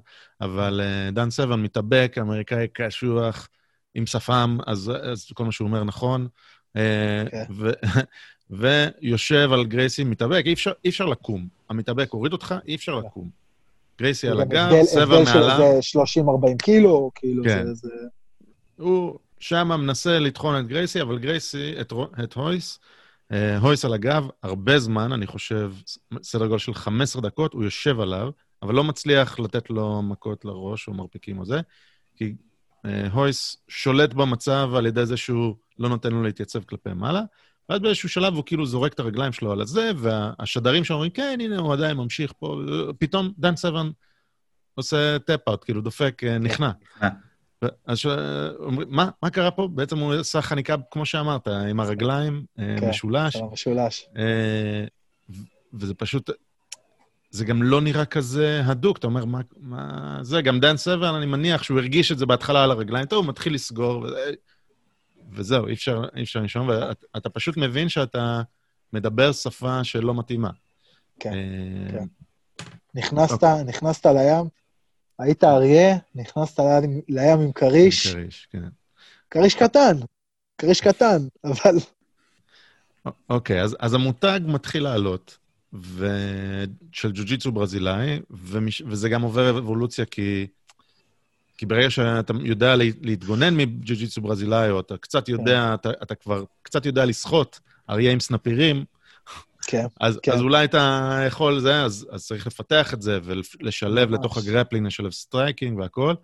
[0.41, 3.49] אבל אה, דן סברן מתאבק, אמריקאי קשוח,
[3.95, 6.29] עם שפם, אז, אז כל מה שהוא אומר נכון.
[6.77, 7.45] אה, כן.
[7.51, 7.71] ו-
[8.51, 11.49] ויושב על גרייסי, מתאבק, אי אפשר, אי אפשר לקום.
[11.71, 13.31] המתאבק הוריד אותך, אי אפשר לקום.
[14.01, 15.05] גרייסי על הגב, של
[15.41, 15.63] מעליו.
[15.63, 15.81] איזה
[16.21, 17.67] 30-40 קילו, כאילו, כן.
[17.67, 17.89] זה- זה...
[18.77, 21.93] הוא שם מנסה לטחון את גרייסי, אבל גרייסי, את,
[22.25, 22.79] את הויס,
[23.33, 25.73] אה, הויס על הגב, הרבה זמן, אני חושב,
[26.23, 28.31] סדר גודל של 15 דקות, הוא יושב עליו,
[28.63, 31.61] אבל לא מצליח לתת לו מכות לראש או מרפקים או זה,
[32.17, 32.35] כי
[32.87, 37.23] אה, הויס שולט במצב על ידי זה שהוא לא נותן לו להתייצב כלפי מעלה,
[37.69, 41.39] ואז באיזשהו שלב הוא כאילו זורק את הרגליים שלו על הזה, והשדרים שם אומרים, כן,
[41.41, 42.63] הנה, הוא עדיין ממשיך פה,
[42.99, 43.91] פתאום דן סברן
[44.75, 46.71] עושה tap-out, כאילו דופק, אה, נכנע.
[46.97, 47.09] נכנע.
[47.87, 47.99] אז
[48.59, 49.69] אומרים, מה, מה קרה פה?
[49.75, 54.07] בעצם הוא עשה חניקה, כמו שאמרת, עם הרגליים, אה, כן, משולש, של המשולש.
[54.17, 54.85] אה,
[55.75, 56.31] וזה פשוט,
[57.31, 60.43] זה גם לא נראה כזה הדוק, אתה אומר, מה, מה זה?
[60.43, 63.55] גם דן סברן, אני מניח שהוא הרגיש את זה בהתחלה על הרגליים, טוב, הוא מתחיל
[63.55, 64.33] לסגור, וזה,
[65.33, 66.67] וזהו, אי אפשר, אי אפשר לשמוע,
[67.15, 68.43] ואתה פשוט מבין שאתה
[68.93, 70.51] מדבר שפה שלא מתאימה.
[71.21, 72.05] כן, אה, כן.
[72.95, 74.49] נכנסת, נכנסת לים,
[75.19, 78.69] היית אריה, נכנסת לים, לים עם כריש, כריש, כן.
[79.31, 79.97] כריש קטן,
[80.59, 81.77] כריש קטן, אבל
[83.31, 85.39] אוקיי, אז, אז המותג מתחיל לעלות,
[85.73, 86.07] ו...
[86.93, 88.83] של ג'ו-ג'יצו ברזילאי, ומש...
[88.87, 90.47] וזה גם עובר אבולוציה כי...
[91.59, 96.45] כי ברגע שאתה יודע לה- להתגונן מג'ו-ג'יצו ברזילאי, או אתה קצת יודע, אתה, אתה כבר
[96.63, 98.85] קצת יודע לשחות אריה עם סנפירים,
[99.67, 100.33] כן, אז, כן.
[100.33, 104.19] אז אולי אתה יכול זה, אז, אז צריך לפתח את זה ולשלב ממש.
[104.19, 106.15] לתוך ה grappling, לשלב striking והכל.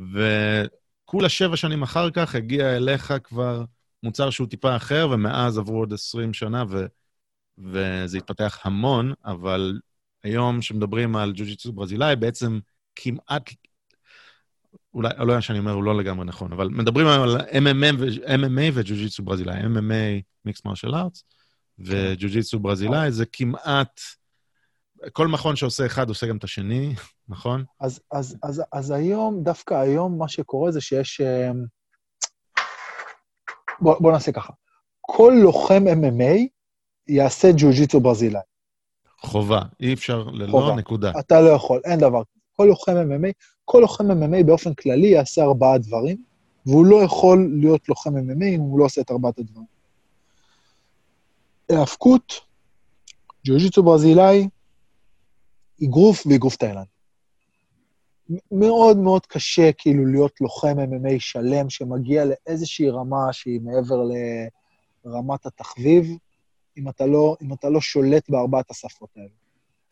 [0.00, 3.64] וכולה שבע שנים אחר כך הגיע אליך כבר
[4.02, 6.86] מוצר שהוא טיפה אחר, ומאז עברו עוד 20 שנה, ו,
[7.58, 9.80] וזה התפתח המון, אבל
[10.22, 12.58] היום כשמדברים על ג'ו-ג'יצו ברזילאי, בעצם
[12.96, 13.50] כמעט,
[14.94, 17.36] אולי, אולי מה שאני אומר הוא לא לגמרי נכון, אבל מדברים היום על
[18.44, 21.24] MMA, וג'ו-ג'יצו ברזילאי, MMA, מיקס מרשל ארטס,
[21.78, 24.00] וג'ו-ג'יצו ברזילאי, זה כמעט...
[25.12, 26.94] כל מכון שעושה אחד עושה גם את השני,
[27.28, 27.64] נכון?
[27.80, 31.20] אז, אז, אז, אז היום, דווקא היום, מה שקורה זה שיש...
[31.20, 31.64] אמ,
[33.80, 34.52] בוא, בוא נעשה ככה.
[35.00, 36.48] כל לוחם MMA
[37.08, 38.40] יעשה ג'ו-ג'יצו ברזילאי.
[39.20, 40.74] חובה, אי אפשר ללא, חובה.
[40.74, 41.12] נקודה.
[41.20, 42.35] אתה לא יכול, אין דבר כזה.
[42.56, 43.32] כל לוחם MMA,
[43.64, 46.22] כל לוחם MMA באופן כללי יעשה ארבעה דברים,
[46.66, 49.66] והוא לא יכול להיות לוחם MMA אם הוא לא עושה את ארבעת הדברים.
[51.68, 52.32] היאבקות,
[53.46, 54.48] ג'ו-ג'יצו ברזילאי,
[55.84, 56.86] אגרוף ואגרוף תאילנדי.
[58.52, 63.96] מאוד מאוד קשה כאילו להיות לוחם MMA שלם שמגיע לאיזושהי רמה שהיא מעבר
[65.04, 66.06] לרמת התחביב,
[66.76, 69.28] אם אתה לא, אם אתה לא שולט בארבעת השפות האלה.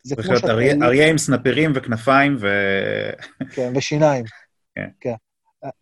[0.05, 0.51] זה כמו שאתה...
[0.51, 2.47] אריה אריה עם סנפירים וכנפיים, ו...
[3.53, 4.25] כן, ושיניים.
[4.75, 4.89] כן.
[4.99, 5.13] כן.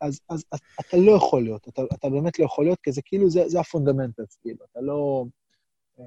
[0.01, 3.01] אז, אז, אז אתה לא יכול להיות, אתה, אתה באמת לא יכול להיות, כי זה
[3.05, 5.25] כאילו, זה, זה ה fundamentals, כאילו, אתה לא...
[5.99, 6.05] אה,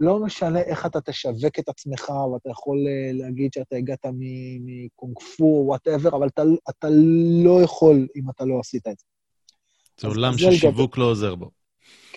[0.00, 5.18] לא משנה איך אתה תשווק את עצמך, ואתה יכול אה, להגיד שאתה הגעת מ- מקונג
[5.36, 6.88] פו או whatever, אבל אתה, אתה
[7.44, 9.04] לא יכול אם אתה לא עשית את זה.
[10.00, 11.50] זה אז- עולם ששיווק לא עוזר בו.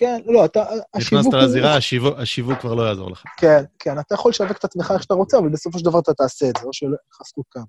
[0.00, 0.64] כן, לא, אתה...
[0.94, 3.22] השיווק נכנסת לזירה, השיווק- השיווק כבר לא יעזור לך.
[3.36, 6.14] כן, כן, אתה יכול לשווק את עצמך איך שאתה רוצה, אבל בסופו של דבר אתה
[6.14, 7.62] תעשה את זה, או שלא אין לך זכות כאן.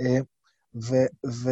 [0.00, 0.20] אה,
[0.74, 0.94] ו,
[1.26, 1.50] ו,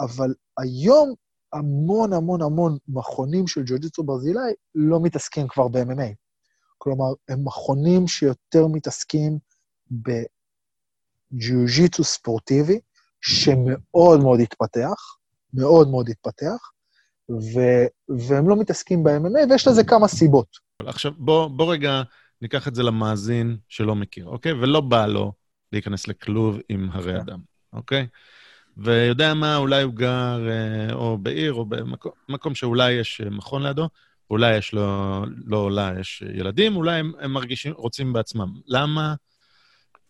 [0.00, 1.14] אבל היום
[1.52, 6.14] המון המון המון מכונים של ג'ו-ג'יצו ברזילאי לא מתעסקים כבר ב-MMA.
[6.78, 9.38] כלומר, הם מכונים שיותר מתעסקים
[11.32, 12.80] בג'ו-ג'יצו ספורטיבי,
[13.20, 15.16] שמאוד מאוד התפתח,
[15.54, 16.70] מאוד מאוד התפתח,
[17.30, 17.60] ו,
[18.28, 20.46] והם לא מתעסקים ב-MMA, ויש לזה כמה סיבות.
[20.82, 22.02] עכשיו, בוא, בוא רגע
[22.42, 24.52] ניקח את זה למאזין שלא מכיר, אוקיי?
[24.52, 25.32] ולא בא לו
[25.72, 27.20] להיכנס לכלוב עם הרי כן.
[27.20, 27.40] אדם,
[27.72, 28.06] אוקיי?
[28.76, 33.62] ויודע מה, אולי הוא גר אה, או בעיר או במקום מקום שאולי יש אה, מכון
[33.62, 33.88] לידו,
[34.30, 38.52] אולי יש לו, לא אולי, יש ילדים, אולי הם, הם מרגישים, רוצים בעצמם.
[38.66, 39.14] למה,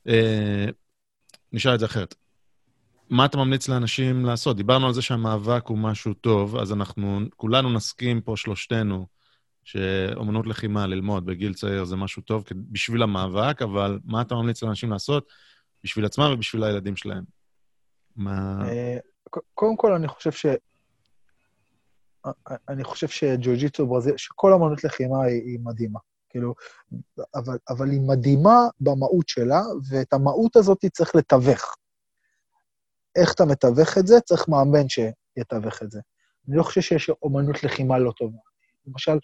[0.08, 0.66] אה,
[1.52, 2.14] נשאל את זה אחרת,
[3.14, 4.56] מה אתה ממליץ לאנשים לעשות?
[4.56, 9.06] דיברנו על זה שהמאבק הוא משהו טוב, אז אנחנו כולנו נסכים פה, שלושתנו,
[9.64, 14.90] שאומנות לחימה, ללמוד בגיל צעיר זה משהו טוב בשביל המאבק, אבל מה אתה ממליץ לאנשים
[14.90, 15.28] לעשות
[15.84, 17.24] בשביל עצמם ובשביל הילדים שלהם?
[18.16, 18.68] מה...
[18.68, 18.98] אה,
[19.54, 20.46] קודם כל, אני חושב ש...
[22.26, 22.32] אה,
[22.68, 25.98] אני חושב שג'ו-ג'יצו ברזיל, שכל אמנות לחימה היא, היא מדהימה,
[26.30, 26.54] כאילו,
[27.34, 31.76] אבל, אבל היא מדהימה במהות שלה, ואת המהות הזאת צריך לתווך.
[33.16, 34.20] איך אתה מתווך את זה?
[34.20, 36.00] צריך מאמן שיתווך את זה.
[36.48, 38.38] אני לא חושב שיש אומנות לחימה לא טובה.
[38.86, 39.18] למשל,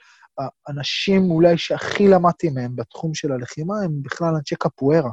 [0.66, 5.10] האנשים אולי שהכי למדתי מהם בתחום של הלחימה הם בכלל אנשי קפוארה.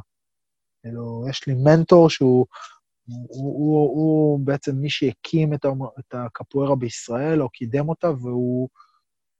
[0.82, 2.46] כאילו, יש לי מנטור שהוא
[3.06, 5.66] הוא, הוא, הוא, הוא בעצם מי שהקים את,
[5.98, 8.68] את הקפוארה בישראל, או קידם אותה, והוא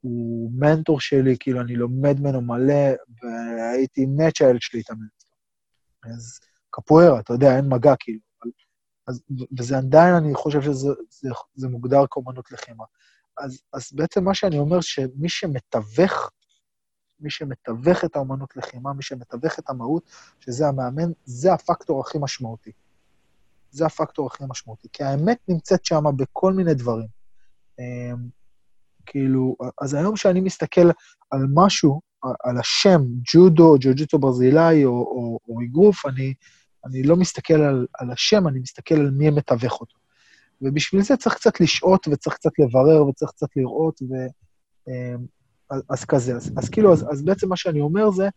[0.01, 2.93] הוא מנטור שלי, כאילו, אני לומד ממנו מלא,
[3.23, 5.07] והייתי מת שהילד שלי יתאמן.
[6.05, 6.41] אז
[6.71, 8.28] קפוארה, אתה יודע, אין מגע, כאילו.
[9.09, 9.23] אז,
[9.59, 12.85] וזה עדיין, אני חושב שזה זה, זה מוגדר כאומנות לחימה.
[13.39, 16.31] אז, אז בעצם מה שאני אומר, שמי שמתווך,
[17.21, 20.11] מי שמתווך את האומנות לחימה, מי שמתווך את המהות,
[20.41, 22.73] שזה המאמן, זה הפקטור הכי משמעותי.
[23.71, 24.89] זה הפקטור הכי משמעותי.
[24.93, 27.09] כי האמת נמצאת שם בכל מיני דברים.
[27.79, 28.29] אמ,
[29.07, 30.91] כאילו, אז היום שאני מסתכל
[31.31, 32.01] על משהו,
[32.45, 33.01] על השם,
[33.33, 36.35] ג'ודו, ג'ו-ג'יטו ברזילאי או אגרוף, אני,
[36.85, 39.99] אני לא מסתכל על, על השם, אני מסתכל על מי מתווך אותו.
[40.63, 44.15] ובשביל זה צריך קצת לשהות וצריך קצת לברר וצריך קצת לראות, ו...
[44.89, 45.27] אמ,
[45.91, 46.37] אז כזה.
[46.37, 48.29] אז, אז כאילו, אז, אז בעצם מה שאני אומר זה,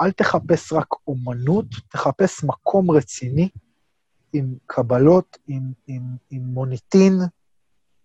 [0.00, 3.48] אל תחפש רק אומנות, תחפש מקום רציני
[4.32, 7.12] עם קבלות, עם, עם, עם מוניטין,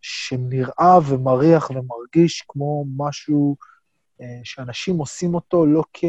[0.02, 3.56] שנראה ומריח ומרגיש כמו משהו
[4.22, 6.04] אה, שאנשים עושים אותו לא, כ,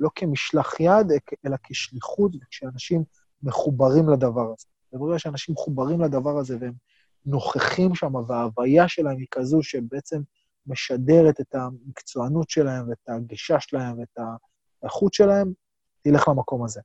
[0.00, 1.06] לא כמשלח יד,
[1.46, 3.04] אלא כשליחות, וכשאנשים
[3.42, 4.66] מחוברים לדבר הזה.
[4.92, 6.72] וברגע שאנשים מחוברים לדבר הזה והם
[7.26, 10.20] נוכחים שם, וההוויה שלהם היא כזו שבעצם
[10.66, 14.18] משדרת את המקצוענות שלהם ואת הגישה שלהם ואת
[14.82, 15.52] האיכות שלהם,
[16.02, 16.80] תלך למקום הזה.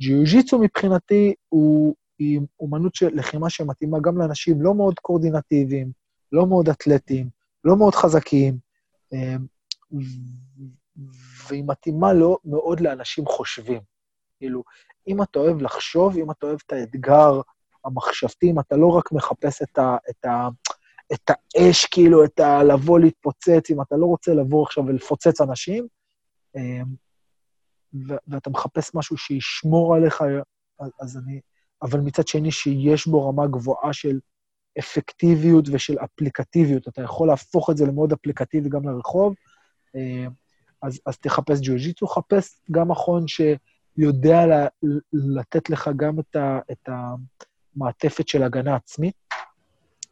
[0.00, 5.92] ג'יוג'יצו מבחינתי הוא, היא אומנות של לחימה שמתאימה גם לאנשים לא מאוד קורדינטיביים,
[6.32, 7.28] לא מאוד אתלטיים,
[7.64, 8.58] לא מאוד חזקים,
[9.12, 9.46] אמ,
[11.48, 13.80] והיא מתאימה לא מאוד לאנשים חושבים.
[14.38, 14.62] כאילו,
[15.08, 17.40] אם אתה אוהב לחשוב, אם אתה אוהב את האתגר
[17.84, 20.48] המחשבתי, אם אתה לא רק מחפש את, ה, את, ה,
[21.12, 22.62] את האש, כאילו, את ה...
[22.62, 25.86] לבוא להתפוצץ, אם אתה לא רוצה לבוא עכשיו ולפוצץ אנשים,
[26.56, 26.84] אמ,
[28.28, 30.22] ואתה מחפש משהו שישמור עליך,
[30.80, 31.40] אז, אז אני...
[31.82, 34.20] אבל מצד שני, שיש בו רמה גבוהה של
[34.78, 36.88] אפקטיביות ושל אפליקטיביות.
[36.88, 39.34] אתה יכול להפוך את זה למאוד אפליקטיבי גם לרחוב,
[39.94, 40.41] אמ,
[40.82, 44.66] אז, אז תחפש ג'יוג'יצו, חפש גם מכון שיודע
[45.12, 46.88] לתת לך גם את, ה, את
[47.76, 49.14] המעטפת של הגנה עצמית.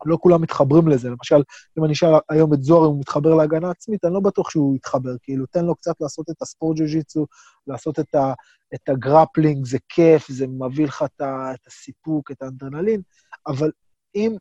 [0.07, 1.09] לא כולם מתחברים לזה.
[1.09, 1.43] למשל,
[1.79, 4.77] אם אני אשאל היום את זוהר אם הוא מתחבר להגנה עצמית, אני לא בטוח שהוא
[4.77, 5.11] יתחבר.
[5.23, 7.27] כאילו, תן לו קצת לעשות את הספורט ג'ו-ג'יצו,
[7.67, 8.33] לעשות את, ה,
[8.75, 13.03] את הגרפלינג, זה כיף, זה מביא לך את, ה, את הסיפוק, את האנדרנלין,
[13.47, 13.71] אבל
[14.15, 14.37] אם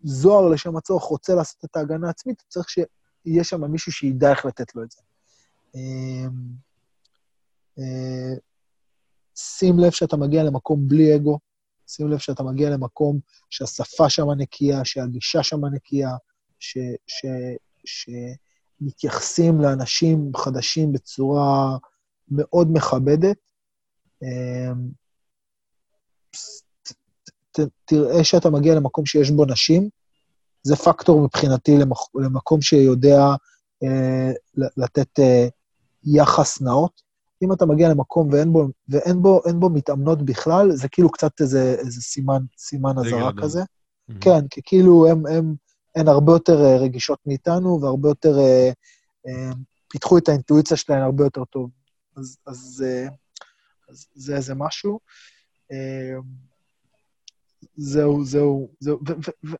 [0.00, 4.74] זוהר לשם הצורך רוצה לעשות את ההגנה העצמית, צריך שיהיה שם מישהו שידע איך לתת
[4.74, 5.00] לו את זה.
[5.76, 6.30] אמ,
[7.78, 8.34] אה,
[9.36, 11.38] שים לב שאתה מגיע למקום בלי אגו,
[11.88, 13.18] שים לב שאתה מגיע למקום
[13.50, 16.10] שהשפה שם נקייה, שהגישה שם נקייה,
[18.80, 21.76] שמתייחסים לאנשים חדשים בצורה
[22.28, 23.36] מאוד מכבדת.
[24.22, 24.88] אמ,
[27.84, 29.88] תראה שאתה מגיע למקום שיש בו נשים,
[30.62, 33.34] זה פקטור מבחינתי למק, למקום שיודע
[33.82, 34.32] אה,
[34.76, 35.48] לתת אה,
[36.06, 37.02] יחס נאות.
[37.42, 41.76] אם אתה מגיע למקום ואין בו, ואין בו, בו מתאמנות בכלל, זה כאילו קצת איזה,
[41.78, 43.60] איזה סימן, סימן אזהרה כזה.
[43.62, 44.14] Mm-hmm.
[44.20, 45.54] כן, כי כאילו הם, הם,
[45.96, 48.70] הן הרבה יותר אה, רגישות מאיתנו, והרבה יותר, אה,
[49.26, 49.50] אה,
[49.88, 51.70] פיתחו את האינטואיציה שלהן הרבה יותר טוב.
[52.16, 53.08] אז, אז, אה,
[53.88, 55.00] אז זה איזה משהו.
[55.72, 56.18] אה,
[57.76, 59.54] זהו, זהו, זהו, ו, ו, ו,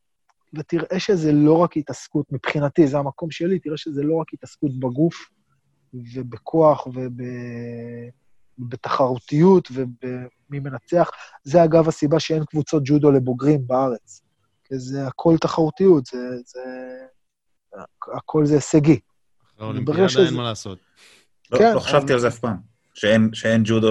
[0.55, 5.15] ותראה שזה לא רק התעסקות, מבחינתי, זה המקום שלי, תראה שזה לא רק התעסקות בגוף,
[5.95, 6.87] ובכוח
[8.59, 11.11] ובתחרותיות ובמי מנצח.
[11.45, 14.23] זה אגב הסיבה שאין קבוצות ג'ודו לבוגרים בארץ.
[14.65, 16.37] כי זה הכל תחרותיות, זה...
[16.47, 16.61] זה
[18.17, 19.01] הכל זה הישגי.
[19.59, 20.79] האולימפיאדה אין מה לעשות.
[21.51, 22.57] לא, כן, לא חשבתי על זה אף פעם,
[22.95, 23.89] שאין, שאין ג'ודו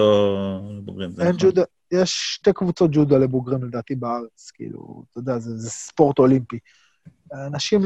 [0.78, 1.10] לבוגרים.
[1.20, 1.40] אין נכון.
[1.40, 1.62] ג'ודו,
[1.92, 6.60] יש שתי קבוצות ג'ודו לבוגרים לדעתי בארץ, כאילו, אתה יודע, זה, זה ספורט אולימפי.
[7.34, 7.82] אנשים,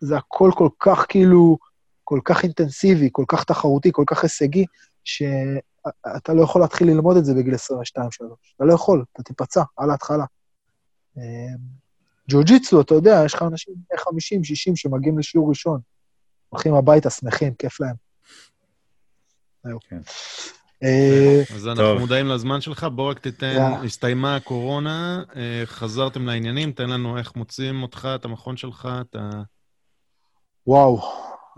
[0.00, 1.58] זה הכל כל כך כאילו
[2.04, 4.64] כל כך אינטנסיבי, כל כך תחרותי, כל כך הישגי,
[5.04, 7.58] שאתה לא יכול להתחיל ללמוד את זה בגיל 22-3.
[8.56, 10.24] אתה לא יכול, אתה תיפצע על ההתחלה.
[11.16, 11.22] אמ,
[12.30, 15.80] ג'ו-ג'יצו, אתה יודע, יש לך אנשים בני 50, 60 שמגיעים לשיעור ראשון.
[16.48, 17.94] הולכים הביתה, שמחים, כיף להם.
[19.64, 19.78] זהו.
[19.88, 20.00] כן.
[20.82, 26.90] אה, אז אנחנו מודעים לזמן שלך, בוא רק תיתן, הסתיימה הקורונה, אה, חזרתם לעניינים, תן
[26.90, 29.42] לנו איך מוצאים אותך, את המכון שלך, את ה...
[30.66, 31.00] וואו,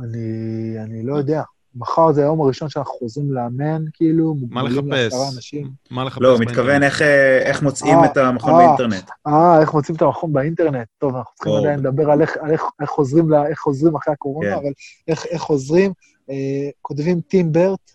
[0.00, 1.42] אני, אני לא יודע.
[1.76, 5.04] מחר זה היום הראשון שאנחנו חוזרים לאמן, כאילו, מה מוגבלים לחפש?
[5.04, 5.70] לעשרה אנשים.
[5.90, 6.40] מה לחפש לא, הוא?
[6.40, 8.58] מתכוון איך, אה, איך מוצאים אה, את המכון אה.
[8.58, 9.10] באינטרנט.
[9.26, 10.88] אה, איך מוצאים את המכון באינטרנט?
[10.98, 11.54] טוב, אנחנו צריכים.
[11.54, 14.56] עדיין לדבר על איך, על איך, איך, חוזרים, לה, איך חוזרים אחרי הקורונה, כן.
[14.56, 14.72] אבל
[15.08, 15.92] איך, איך חוזרים.
[16.30, 17.90] אה, כותבים טים ברט,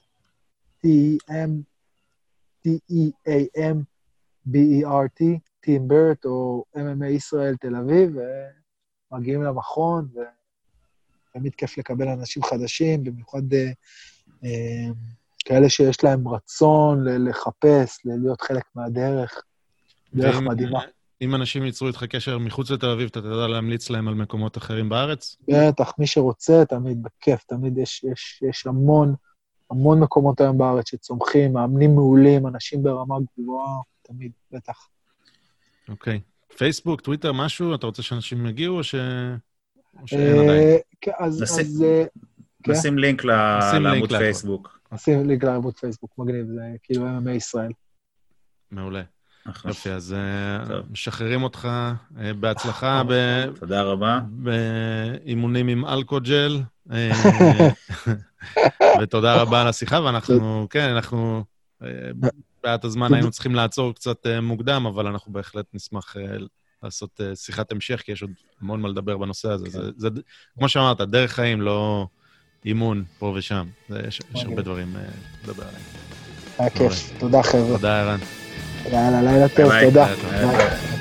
[0.85, 1.49] T-E-M,
[2.67, 3.77] T-E-A-M,
[4.47, 5.23] B-E-R-T,
[5.59, 8.17] טים ברט, או MMA ישראל תל אביב,
[9.11, 10.07] ומגיעים למכון,
[11.31, 13.71] ותמיד כיף לקבל אנשים חדשים, במיוחד אה,
[14.43, 14.89] אה,
[15.45, 19.41] כאלה שיש להם רצון לחפש, להיות חלק מהדרך.
[20.13, 20.79] דרך ואם- מדהימה.
[21.21, 24.89] אם אנשים ייצרו איתך קשר מחוץ לתל אביב, אתה תדע להמליץ להם על מקומות אחרים
[24.89, 25.37] בארץ?
[25.47, 29.15] בטח, מי שרוצה, תמיד בכיף, תמיד יש, יש, יש המון,
[29.71, 34.87] המון מקומות היום בארץ שצומחים, מאמנים מעולים, אנשים ברמה גבוהה, תמיד, בטח.
[35.89, 36.19] אוקיי.
[36.57, 37.75] פייסבוק, טוויטר, משהו?
[37.75, 38.95] אתה רוצה שאנשים יגיעו או ש...
[40.13, 42.03] אה, כן, אז, נשים- אה,
[42.63, 42.95] כן.
[42.97, 44.09] לינק לעמוד.
[44.17, 44.79] פייסבוק.
[44.91, 47.71] נשים לינק לעמוד פייסבוק, מגניב, זה כאילו MMA ישראל.
[48.71, 49.01] מעולה.
[49.65, 50.79] יופי, אז אה.
[50.91, 51.67] משחררים אותך
[52.39, 54.19] בהצלחה ב- תודה רבה.
[54.29, 56.61] באימונים עם אלכוג'ל.
[59.01, 61.43] ותודה רבה על השיחה, ואנחנו, כן, אנחנו,
[62.63, 66.15] בעט הזמן היינו צריכים לעצור קצת מוקדם, אבל אנחנו בהחלט נשמח
[66.83, 68.31] לעשות אה, שיחת המשך, כי יש עוד
[68.61, 69.69] המון מה לדבר בנושא הזה.
[69.69, 70.09] זה, זה,
[70.57, 72.07] כמו שאמרת, דרך חיים, לא
[72.65, 73.67] אימון פה ושם.
[73.89, 75.01] זה, יש, יש הרבה דברים אה,
[75.43, 75.83] לדבר עליהם.
[76.57, 77.77] היה כיף, תודה חבר'ה.
[77.77, 78.19] תודה, ערן.
[78.91, 79.85] יאללה, לילה טוב, ביי.
[79.85, 81.00] תודה.